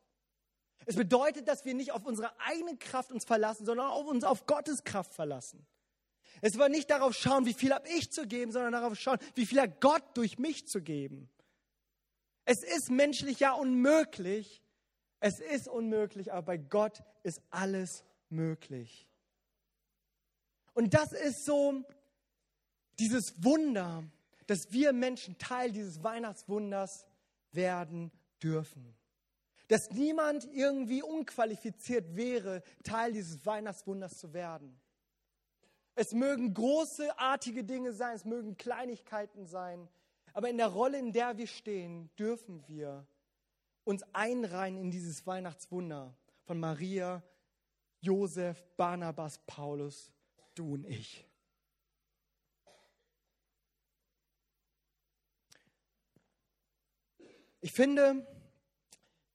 Es 0.85 0.95
bedeutet, 0.95 1.47
dass 1.47 1.65
wir 1.65 1.75
nicht 1.75 1.91
auf 1.91 2.05
unsere 2.05 2.31
eigene 2.39 2.75
Kraft 2.77 3.11
uns 3.11 3.25
verlassen, 3.25 3.65
sondern 3.65 3.87
auf 3.87 4.07
uns 4.07 4.23
auf 4.23 4.47
Gottes 4.47 4.83
Kraft 4.83 5.13
verlassen. 5.13 5.65
Es 6.41 6.57
war 6.57 6.69
nicht 6.69 6.89
darauf 6.89 7.13
schauen, 7.13 7.45
wie 7.45 7.53
viel 7.53 7.73
habe 7.73 7.87
ich 7.89 8.11
zu 8.11 8.25
geben, 8.25 8.51
sondern 8.51 8.71
darauf 8.71 8.97
schauen, 8.97 9.19
wie 9.35 9.45
viel 9.45 9.61
hat 9.61 9.79
Gott 9.79 10.03
durch 10.15 10.39
mich 10.39 10.67
zu 10.67 10.81
geben. 10.81 11.29
Es 12.51 12.63
ist 12.63 12.91
menschlich 12.91 13.39
ja 13.39 13.53
unmöglich, 13.53 14.61
es 15.21 15.39
ist 15.39 15.69
unmöglich, 15.69 16.33
aber 16.33 16.41
bei 16.41 16.57
Gott 16.57 17.01
ist 17.23 17.41
alles 17.49 18.03
möglich. 18.27 19.07
Und 20.73 20.93
das 20.93 21.13
ist 21.13 21.45
so 21.45 21.81
dieses 22.99 23.41
Wunder, 23.41 24.03
dass 24.47 24.69
wir 24.69 24.91
Menschen 24.91 25.37
Teil 25.37 25.71
dieses 25.71 26.03
Weihnachtswunders 26.03 27.07
werden 27.53 28.11
dürfen. 28.43 28.97
Dass 29.69 29.89
niemand 29.91 30.43
irgendwie 30.51 31.03
unqualifiziert 31.03 32.17
wäre, 32.17 32.63
Teil 32.83 33.13
dieses 33.13 33.45
Weihnachtswunders 33.45 34.17
zu 34.17 34.33
werden. 34.33 34.77
Es 35.95 36.11
mögen 36.11 36.53
großartige 36.53 37.63
Dinge 37.63 37.93
sein, 37.93 38.17
es 38.17 38.25
mögen 38.25 38.57
Kleinigkeiten 38.57 39.45
sein, 39.45 39.87
aber 40.34 40.49
in 40.49 40.57
der 40.57 40.67
Rolle, 40.67 40.97
in 40.97 41.11
der 41.11 41.38
wir 41.38 41.47
stehen, 41.47 42.09
dürfen 42.17 42.67
wir 42.67 43.05
uns 43.84 44.03
einreihen 44.13 44.77
in 44.77 44.91
dieses 44.91 45.25
Weihnachtswunder 45.27 46.15
von 46.43 46.59
Maria, 46.59 47.23
Josef, 47.99 48.63
Barnabas, 48.77 49.39
Paulus, 49.45 50.11
du 50.55 50.73
und 50.73 50.86
ich. 50.86 51.27
Ich 57.63 57.73
finde, 57.73 58.25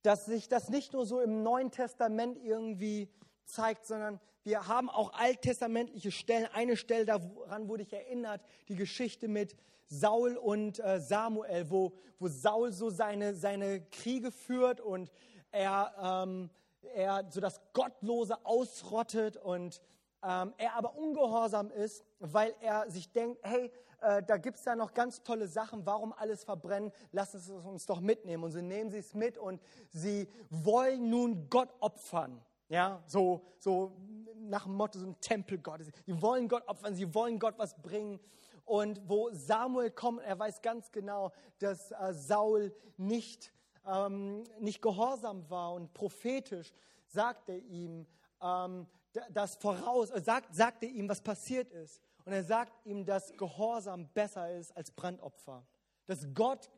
dass 0.03 0.26
sich 0.26 0.49
das 0.49 0.68
nicht 0.68 0.92
nur 0.92 1.07
so 1.07 1.20
im 1.20 1.42
Neuen 1.42 1.70
Testament 1.70 2.38
irgendwie 2.38 3.09
zeigt, 3.47 3.86
sondern 3.86 4.20
wir 4.44 4.68
haben 4.68 4.88
auch 4.88 5.12
alttestamentliche 5.14 6.12
Stellen. 6.12 6.49
Eine 6.53 6.76
Stelle 6.76 7.05
daran 7.05 7.68
wurde 7.68 7.82
ich 7.82 7.92
erinnert, 7.92 8.42
die 8.68 8.76
Geschichte 8.76 9.28
mit 9.28 9.57
Saul 9.88 10.36
und 10.36 10.78
äh, 10.78 11.01
Samuel, 11.01 11.70
wo, 11.70 11.92
wo 12.18 12.28
Saul 12.28 12.72
so 12.72 12.90
seine, 12.90 13.34
seine 13.34 13.80
Kriege 13.90 14.30
führt 14.30 14.80
und 14.80 15.11
er, 15.53 16.24
ähm, 16.26 16.51
er 16.94 17.26
so 17.30 17.40
das 17.40 17.61
Gottlose 17.72 18.44
ausrottet 18.44 19.36
und 19.36 19.80
ähm, 20.22 20.55
er 20.59 20.74
aber 20.74 20.97
ungehorsam 20.97 21.70
ist, 21.70 22.05
weil 22.18 22.55
er 22.61 22.90
sich 22.90 23.12
denkt, 23.12 23.40
hey, 23.42 23.70
äh, 24.01 24.22
da 24.22 24.36
gibt 24.36 24.59
es 24.59 24.64
ja 24.64 24.76
noch 24.76 24.92
ganz 24.94 25.22
tolle 25.22 25.49
Sachen, 25.49 25.86
warum 25.86 26.12
alles 26.12 26.44
verbrennen, 26.44 26.92
lass 27.12 27.34
es 27.34 27.51
uns 27.51 27.86
doch 27.86 28.01
mitnehmen. 28.01 28.44
Und 28.44 28.53
sie 28.53 28.62
nehmen 28.62 28.90
sie 28.90 28.99
es 28.99 29.14
mit 29.14 29.38
und 29.38 29.61
sie 29.92 30.28
wollen 30.51 31.11
nun 31.11 31.49
Gott 31.49 31.74
opfern. 31.80 32.40
Ja, 32.68 33.02
so, 33.06 33.44
so 33.58 33.96
nach 34.34 34.64
dem 34.64 34.74
Motto, 34.74 34.98
so 34.98 35.06
ein 35.06 35.20
Tempel 35.20 35.58
Gottes. 35.58 35.90
Sie 36.04 36.22
wollen 36.22 36.48
Gott 36.48 36.66
opfern, 36.66 36.94
sie 36.94 37.14
wollen 37.14 37.38
Gott 37.38 37.54
was 37.58 37.80
bringen. 37.80 38.20
Und 38.64 39.00
wo 39.08 39.30
Samuel 39.32 39.90
kommt, 39.90 40.22
er 40.22 40.38
weiß 40.38 40.60
ganz 40.60 40.90
genau, 40.90 41.32
dass 41.58 41.92
äh, 41.92 42.12
Saul 42.12 42.74
nicht, 42.96 43.52
ähm, 43.86 44.42
nicht 44.58 44.82
gehorsam 44.82 45.48
war 45.48 45.72
und 45.74 45.94
prophetisch 45.94 46.72
sagt 47.06 47.48
er 47.48 47.58
ihm 47.58 48.06
ähm, 48.42 48.86
das 49.30 49.56
voraus, 49.56 50.10
er 50.10 50.20
sagt, 50.20 50.54
sagt 50.54 50.82
er 50.82 50.90
ihm, 50.90 51.08
was 51.08 51.20
passiert 51.20 51.72
ist. 51.72 52.02
Und 52.24 52.32
er 52.32 52.44
sagt 52.44 52.84
ihm, 52.84 53.04
dass 53.04 53.32
Gehorsam 53.36 54.08
besser 54.12 54.52
ist 54.52 54.76
als 54.76 54.90
Brandopfer. 54.90 55.64
Dass 56.06 56.26
Gott 56.34 56.70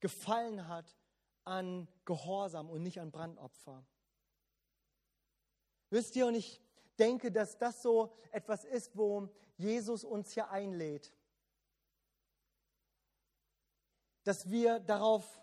gefallen 0.00 0.68
hat 0.68 0.96
an 1.44 1.88
Gehorsam 2.04 2.70
und 2.70 2.82
nicht 2.82 3.00
an 3.00 3.10
Brandopfer. 3.10 3.84
Wisst 5.94 6.16
ihr, 6.16 6.26
und 6.26 6.34
ich 6.34 6.60
denke, 6.98 7.30
dass 7.30 7.56
das 7.56 7.80
so 7.80 8.12
etwas 8.32 8.64
ist, 8.64 8.96
wo 8.96 9.28
Jesus 9.56 10.02
uns 10.02 10.32
hier 10.32 10.50
einlädt. 10.50 11.14
Dass 14.24 14.50
wir 14.50 14.80
darauf 14.80 15.40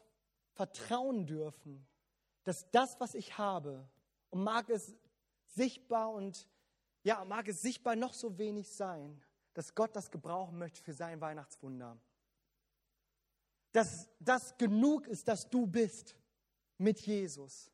vertrauen 0.51 1.25
dürfen, 1.25 1.87
dass 2.43 2.69
das, 2.69 2.99
was 2.99 3.15
ich 3.15 3.37
habe, 3.37 3.89
und 4.29 4.43
mag 4.43 4.69
es 4.69 4.93
sichtbar 5.45 6.11
und 6.11 6.49
ja, 7.03 7.23
mag 7.23 7.47
es 7.47 7.61
sichtbar 7.61 7.95
noch 7.95 8.13
so 8.13 8.37
wenig 8.37 8.69
sein, 8.69 9.23
dass 9.53 9.73
Gott 9.73 9.95
das 9.95 10.11
gebrauchen 10.11 10.57
möchte 10.57 10.83
für 10.83 10.93
sein 10.93 11.21
Weihnachtswunder. 11.21 11.97
Dass 13.71 14.09
das 14.19 14.57
genug 14.57 15.07
ist, 15.07 15.29
dass 15.29 15.49
du 15.49 15.65
bist 15.65 16.17
mit 16.77 16.99
Jesus. 16.99 17.71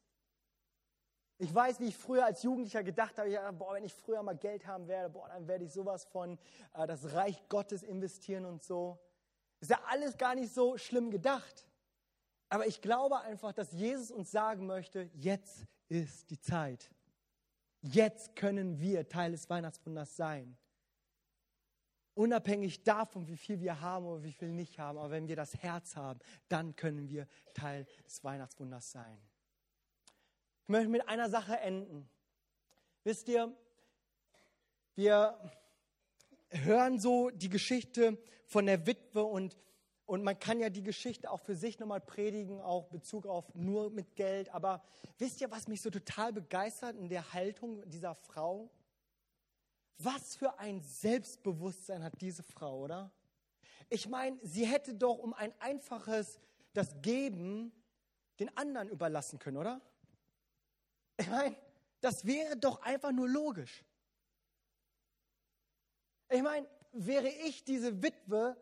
Ich 1.39 1.53
weiß, 1.53 1.79
wie 1.79 1.85
ich 1.85 1.97
früher 1.97 2.25
als 2.25 2.41
Jugendlicher 2.41 2.83
gedacht 2.83 3.17
habe, 3.19 3.29
ja, 3.29 3.51
boah, 3.51 3.75
wenn 3.75 3.83
ich 3.83 3.93
früher 3.93 4.23
mal 4.23 4.35
Geld 4.35 4.65
haben 4.65 4.87
werde, 4.87 5.09
boah, 5.09 5.27
dann 5.29 5.47
werde 5.47 5.65
ich 5.65 5.71
sowas 5.71 6.05
von 6.05 6.39
äh, 6.73 6.87
das 6.87 7.13
Reich 7.13 7.47
Gottes 7.47 7.83
investieren 7.83 8.45
und 8.45 8.63
so. 8.63 8.97
Ist 9.59 9.69
ja 9.69 9.79
alles 9.87 10.17
gar 10.17 10.33
nicht 10.33 10.51
so 10.51 10.77
schlimm 10.77 11.11
gedacht. 11.11 11.67
Aber 12.49 12.65
ich 12.65 12.81
glaube 12.81 13.19
einfach, 13.21 13.53
dass 13.53 13.71
Jesus 13.71 14.09
uns 14.09 14.31
sagen 14.31 14.65
möchte, 14.65 15.09
jetzt 15.13 15.65
ist 15.89 16.29
die 16.31 16.39
Zeit. 16.39 16.89
Jetzt 17.81 18.35
können 18.35 18.79
wir 18.79 19.07
Teil 19.07 19.31
des 19.31 19.49
Weihnachtswunders 19.49 20.15
sein. 20.15 20.57
Unabhängig 22.15 22.83
davon, 22.83 23.27
wie 23.27 23.37
viel 23.37 23.59
wir 23.59 23.79
haben 23.79 24.05
oder 24.05 24.23
wie 24.23 24.31
viel 24.31 24.51
nicht 24.51 24.79
haben, 24.79 24.97
aber 24.97 25.11
wenn 25.11 25.27
wir 25.27 25.35
das 25.35 25.55
Herz 25.55 25.95
haben, 25.95 26.19
dann 26.47 26.75
können 26.75 27.09
wir 27.09 27.27
Teil 27.53 27.85
des 28.05 28.23
Weihnachtswunders 28.23 28.91
sein. 28.91 29.21
Ich 30.67 30.69
möchte 30.69 30.89
mit 30.89 31.07
einer 31.07 31.29
Sache 31.29 31.57
enden. 31.61 32.09
Wisst 33.05 33.29
ihr, 33.29 33.55
wir 34.95 35.39
hören 36.49 36.99
so 36.99 37.29
die 37.29 37.47
Geschichte 37.47 38.17
von 38.47 38.65
der 38.65 38.85
Witwe 38.85 39.23
und, 39.23 39.55
und 40.05 40.25
man 40.25 40.37
kann 40.37 40.59
ja 40.59 40.69
die 40.69 40.83
Geschichte 40.83 41.31
auch 41.31 41.39
für 41.39 41.55
sich 41.55 41.79
nochmal 41.79 42.01
predigen, 42.01 42.59
auch 42.59 42.89
Bezug 42.89 43.27
auf 43.27 43.55
nur 43.55 43.91
mit 43.91 44.17
Geld. 44.17 44.53
Aber 44.53 44.83
wisst 45.19 45.39
ihr, 45.39 45.49
was 45.51 45.69
mich 45.69 45.81
so 45.81 45.89
total 45.89 46.33
begeistert 46.33 46.97
in 46.97 47.07
der 47.07 47.31
Haltung 47.31 47.89
dieser 47.89 48.15
Frau? 48.15 48.69
Was 49.99 50.35
für 50.35 50.59
ein 50.59 50.81
Selbstbewusstsein 50.81 52.03
hat 52.03 52.19
diese 52.19 52.43
Frau, 52.43 52.81
oder? 52.81 53.09
Ich 53.87 54.09
meine, 54.09 54.37
sie 54.43 54.65
hätte 54.65 54.95
doch 54.95 55.17
um 55.17 55.33
ein 55.33 55.53
einfaches, 55.61 56.41
das 56.73 57.01
Geben 57.01 57.71
den 58.41 58.55
anderen 58.57 58.89
überlassen 58.89 59.39
können, 59.39 59.55
oder? 59.55 59.79
Ich 61.17 61.27
meine, 61.27 61.55
das 62.01 62.25
wäre 62.25 62.55
doch 62.55 62.81
einfach 62.81 63.11
nur 63.11 63.27
logisch. 63.27 63.83
Ich 66.29 66.41
meine, 66.41 66.67
wäre 66.91 67.29
ich 67.29 67.63
diese 67.63 68.01
Witwe, 68.01 68.55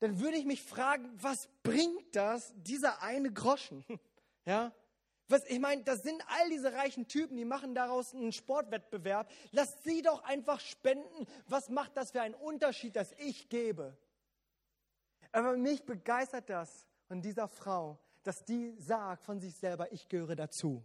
dann 0.00 0.18
würde 0.20 0.36
ich 0.36 0.44
mich 0.44 0.62
fragen, 0.62 1.10
was 1.14 1.48
bringt 1.62 2.16
das, 2.16 2.52
dieser 2.56 3.02
eine 3.02 3.32
Groschen? 3.32 3.84
Ja? 4.44 4.74
Was, 5.28 5.46
ich 5.46 5.60
meine, 5.60 5.84
das 5.84 6.02
sind 6.02 6.20
all 6.26 6.50
diese 6.50 6.72
reichen 6.72 7.06
Typen, 7.06 7.36
die 7.36 7.44
machen 7.44 7.76
daraus 7.76 8.12
einen 8.12 8.32
Sportwettbewerb. 8.32 9.30
Lass 9.52 9.82
sie 9.84 10.02
doch 10.02 10.24
einfach 10.24 10.58
spenden. 10.58 11.26
Was 11.46 11.68
macht 11.68 11.96
das 11.96 12.10
für 12.10 12.22
einen 12.22 12.34
Unterschied, 12.34 12.96
dass 12.96 13.12
ich 13.12 13.48
gebe? 13.48 13.96
Aber 15.30 15.56
mich 15.56 15.84
begeistert 15.84 16.50
das 16.50 16.86
von 17.06 17.22
dieser 17.22 17.46
Frau, 17.46 18.00
dass 18.24 18.44
die 18.44 18.74
sagt 18.78 19.22
von 19.22 19.40
sich 19.40 19.54
selber, 19.54 19.92
ich 19.92 20.08
gehöre 20.08 20.34
dazu. 20.34 20.84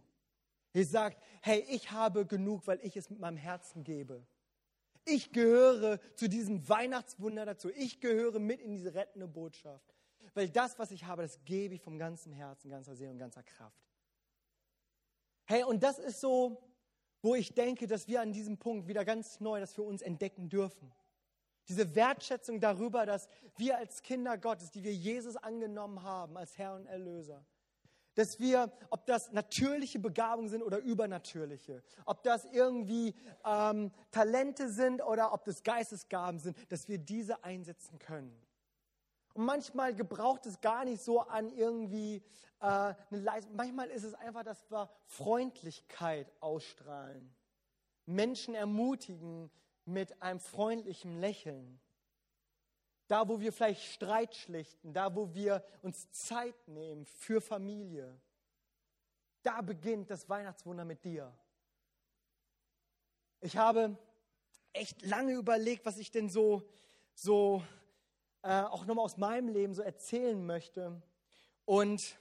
Die 0.74 0.84
sagt, 0.84 1.22
hey, 1.42 1.64
ich 1.68 1.90
habe 1.90 2.26
genug, 2.26 2.66
weil 2.66 2.80
ich 2.82 2.96
es 2.96 3.10
mit 3.10 3.18
meinem 3.18 3.36
Herzen 3.36 3.84
gebe. 3.84 4.26
Ich 5.04 5.32
gehöre 5.32 5.98
zu 6.14 6.28
diesem 6.28 6.68
Weihnachtswunder 6.68 7.46
dazu. 7.46 7.70
Ich 7.70 8.00
gehöre 8.00 8.38
mit 8.38 8.60
in 8.60 8.72
diese 8.72 8.94
rettende 8.94 9.26
Botschaft. 9.26 9.94
Weil 10.34 10.50
das, 10.50 10.78
was 10.78 10.90
ich 10.90 11.04
habe, 11.04 11.22
das 11.22 11.42
gebe 11.44 11.74
ich 11.74 11.80
vom 11.80 11.98
ganzen 11.98 12.32
Herzen, 12.32 12.70
ganzer 12.70 12.94
Seele 12.94 13.12
und 13.12 13.18
ganzer 13.18 13.42
Kraft. 13.42 13.82
Hey, 15.46 15.64
und 15.64 15.82
das 15.82 15.98
ist 15.98 16.20
so, 16.20 16.62
wo 17.22 17.34
ich 17.34 17.54
denke, 17.54 17.86
dass 17.86 18.06
wir 18.06 18.20
an 18.20 18.32
diesem 18.32 18.58
Punkt 18.58 18.86
wieder 18.86 19.04
ganz 19.04 19.40
neu 19.40 19.60
das 19.60 19.72
für 19.72 19.82
uns 19.82 20.02
entdecken 20.02 20.50
dürfen. 20.50 20.92
Diese 21.68 21.94
Wertschätzung 21.94 22.60
darüber, 22.60 23.06
dass 23.06 23.28
wir 23.56 23.76
als 23.76 24.02
Kinder 24.02 24.38
Gottes, 24.38 24.70
die 24.70 24.82
wir 24.82 24.94
Jesus 24.94 25.36
angenommen 25.36 26.02
haben 26.02 26.36
als 26.36 26.56
Herr 26.56 26.74
und 26.74 26.86
Erlöser, 26.86 27.44
dass 28.18 28.40
wir, 28.40 28.72
ob 28.90 29.06
das 29.06 29.30
natürliche 29.30 30.00
Begabungen 30.00 30.48
sind 30.48 30.64
oder 30.64 30.78
übernatürliche, 30.78 31.84
ob 32.04 32.24
das 32.24 32.46
irgendwie 32.46 33.14
ähm, 33.46 33.92
Talente 34.10 34.70
sind 34.70 35.06
oder 35.06 35.32
ob 35.32 35.44
das 35.44 35.62
Geistesgaben 35.62 36.40
sind, 36.40 36.56
dass 36.72 36.88
wir 36.88 36.98
diese 36.98 37.44
einsetzen 37.44 38.00
können. 38.00 38.36
Und 39.34 39.44
manchmal 39.44 39.94
gebraucht 39.94 40.46
es 40.46 40.60
gar 40.60 40.84
nicht 40.84 41.00
so 41.00 41.20
an 41.20 41.48
irgendwie 41.50 42.16
äh, 42.60 42.66
eine 42.66 42.96
Leistung. 43.10 43.54
Manchmal 43.54 43.88
ist 43.88 44.02
es 44.02 44.14
einfach, 44.14 44.42
dass 44.42 44.68
wir 44.68 44.90
Freundlichkeit 45.06 46.32
ausstrahlen, 46.40 47.32
Menschen 48.04 48.56
ermutigen 48.56 49.48
mit 49.84 50.20
einem 50.20 50.40
freundlichen 50.40 51.20
Lächeln. 51.20 51.78
Da, 53.08 53.28
wo 53.28 53.40
wir 53.40 53.52
vielleicht 53.52 53.82
Streit 53.82 54.34
schlichten, 54.36 54.92
da, 54.92 55.14
wo 55.14 55.34
wir 55.34 55.64
uns 55.82 56.10
Zeit 56.12 56.68
nehmen 56.68 57.04
für 57.06 57.40
Familie, 57.40 58.20
da 59.42 59.62
beginnt 59.62 60.10
das 60.10 60.28
Weihnachtswunder 60.28 60.84
mit 60.84 61.04
dir. 61.04 61.32
Ich 63.40 63.56
habe 63.56 63.96
echt 64.72 65.04
lange 65.06 65.32
überlegt, 65.32 65.86
was 65.86 65.98
ich 65.98 66.10
denn 66.10 66.28
so, 66.28 66.68
so 67.14 67.62
äh, 68.42 68.62
auch 68.62 68.84
nochmal 68.84 69.04
aus 69.04 69.16
meinem 69.16 69.48
Leben 69.48 69.74
so 69.74 69.82
erzählen 69.82 70.44
möchte. 70.44 71.00
Und 71.64 72.18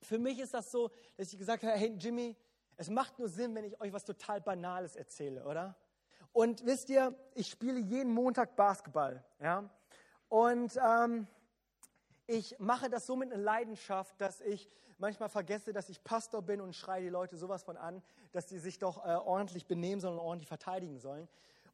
für 0.00 0.18
mich 0.18 0.38
ist 0.38 0.54
das 0.54 0.70
so, 0.70 0.90
dass 1.16 1.32
ich 1.32 1.38
gesagt 1.38 1.62
habe, 1.62 1.76
hey 1.76 1.94
Jimmy, 1.98 2.36
es 2.76 2.88
macht 2.88 3.18
nur 3.18 3.28
Sinn, 3.28 3.54
wenn 3.54 3.64
ich 3.64 3.80
euch 3.80 3.92
was 3.92 4.04
total 4.04 4.40
Banales 4.40 4.96
erzähle, 4.96 5.44
oder? 5.44 5.76
Und 6.32 6.64
wisst 6.64 6.88
ihr, 6.88 7.14
ich 7.34 7.48
spiele 7.48 7.80
jeden 7.80 8.12
Montag 8.12 8.56
Basketball, 8.56 9.24
ja? 9.40 9.68
Und 10.28 10.78
ähm, 10.84 11.26
ich 12.26 12.58
mache 12.58 12.90
das 12.90 13.06
so 13.06 13.16
mit 13.16 13.32
einer 13.32 13.42
Leidenschaft, 13.42 14.20
dass 14.20 14.40
ich 14.40 14.68
manchmal 14.98 15.28
vergesse, 15.28 15.72
dass 15.72 15.88
ich 15.88 16.02
Pastor 16.04 16.42
bin 16.42 16.60
und 16.60 16.74
schreie 16.74 17.02
die 17.02 17.08
Leute 17.08 17.36
sowas 17.36 17.62
von 17.62 17.76
an, 17.76 18.02
dass 18.32 18.48
sie 18.48 18.58
sich 18.58 18.78
doch 18.78 19.04
äh, 19.04 19.14
ordentlich 19.14 19.66
benehmen 19.66 20.00
sollen 20.00 20.14
und 20.14 20.24
ordentlich 20.24 20.48
verteidigen 20.48 20.98
sollen. 20.98 21.28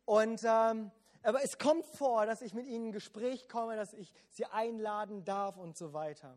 Und 0.05 0.43
ähm, 0.45 0.91
aber 1.25 1.43
es 1.43 1.59
kommt 1.59 1.87
vor, 1.87 2.27
dass 2.27 2.43
ich 2.43 2.53
mit 2.53 2.67
ihnen 2.67 2.87
in 2.87 2.93
Gespräch 2.93 3.49
komme, 3.49 3.77
dass 3.77 3.95
ich 3.95 4.13
sie 4.29 4.45
einladen 4.45 5.25
darf 5.25 5.57
und 5.57 5.75
so 5.75 5.95
weiter. 5.95 6.37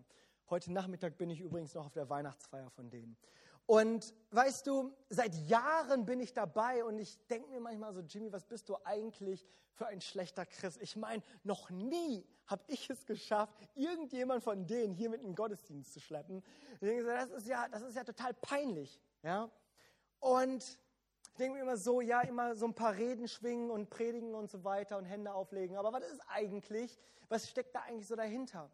Heute 0.49 0.72
Nachmittag 0.72 1.18
bin 1.18 1.30
ich 1.30 1.41
übrigens 1.41 1.74
noch 1.74 1.88
auf 1.88 1.93
der 1.93 2.09
Weihnachtsfeier 2.09 2.70
von 2.70 2.89
denen. 2.89 3.18
Und 3.68 4.13
weißt 4.32 4.65
du, 4.65 4.95
seit 5.09 5.36
Jahren 5.36 6.05
bin 6.05 6.22
ich 6.22 6.34
dabei 6.34 6.86
und 6.86 6.97
ich 6.97 7.20
denke 7.28 7.49
mir 7.49 7.59
manchmal 7.59 7.93
so, 7.93 7.99
Jimmy, 7.99 8.32
was 8.32 8.45
bist 8.45 8.70
du 8.70 8.78
eigentlich 8.86 9.45
für 9.74 9.88
ein 9.88 9.99
schlechter 9.99 10.45
Christ? 10.45 10.82
Ich 10.82 10.95
meine, 10.95 11.22
noch 11.43 11.70
nie 11.70 12.26
habe 12.45 12.63
ich 12.68 12.89
es 12.89 13.05
geschafft, 13.05 13.53
irgendjemand 13.76 14.41
von 14.41 14.65
denen 14.65 14.93
hier 14.93 15.09
mit 15.09 15.20
in 15.20 15.28
den 15.28 15.36
Gottesdienst 15.36 15.93
zu 15.93 15.99
schleppen. 15.99 16.43
Das 16.80 17.30
ist 17.32 17.47
ja, 17.47 17.68
das 17.68 17.82
ist 17.82 17.95
ja 17.95 18.05
total 18.05 18.34
peinlich, 18.36 19.01
ja. 19.22 19.51
Und 20.20 20.63
ich 20.63 21.38
denke 21.38 21.55
mir 21.55 21.63
immer 21.63 21.78
so, 21.78 21.99
ja, 21.99 22.22
immer 22.22 22.55
so 22.55 22.68
ein 22.68 22.74
paar 22.74 22.95
Reden 22.95 23.28
schwingen 23.28 23.70
und 23.70 23.89
predigen 23.89 24.34
und 24.34 24.49
so 24.49 24.63
weiter 24.63 24.97
und 24.97 25.03
Hände 25.03 25.34
auflegen. 25.34 25.76
Aber 25.76 25.91
was 25.91 26.05
ist 26.05 26.22
eigentlich, 26.30 26.97
was 27.28 27.49
steckt 27.49 27.76
da 27.76 27.82
eigentlich 27.82 28.07
so 28.07 28.15
dahinter? 28.15 28.72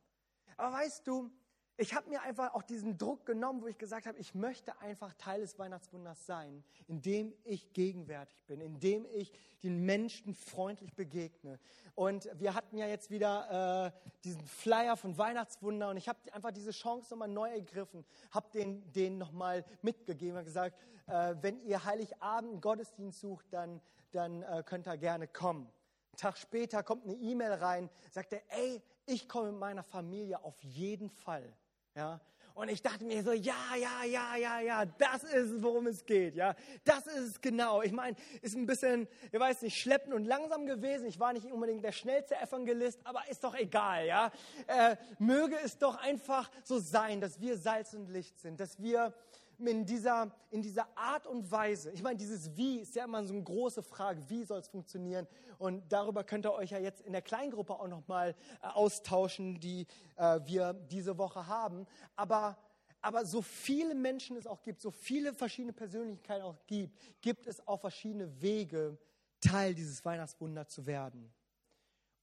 Aber 0.55 0.77
weißt 0.77 1.07
du, 1.07 1.31
ich 1.77 1.95
habe 1.95 2.07
mir 2.09 2.21
einfach 2.21 2.53
auch 2.53 2.61
diesen 2.61 2.97
Druck 2.97 3.25
genommen, 3.25 3.61
wo 3.61 3.67
ich 3.67 3.77
gesagt 3.77 4.05
habe, 4.05 4.19
ich 4.19 4.35
möchte 4.35 4.77
einfach 4.79 5.13
Teil 5.15 5.41
des 5.41 5.57
Weihnachtswunders 5.57 6.25
sein, 6.25 6.63
indem 6.87 7.33
ich 7.43 7.73
gegenwärtig 7.73 8.43
bin, 8.45 8.61
indem 8.61 9.05
ich 9.05 9.31
den 9.63 9.83
Menschen 9.83 10.35
freundlich 10.35 10.93
begegne. 10.93 11.59
Und 11.95 12.29
wir 12.35 12.53
hatten 12.53 12.77
ja 12.77 12.85
jetzt 12.85 13.09
wieder 13.09 13.91
äh, 13.93 14.09
diesen 14.23 14.45
Flyer 14.45 14.95
von 14.97 15.17
Weihnachtswunder 15.17 15.89
und 15.89 15.97
ich 15.97 16.07
habe 16.07 16.19
einfach 16.31 16.51
diese 16.51 16.71
Chance 16.71 17.11
nochmal 17.11 17.27
neu 17.27 17.49
ergriffen, 17.49 18.05
habe 18.31 18.51
den, 18.51 18.91
den 18.91 19.17
nochmal 19.17 19.65
mitgegeben 19.81 20.37
und 20.37 20.45
gesagt, 20.45 20.77
äh, 21.07 21.35
wenn 21.41 21.59
ihr 21.63 21.83
Heiligabend 21.83 22.51
einen 22.51 22.61
Gottesdienst 22.61 23.19
sucht, 23.19 23.47
dann, 23.51 23.81
dann 24.11 24.43
äh, 24.43 24.63
könnt 24.63 24.87
ihr 24.87 24.97
gerne 24.97 25.27
kommen. 25.27 25.61
Einen 25.65 26.17
Tag 26.17 26.37
später 26.37 26.83
kommt 26.83 27.05
eine 27.05 27.15
E-Mail 27.15 27.53
rein, 27.53 27.89
sagt 28.11 28.33
er, 28.33 28.43
ey, 28.49 28.79
ich 29.07 29.27
komme 29.27 29.51
mit 29.51 29.59
meiner 29.59 29.83
Familie 29.83 30.43
auf 30.43 30.61
jeden 30.61 31.09
Fall. 31.09 31.51
Ja, 31.95 32.19
und 32.55 32.69
ich 32.69 32.83
dachte 32.83 33.03
mir 33.03 33.23
so, 33.23 33.31
ja, 33.31 33.55
ja, 33.75 34.03
ja, 34.05 34.35
ja, 34.35 34.59
ja, 34.59 34.85
das 34.85 35.23
ist 35.23 35.49
es, 35.49 35.63
worum 35.63 35.87
es 35.87 36.05
geht, 36.05 36.35
ja. 36.35 36.55
Das 36.83 37.07
ist 37.07 37.19
es 37.19 37.41
genau. 37.41 37.81
Ich 37.81 37.91
meine, 37.91 38.15
ist 38.43 38.55
ein 38.55 38.67
bisschen, 38.67 39.07
ich 39.31 39.39
weiß 39.39 39.63
nicht, 39.63 39.79
schleppend 39.79 40.13
und 40.13 40.25
langsam 40.25 40.67
gewesen. 40.67 41.07
Ich 41.07 41.19
war 41.19 41.33
nicht 41.33 41.51
unbedingt 41.51 41.83
der 41.83 41.91
schnellste 41.91 42.35
Evangelist, 42.35 42.99
aber 43.05 43.27
ist 43.27 43.43
doch 43.43 43.55
egal, 43.55 44.05
ja. 44.05 44.31
Äh, 44.67 44.97
möge 45.17 45.57
es 45.63 45.79
doch 45.79 45.95
einfach 45.95 46.51
so 46.63 46.77
sein, 46.77 47.21
dass 47.21 47.41
wir 47.41 47.57
Salz 47.57 47.95
und 47.95 48.07
Licht 48.09 48.39
sind, 48.39 48.59
dass 48.59 48.79
wir 48.79 49.13
in 49.59 49.85
dieser, 49.85 50.31
in 50.51 50.61
dieser 50.61 50.87
Art 50.97 51.27
und 51.27 51.49
Weise, 51.51 51.91
ich 51.91 52.01
meine, 52.01 52.17
dieses 52.17 52.55
Wie 52.55 52.79
ist 52.79 52.95
ja 52.95 53.05
immer 53.05 53.23
so 53.23 53.33
eine 53.33 53.43
große 53.43 53.83
Frage, 53.83 54.21
wie 54.29 54.43
soll 54.43 54.59
es 54.59 54.67
funktionieren? 54.67 55.27
Und 55.57 55.91
darüber 55.91 56.23
könnt 56.23 56.45
ihr 56.45 56.53
euch 56.53 56.71
ja 56.71 56.79
jetzt 56.79 57.01
in 57.01 57.13
der 57.13 57.21
Kleingruppe 57.21 57.73
auch 57.73 57.87
nochmal 57.87 58.35
äh, 58.61 58.67
austauschen, 58.67 59.59
die 59.59 59.87
äh, 60.15 60.39
wir 60.45 60.73
diese 60.73 61.17
Woche 61.17 61.47
haben. 61.47 61.85
Aber, 62.15 62.57
aber 63.01 63.25
so 63.25 63.41
viele 63.41 63.95
Menschen 63.95 64.37
es 64.37 64.47
auch 64.47 64.61
gibt, 64.61 64.81
so 64.81 64.91
viele 64.91 65.33
verschiedene 65.33 65.73
Persönlichkeiten 65.73 66.43
auch 66.43 66.57
gibt, 66.67 66.97
gibt 67.21 67.47
es 67.47 67.65
auch 67.67 67.79
verschiedene 67.79 68.41
Wege, 68.41 68.97
Teil 69.39 69.75
dieses 69.75 70.03
Weihnachtswunder 70.05 70.67
zu 70.67 70.85
werden. 70.85 71.33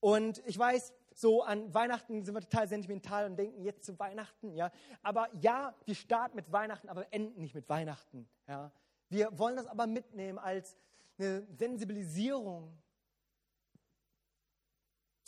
Und 0.01 0.43
ich 0.47 0.59
weiß, 0.59 0.95
so 1.15 1.43
an 1.43 1.73
Weihnachten 1.75 2.25
sind 2.25 2.35
wir 2.35 2.41
total 2.41 2.69
sentimental 2.69 3.27
und 3.27 3.37
denken 3.37 3.63
jetzt 3.63 3.85
zu 3.85 3.99
Weihnachten, 3.99 4.55
ja. 4.55 4.71
Aber 5.03 5.29
ja, 5.41 5.75
wir 5.85 5.95
starten 5.95 6.37
mit 6.37 6.51
Weihnachten, 6.53 6.89
aber 6.89 7.13
enden 7.13 7.41
nicht 7.41 7.55
mit 7.55 7.69
Weihnachten, 7.69 8.29
ja. 8.47 8.71
Wir 9.09 9.37
wollen 9.39 9.57
das 9.57 9.67
aber 9.67 9.87
mitnehmen 9.87 10.39
als 10.39 10.77
eine 11.19 11.47
Sensibilisierung, 11.57 12.77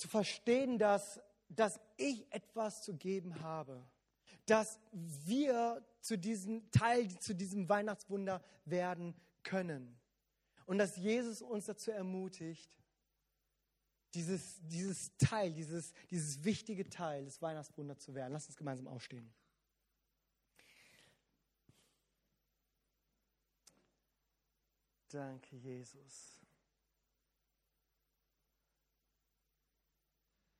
zu 0.02 0.08
verstehen, 0.08 0.78
dass, 0.78 1.20
dass 1.48 1.80
ich 1.96 2.26
etwas 2.32 2.82
zu 2.82 2.96
geben 2.96 3.40
habe, 3.40 3.80
dass 4.46 4.80
wir 4.90 5.80
zu 6.00 6.18
diesem 6.18 6.68
Teil, 6.72 7.08
zu 7.20 7.34
diesem 7.34 7.68
Weihnachtswunder 7.68 8.42
werden 8.64 9.14
können 9.44 9.96
und 10.66 10.78
dass 10.78 10.96
Jesus 10.96 11.40
uns 11.40 11.66
dazu 11.66 11.92
ermutigt, 11.92 12.76
dieses, 14.14 14.60
dieses 14.62 15.16
Teil, 15.16 15.52
dieses, 15.52 15.92
dieses 16.10 16.44
wichtige 16.44 16.88
Teil 16.88 17.24
des 17.24 17.40
Weihnachtswunders 17.40 17.98
zu 18.00 18.14
werden. 18.14 18.32
Lass 18.32 18.46
uns 18.46 18.56
gemeinsam 18.56 18.88
aufstehen. 18.88 19.32
Danke, 25.08 25.56
Jesus. 25.56 26.40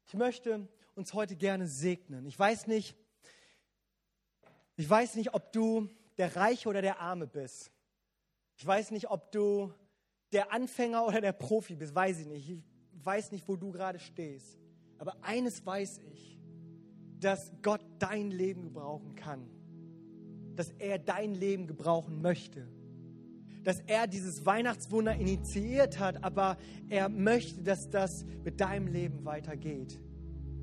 Ich 0.07 0.15
möchte 0.15 0.69
uns 0.95 1.15
heute 1.15 1.37
gerne 1.37 1.67
segnen. 1.67 2.27
Ich 2.27 2.39
weiß 2.39 2.67
nicht, 2.67 2.95
ich 4.77 4.89
weiß 4.89 5.15
nicht, 5.15 5.33
ob 5.33 5.53
du 5.53 5.89
der 6.19 6.37
Reiche 6.37 6.69
oder 6.69 6.83
der 6.83 7.01
Arme 7.01 7.27
bist. 7.27 7.71
Ich 8.57 8.67
weiß 8.67 8.91
nicht, 8.91 9.09
ob 9.09 9.33
du 9.33 9.73
der 10.33 10.53
Anfänger 10.53 11.07
oder 11.07 11.21
der 11.21 11.33
Profi 11.33 11.75
bist, 11.75 11.95
weiß 11.95 12.19
ich 12.19 12.27
nicht. 12.27 12.63
Ich 13.03 13.07
weiß 13.07 13.33
nicht, 13.33 13.49
wo 13.49 13.57
du 13.57 13.73
gerade 13.73 13.99
stehst. 13.99 14.61
Aber 14.97 15.17
eines 15.23 15.67
weiß 15.67 15.99
ich, 16.13 16.39
dass 17.19 17.51
Gott 17.61 17.85
dein 17.99 18.31
Leben 18.31 18.63
gebrauchen 18.63 19.17
kann. 19.17 19.41
dass 20.55 20.71
er 20.79 21.01
dein 21.01 21.35
Leben 21.35 21.67
gebrauchen 21.67 22.23
möchte. 22.23 22.69
Dass 23.65 23.81
er 23.81 24.07
dieses 24.07 24.47
Weihnachtswunder 24.47 25.17
initiiert 25.17 25.99
hat, 25.99 26.23
aber 26.23 26.59
er 26.91 27.09
möchte, 27.09 27.63
dass 27.63 27.91
das 27.91 28.25
mit 28.45 28.61
deinem 28.61 28.87
Leben 28.87 29.25
weitergeht. 29.25 29.99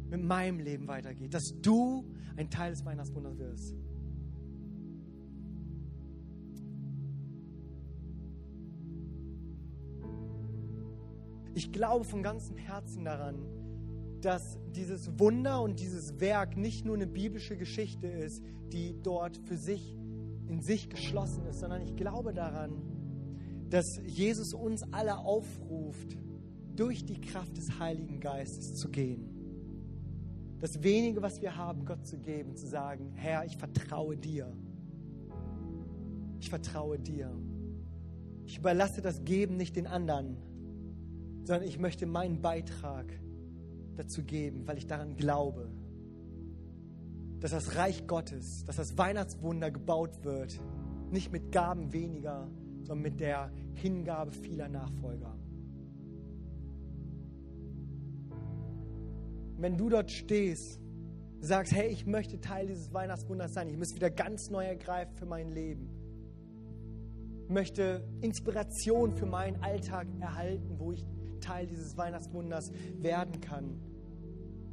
Mit 0.09 0.23
meinem 0.23 0.61
Leben 0.61 0.87
weitergeht. 0.87 1.33
Dass 1.33 1.59
du 1.59 2.05
ein 2.37 2.49
Teil 2.49 2.71
des 2.71 2.85
Weihnachtswunders 2.85 3.37
wirst. 3.37 3.75
Ich 11.59 11.73
glaube 11.73 12.05
von 12.05 12.23
ganzem 12.23 12.55
Herzen 12.55 13.03
daran, 13.03 13.35
dass 14.21 14.57
dieses 14.73 15.19
Wunder 15.19 15.61
und 15.61 15.81
dieses 15.81 16.21
Werk 16.21 16.55
nicht 16.55 16.85
nur 16.85 16.95
eine 16.95 17.05
biblische 17.05 17.57
Geschichte 17.57 18.07
ist, 18.07 18.41
die 18.71 18.95
dort 19.03 19.35
für 19.35 19.57
sich 19.57 19.97
in 20.47 20.61
sich 20.61 20.89
geschlossen 20.89 21.45
ist, 21.47 21.59
sondern 21.59 21.81
ich 21.81 21.97
glaube 21.97 22.33
daran, 22.33 22.81
dass 23.69 23.99
Jesus 24.05 24.53
uns 24.53 24.83
alle 24.93 25.17
aufruft, 25.17 26.17
durch 26.77 27.03
die 27.03 27.19
Kraft 27.19 27.57
des 27.57 27.77
Heiligen 27.77 28.21
Geistes 28.21 28.75
zu 28.75 28.87
gehen. 28.87 29.27
Das 30.61 30.81
wenige, 30.81 31.21
was 31.21 31.41
wir 31.41 31.57
haben, 31.57 31.83
Gott 31.83 32.07
zu 32.07 32.19
geben, 32.19 32.55
zu 32.55 32.67
sagen, 32.67 33.11
Herr, 33.15 33.43
ich 33.43 33.57
vertraue 33.57 34.15
dir. 34.15 34.49
Ich 36.39 36.49
vertraue 36.49 36.97
dir. 36.97 37.37
Ich 38.45 38.59
überlasse 38.59 39.01
das 39.01 39.25
Geben 39.25 39.57
nicht 39.57 39.75
den 39.75 39.87
anderen, 39.87 40.37
sondern 41.43 41.67
ich 41.67 41.79
möchte 41.79 42.05
meinen 42.05 42.41
Beitrag 42.41 43.05
dazu 43.95 44.23
geben, 44.23 44.67
weil 44.67 44.77
ich 44.77 44.87
daran 44.87 45.15
glaube, 45.15 45.69
dass 47.39 47.51
das 47.51 47.75
Reich 47.75 48.07
Gottes, 48.07 48.63
dass 48.65 48.75
das 48.75 48.97
Weihnachtswunder 48.97 49.71
gebaut 49.71 50.23
wird, 50.23 50.59
nicht 51.11 51.31
mit 51.31 51.51
Gaben 51.51 51.93
weniger, 51.93 52.49
sondern 52.83 53.01
mit 53.01 53.19
der 53.19 53.51
Hingabe 53.73 54.31
vieler 54.31 54.67
Nachfolger. 54.67 55.35
Wenn 59.57 59.77
du 59.77 59.89
dort 59.89 60.11
stehst, 60.11 60.79
sagst, 61.41 61.73
hey, 61.73 61.89
ich 61.89 62.05
möchte 62.05 62.39
Teil 62.39 62.67
dieses 62.67 62.93
Weihnachtswunders 62.93 63.53
sein, 63.53 63.69
ich 63.69 63.77
muss 63.77 63.93
wieder 63.95 64.09
ganz 64.09 64.49
neu 64.49 64.65
ergreifen 64.65 65.15
für 65.15 65.25
mein 65.25 65.49
Leben, 65.49 65.89
möchte 67.47 68.07
Inspiration 68.21 69.11
für 69.11 69.25
meinen 69.25 69.61
Alltag 69.61 70.07
erhalten, 70.19 70.79
wo 70.79 70.91
ich 70.91 71.05
Teil 71.39 71.67
dieses 71.67 71.97
Weihnachtswunders 71.97 72.71
werden 72.99 73.41
kann. 73.41 73.79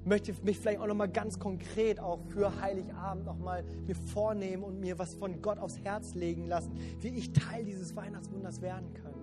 Ich 0.00 0.06
möchte 0.06 0.32
mich 0.44 0.58
vielleicht 0.58 0.78
auch 0.78 0.86
nochmal 0.86 1.08
ganz 1.08 1.38
konkret 1.38 1.98
auch 1.98 2.20
für 2.28 2.60
Heiligabend 2.60 3.24
nochmal 3.24 3.64
mir 3.86 3.96
vornehmen 3.96 4.62
und 4.62 4.78
mir 4.78 4.98
was 4.98 5.14
von 5.14 5.42
Gott 5.42 5.58
aufs 5.58 5.78
Herz 5.80 6.14
legen 6.14 6.46
lassen, 6.46 6.72
wie 7.00 7.08
ich 7.08 7.32
Teil 7.32 7.64
dieses 7.64 7.96
Weihnachtswunders 7.96 8.62
werden 8.62 8.94
kann. 8.94 9.14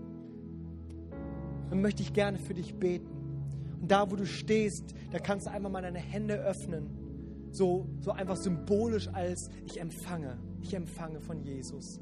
Dann 1.70 1.82
möchte 1.82 2.04
ich 2.04 2.14
gerne 2.14 2.38
für 2.38 2.54
dich 2.54 2.76
beten. 2.76 3.08
Und 3.82 3.90
da, 3.90 4.12
wo 4.12 4.16
du 4.16 4.26
stehst, 4.26 4.94
da 5.12 5.20
kannst 5.20 5.48
du 5.48 5.52
einmal 5.52 5.72
mal 5.72 5.82
deine 5.82 6.00
Hände 6.00 6.36
öffnen. 6.36 6.90
So, 7.52 7.88
so 8.00 8.12
einfach 8.12 8.36
symbolisch 8.36 9.08
als 9.08 9.50
ich 9.66 9.80
empfange. 9.80 10.38
Ich 10.62 10.74
empfange 10.74 11.22
von 11.22 11.42
Jesus. 11.42 12.00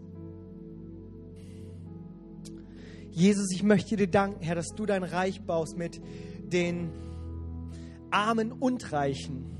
Jesus, 3.12 3.52
ich 3.52 3.62
möchte 3.62 3.98
dir 3.98 4.08
danken, 4.08 4.42
Herr, 4.42 4.56
dass 4.56 4.70
du 4.70 4.86
dein 4.86 5.04
Reich 5.04 5.42
baust 5.42 5.78
mit 5.78 6.02
den 6.52 6.92
Armen 8.10 8.54
und 8.54 8.92
Reichen, 8.94 9.58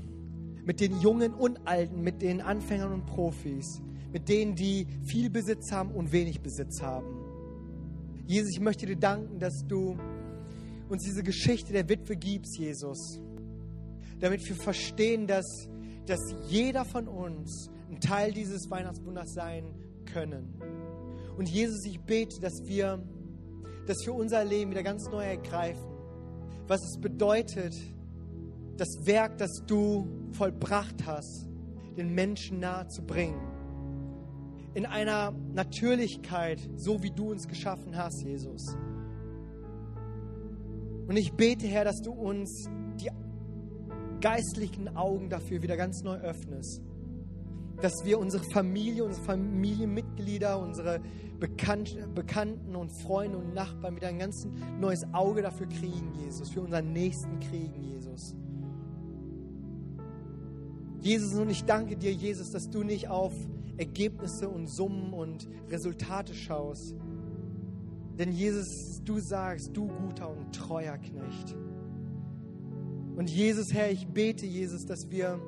mit 0.64 0.80
den 0.80 0.98
Jungen 1.00 1.34
und 1.34 1.66
Alten, 1.66 2.00
mit 2.00 2.22
den 2.22 2.40
Anfängern 2.40 2.92
und 2.92 3.04
Profis, 3.04 3.82
mit 4.10 4.30
denen, 4.30 4.54
die 4.54 4.86
viel 5.04 5.28
Besitz 5.28 5.70
haben 5.70 5.90
und 5.90 6.12
wenig 6.12 6.40
Besitz 6.40 6.80
haben. 6.80 7.06
Jesus, 8.26 8.52
ich 8.52 8.60
möchte 8.60 8.86
dir 8.86 8.96
danken, 8.96 9.38
dass 9.38 9.66
du 9.66 9.98
uns 10.88 11.04
diese 11.04 11.22
Geschichte 11.22 11.74
der 11.74 11.88
Witwe 11.90 12.16
gibst, 12.16 12.58
Jesus, 12.58 13.20
damit 14.18 14.48
wir 14.48 14.56
verstehen, 14.56 15.26
dass, 15.26 15.68
dass 16.06 16.20
jeder 16.48 16.86
von 16.86 17.06
uns 17.06 17.70
ein 17.90 18.00
Teil 18.00 18.32
dieses 18.32 18.70
Weihnachtswunders 18.70 19.34
sein 19.34 19.74
können. 20.06 20.54
Und 21.36 21.50
Jesus, 21.50 21.84
ich 21.84 22.00
bete, 22.00 22.40
dass 22.40 22.62
wir 22.64 23.02
das 23.86 24.02
für 24.04 24.12
unser 24.12 24.44
Leben 24.44 24.70
wieder 24.70 24.82
ganz 24.82 25.08
neu 25.10 25.24
ergreifen. 25.24 25.90
Was 26.66 26.84
es 26.84 26.98
bedeutet, 26.98 27.74
das 28.76 29.06
Werk, 29.06 29.38
das 29.38 29.62
du 29.66 30.06
vollbracht 30.32 31.06
hast, 31.06 31.46
den 31.96 32.14
Menschen 32.14 32.60
nahe 32.60 32.86
zu 32.88 33.02
bringen. 33.02 33.40
In 34.74 34.86
einer 34.86 35.32
Natürlichkeit, 35.52 36.58
so 36.76 37.02
wie 37.02 37.10
du 37.10 37.30
uns 37.30 37.46
geschaffen 37.46 37.96
hast, 37.96 38.22
Jesus. 38.22 38.74
Und 41.06 41.16
ich 41.16 41.32
bete, 41.34 41.66
Herr, 41.66 41.84
dass 41.84 42.00
du 42.00 42.12
uns 42.12 42.70
die 43.00 43.10
geistlichen 44.20 44.96
Augen 44.96 45.28
dafür 45.28 45.62
wieder 45.62 45.76
ganz 45.76 46.02
neu 46.02 46.16
öffnest. 46.16 46.80
Dass 47.82 48.04
wir 48.04 48.18
unsere 48.18 48.44
Familie, 48.44 49.04
unsere 49.04 49.24
Familienmitglieder, 49.24 50.58
unsere 50.58 51.00
Bekannten 51.38 52.76
und 52.76 52.90
Freunde 52.90 53.36
und 53.36 53.52
Nachbarn 53.52 53.96
wieder 53.96 54.08
ein 54.08 54.20
ganz 54.20 54.46
neues 54.80 55.04
Auge 55.12 55.42
dafür 55.42 55.66
kriegen, 55.66 56.12
Jesus, 56.24 56.48
für 56.48 56.60
unseren 56.60 56.92
Nächsten 56.92 57.40
kriegen, 57.40 57.82
Jesus. 57.82 58.36
Jesus, 61.00 61.34
und 61.34 61.50
ich 61.50 61.64
danke 61.64 61.96
dir, 61.96 62.12
Jesus, 62.12 62.52
dass 62.52 62.70
du 62.70 62.84
nicht 62.84 63.08
auf 63.08 63.34
Ergebnisse 63.76 64.48
und 64.48 64.68
Summen 64.68 65.12
und 65.12 65.48
Resultate 65.68 66.32
schaust. 66.32 66.94
Denn 68.18 68.30
Jesus, 68.30 69.02
du 69.04 69.18
sagst, 69.18 69.76
du 69.76 69.88
guter 69.88 70.30
und 70.30 70.54
treuer 70.54 70.98
Knecht. 70.98 71.56
Und 73.16 73.28
Jesus, 73.28 73.72
Herr, 73.72 73.90
ich 73.90 74.06
bete, 74.06 74.46
Jesus, 74.46 74.86
dass 74.86 75.10
wir 75.10 75.40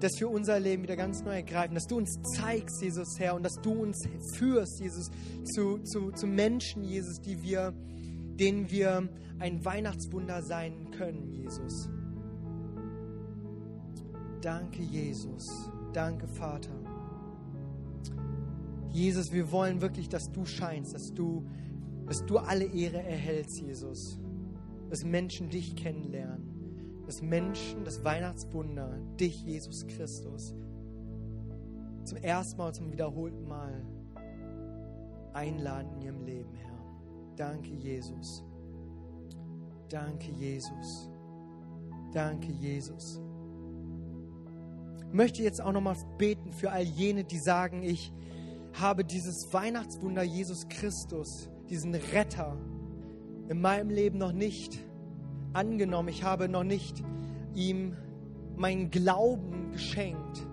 dass 0.00 0.20
wir 0.20 0.30
unser 0.30 0.60
Leben 0.60 0.82
wieder 0.82 0.96
ganz 0.96 1.22
neu 1.22 1.34
ergreifen, 1.34 1.74
dass 1.74 1.86
du 1.86 1.96
uns 1.96 2.18
zeigst, 2.36 2.80
Jesus 2.82 3.18
Herr, 3.18 3.34
und 3.34 3.42
dass 3.42 3.54
du 3.60 3.72
uns 3.72 4.06
führst, 4.34 4.80
Jesus, 4.80 5.10
zu, 5.54 5.78
zu, 5.78 6.12
zu 6.12 6.26
Menschen, 6.26 6.84
Jesus, 6.84 7.20
die 7.20 7.42
wir, 7.42 7.72
denen 8.38 8.70
wir 8.70 9.08
ein 9.38 9.64
Weihnachtswunder 9.64 10.42
sein 10.42 10.90
können, 10.92 11.32
Jesus. 11.32 11.88
Danke, 14.40 14.82
Jesus. 14.82 15.44
Danke, 15.92 16.28
Vater. 16.28 16.70
Jesus, 18.90 19.32
wir 19.32 19.50
wollen 19.50 19.80
wirklich, 19.80 20.08
dass 20.08 20.30
du 20.30 20.44
scheinst, 20.44 20.94
dass 20.94 21.12
du, 21.12 21.44
dass 22.06 22.24
du 22.24 22.38
alle 22.38 22.64
Ehre 22.64 23.02
erhältst, 23.02 23.60
Jesus. 23.60 24.18
Dass 24.90 25.04
Menschen 25.04 25.50
dich 25.50 25.76
kennenlernen 25.76 26.57
dass 27.08 27.22
Menschen 27.22 27.86
das 27.86 28.04
Weihnachtswunder, 28.04 28.98
dich, 29.18 29.42
Jesus 29.42 29.86
Christus, 29.86 30.54
zum 32.04 32.18
ersten 32.18 32.58
Mal 32.58 32.66
und 32.66 32.74
zum 32.74 32.92
wiederholten 32.92 33.48
Mal 33.48 33.82
einladen 35.32 35.90
in 35.94 36.02
ihrem 36.02 36.22
Leben, 36.26 36.52
Herr. 36.52 36.78
Danke, 37.34 37.70
Jesus. 37.70 38.44
Danke, 39.88 40.30
Jesus. 40.32 41.08
Danke, 42.12 42.52
Jesus. 42.52 43.22
Ich 45.08 45.14
möchte 45.14 45.42
jetzt 45.42 45.62
auch 45.62 45.72
nochmal 45.72 45.96
beten 46.18 46.52
für 46.52 46.70
all 46.70 46.82
jene, 46.82 47.24
die 47.24 47.38
sagen, 47.38 47.82
ich 47.82 48.12
habe 48.74 49.02
dieses 49.02 49.50
Weihnachtswunder 49.54 50.24
Jesus 50.24 50.68
Christus, 50.68 51.48
diesen 51.70 51.94
Retter, 51.94 52.58
in 53.48 53.62
meinem 53.62 53.88
Leben 53.88 54.18
noch 54.18 54.32
nicht 54.32 54.78
angenommen. 55.58 56.08
Ich 56.08 56.22
habe 56.22 56.48
noch 56.48 56.62
nicht 56.62 57.02
ihm 57.54 57.96
meinen 58.56 58.90
Glauben 58.90 59.72
geschenkt, 59.72 60.46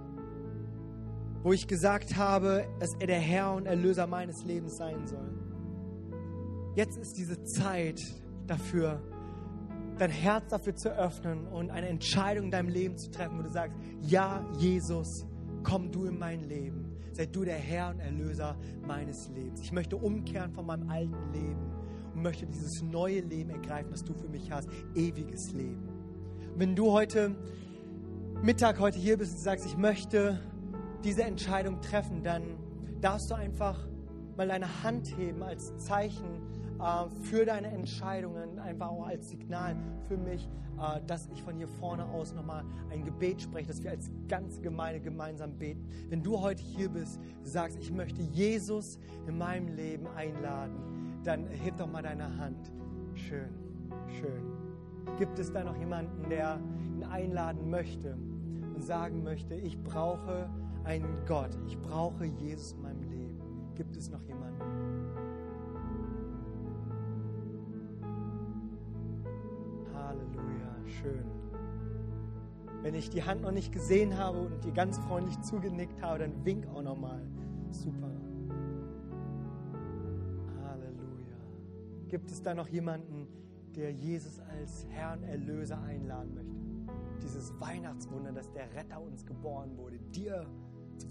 wo 1.43 1.53
ich 1.53 1.67
gesagt 1.67 2.15
habe, 2.15 2.65
dass 2.79 2.95
er 2.95 3.07
der 3.07 3.19
Herr 3.19 3.53
und 3.53 3.67
Erlöser 3.67 4.07
meines 4.07 4.43
Lebens 4.43 4.77
sein 4.77 5.05
soll. 5.05 5.31
Jetzt 6.75 6.97
ist 6.97 7.17
diese 7.17 7.43
Zeit 7.43 8.01
dafür, 8.47 9.01
dein 9.99 10.09
Herz 10.09 10.49
dafür 10.49 10.75
zu 10.75 10.89
öffnen 10.89 11.47
und 11.47 11.69
eine 11.69 11.87
Entscheidung 11.87 12.45
in 12.45 12.51
deinem 12.51 12.69
Leben 12.69 12.97
zu 12.97 13.11
treffen, 13.11 13.37
wo 13.37 13.43
du 13.43 13.49
sagst, 13.49 13.77
ja, 14.01 14.43
Jesus, 14.57 15.25
komm 15.63 15.91
du 15.91 16.05
in 16.05 16.17
mein 16.17 16.41
Leben. 16.49 16.97
Sei 17.13 17.27
du 17.27 17.45
der 17.45 17.55
Herr 17.55 17.91
und 17.91 17.99
Erlöser 17.99 18.57
meines 18.85 19.29
Lebens. 19.29 19.61
Ich 19.61 19.71
möchte 19.71 19.95
umkehren 19.95 20.51
von 20.51 20.65
meinem 20.65 20.89
alten 20.89 21.31
Leben 21.31 21.74
und 22.15 22.23
möchte 22.23 22.45
dieses 22.45 22.81
neue 22.81 23.19
Leben 23.19 23.49
ergreifen, 23.49 23.91
das 23.91 24.03
du 24.03 24.13
für 24.13 24.27
mich 24.27 24.51
hast, 24.51 24.69
ewiges 24.95 25.51
Leben. 25.51 25.87
Wenn 26.55 26.75
du 26.75 26.91
heute 26.91 27.35
Mittag 28.41 28.79
heute 28.79 28.97
hier 28.97 29.17
bist 29.17 29.33
und 29.33 29.39
sagst, 29.39 29.65
ich 29.65 29.77
möchte 29.77 30.39
diese 31.03 31.23
Entscheidung 31.23 31.81
treffen, 31.81 32.23
dann 32.23 32.43
darfst 33.01 33.29
du 33.29 33.35
einfach 33.35 33.87
mal 34.37 34.47
deine 34.47 34.83
Hand 34.83 35.17
heben 35.17 35.43
als 35.43 35.75
Zeichen 35.77 36.41
äh, 36.79 37.09
für 37.23 37.45
deine 37.45 37.67
Entscheidungen, 37.67 38.59
einfach 38.59 38.89
auch 38.89 39.07
als 39.07 39.29
Signal 39.29 39.75
für 40.07 40.17
mich, 40.17 40.49
äh, 40.79 41.01
dass 41.07 41.27
ich 41.33 41.43
von 41.43 41.55
hier 41.55 41.67
vorne 41.67 42.05
aus 42.05 42.33
nochmal 42.33 42.63
ein 42.91 43.03
Gebet 43.03 43.41
spreche, 43.41 43.67
dass 43.67 43.83
wir 43.83 43.91
als 43.91 44.09
ganze 44.27 44.61
Gemeinde 44.61 45.01
gemeinsam 45.01 45.57
beten. 45.57 45.87
Wenn 46.09 46.23
du 46.23 46.39
heute 46.39 46.63
hier 46.63 46.89
bist, 46.89 47.19
sagst, 47.43 47.77
ich 47.79 47.91
möchte 47.91 48.21
Jesus 48.21 48.99
in 49.27 49.37
meinem 49.37 49.67
Leben 49.75 50.07
einladen, 50.15 51.14
dann 51.25 51.47
heb 51.47 51.77
doch 51.77 51.91
mal 51.91 52.03
deine 52.03 52.37
Hand. 52.37 52.71
Schön, 53.13 53.49
schön. 54.07 54.43
Gibt 55.17 55.39
es 55.39 55.51
da 55.51 55.63
noch 55.63 55.77
jemanden, 55.77 56.29
der 56.29 56.59
ihn 56.95 57.03
einladen 57.03 57.69
möchte 57.69 58.15
und 58.75 58.83
sagen 58.83 59.23
möchte, 59.23 59.55
ich 59.55 59.81
brauche 59.81 60.49
einen 60.83 61.25
Gott, 61.25 61.57
ich 61.65 61.79
brauche 61.79 62.25
Jesus 62.25 62.73
in 62.73 62.81
meinem 62.81 63.03
Leben? 63.03 63.39
Gibt 63.75 63.97
es 63.97 64.09
noch 64.11 64.21
jemanden? 64.23 64.61
Halleluja, 69.93 70.75
schön. 71.01 71.25
Wenn 72.83 72.93
ich 72.93 73.09
die 73.09 73.23
Hand 73.23 73.41
noch 73.41 73.51
nicht 73.51 73.71
gesehen 73.71 74.17
habe 74.17 74.39
und 74.41 74.63
dir 74.63 74.73
ganz 74.73 74.99
freundlich 74.99 75.39
zugenickt 75.41 76.01
habe, 76.03 76.19
dann 76.19 76.45
wink 76.45 76.67
auch 76.67 76.83
nochmal. 76.83 77.21
Super. 77.71 78.14
Gibt 82.15 82.31
es 82.31 82.41
da 82.41 82.53
noch 82.53 82.69
jemanden, 82.69 83.27
der 83.75 83.91
Jesus 83.91 84.39
als 84.39 84.87
Herrn 84.87 85.21
Erlöser 85.23 85.81
einladen 85.81 86.33
möchte? 86.33 86.55
Dieses 87.21 87.51
Weihnachtswunder, 87.59 88.31
dass 88.31 88.49
der 88.53 88.73
Retter 88.73 89.01
uns 89.01 89.25
geboren 89.25 89.75
wurde, 89.75 89.99
dir 89.99 90.45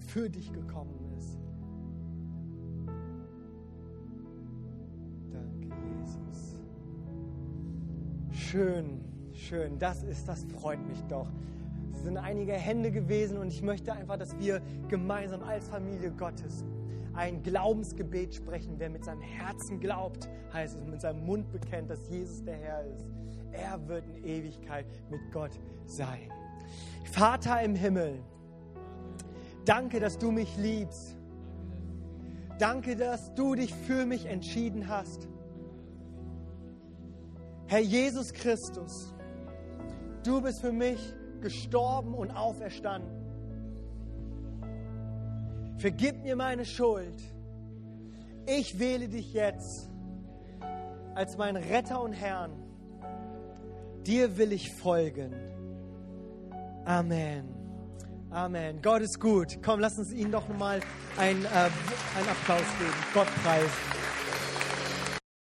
für 0.06 0.30
dich 0.30 0.50
gekommen 0.50 0.98
ist. 1.18 1.38
Danke, 5.30 5.68
Jesus. 6.00 6.56
Schön, 8.30 9.04
schön. 9.34 9.78
Das 9.78 10.04
ist, 10.04 10.26
das 10.26 10.44
freut 10.44 10.88
mich 10.88 11.02
doch. 11.02 11.30
Es 11.92 12.02
sind 12.02 12.16
einige 12.16 12.54
Hände 12.54 12.90
gewesen 12.90 13.36
und 13.36 13.48
ich 13.48 13.60
möchte 13.60 13.92
einfach, 13.92 14.16
dass 14.16 14.38
wir 14.38 14.62
gemeinsam 14.88 15.42
als 15.42 15.68
Familie 15.68 16.12
Gottes 16.12 16.64
ein 17.14 17.42
Glaubensgebet 17.42 18.34
sprechen. 18.34 18.74
Wer 18.78 18.90
mit 18.90 19.04
seinem 19.04 19.22
Herzen 19.22 19.80
glaubt, 19.80 20.28
heißt 20.52 20.76
es, 20.78 20.86
mit 20.86 21.00
seinem 21.00 21.24
Mund 21.24 21.50
bekennt, 21.52 21.90
dass 21.90 22.08
Jesus 22.08 22.44
der 22.44 22.56
Herr 22.56 22.84
ist. 22.86 23.06
Er 23.52 23.88
wird 23.88 24.04
in 24.08 24.24
Ewigkeit 24.24 24.86
mit 25.10 25.20
Gott 25.32 25.52
sein. 25.84 26.30
Vater 27.04 27.62
im 27.62 27.74
Himmel, 27.74 28.20
danke, 29.64 30.00
dass 30.00 30.18
du 30.18 30.32
mich 30.32 30.56
liebst. 30.56 31.16
Danke, 32.58 32.96
dass 32.96 33.34
du 33.34 33.54
dich 33.54 33.74
für 33.74 34.06
mich 34.06 34.26
entschieden 34.26 34.88
hast. 34.88 35.28
Herr 37.66 37.80
Jesus 37.80 38.32
Christus, 38.32 39.12
du 40.22 40.40
bist 40.40 40.60
für 40.60 40.72
mich 40.72 41.00
gestorben 41.40 42.14
und 42.14 42.30
auferstanden. 42.30 43.23
Vergib 45.76 46.22
mir 46.22 46.36
meine 46.36 46.64
Schuld. 46.64 47.22
Ich 48.46 48.78
wähle 48.78 49.08
dich 49.08 49.32
jetzt 49.32 49.90
als 51.14 51.36
mein 51.36 51.56
Retter 51.56 52.02
und 52.02 52.12
Herrn. 52.12 52.52
Dir 54.06 54.36
will 54.36 54.52
ich 54.52 54.70
folgen. 54.70 55.32
Amen. 56.84 57.48
Amen. 58.30 58.82
Gott 58.82 59.00
ist 59.00 59.20
gut. 59.20 59.58
Komm, 59.64 59.80
lass 59.80 59.98
uns 59.98 60.12
ihm 60.12 60.30
doch 60.30 60.48
nochmal 60.48 60.80
einen, 61.16 61.44
äh, 61.44 61.48
einen 61.48 62.28
Applaus 62.28 62.66
geben. 62.78 62.92
Gott 63.14 63.28
preisen. 63.42 64.03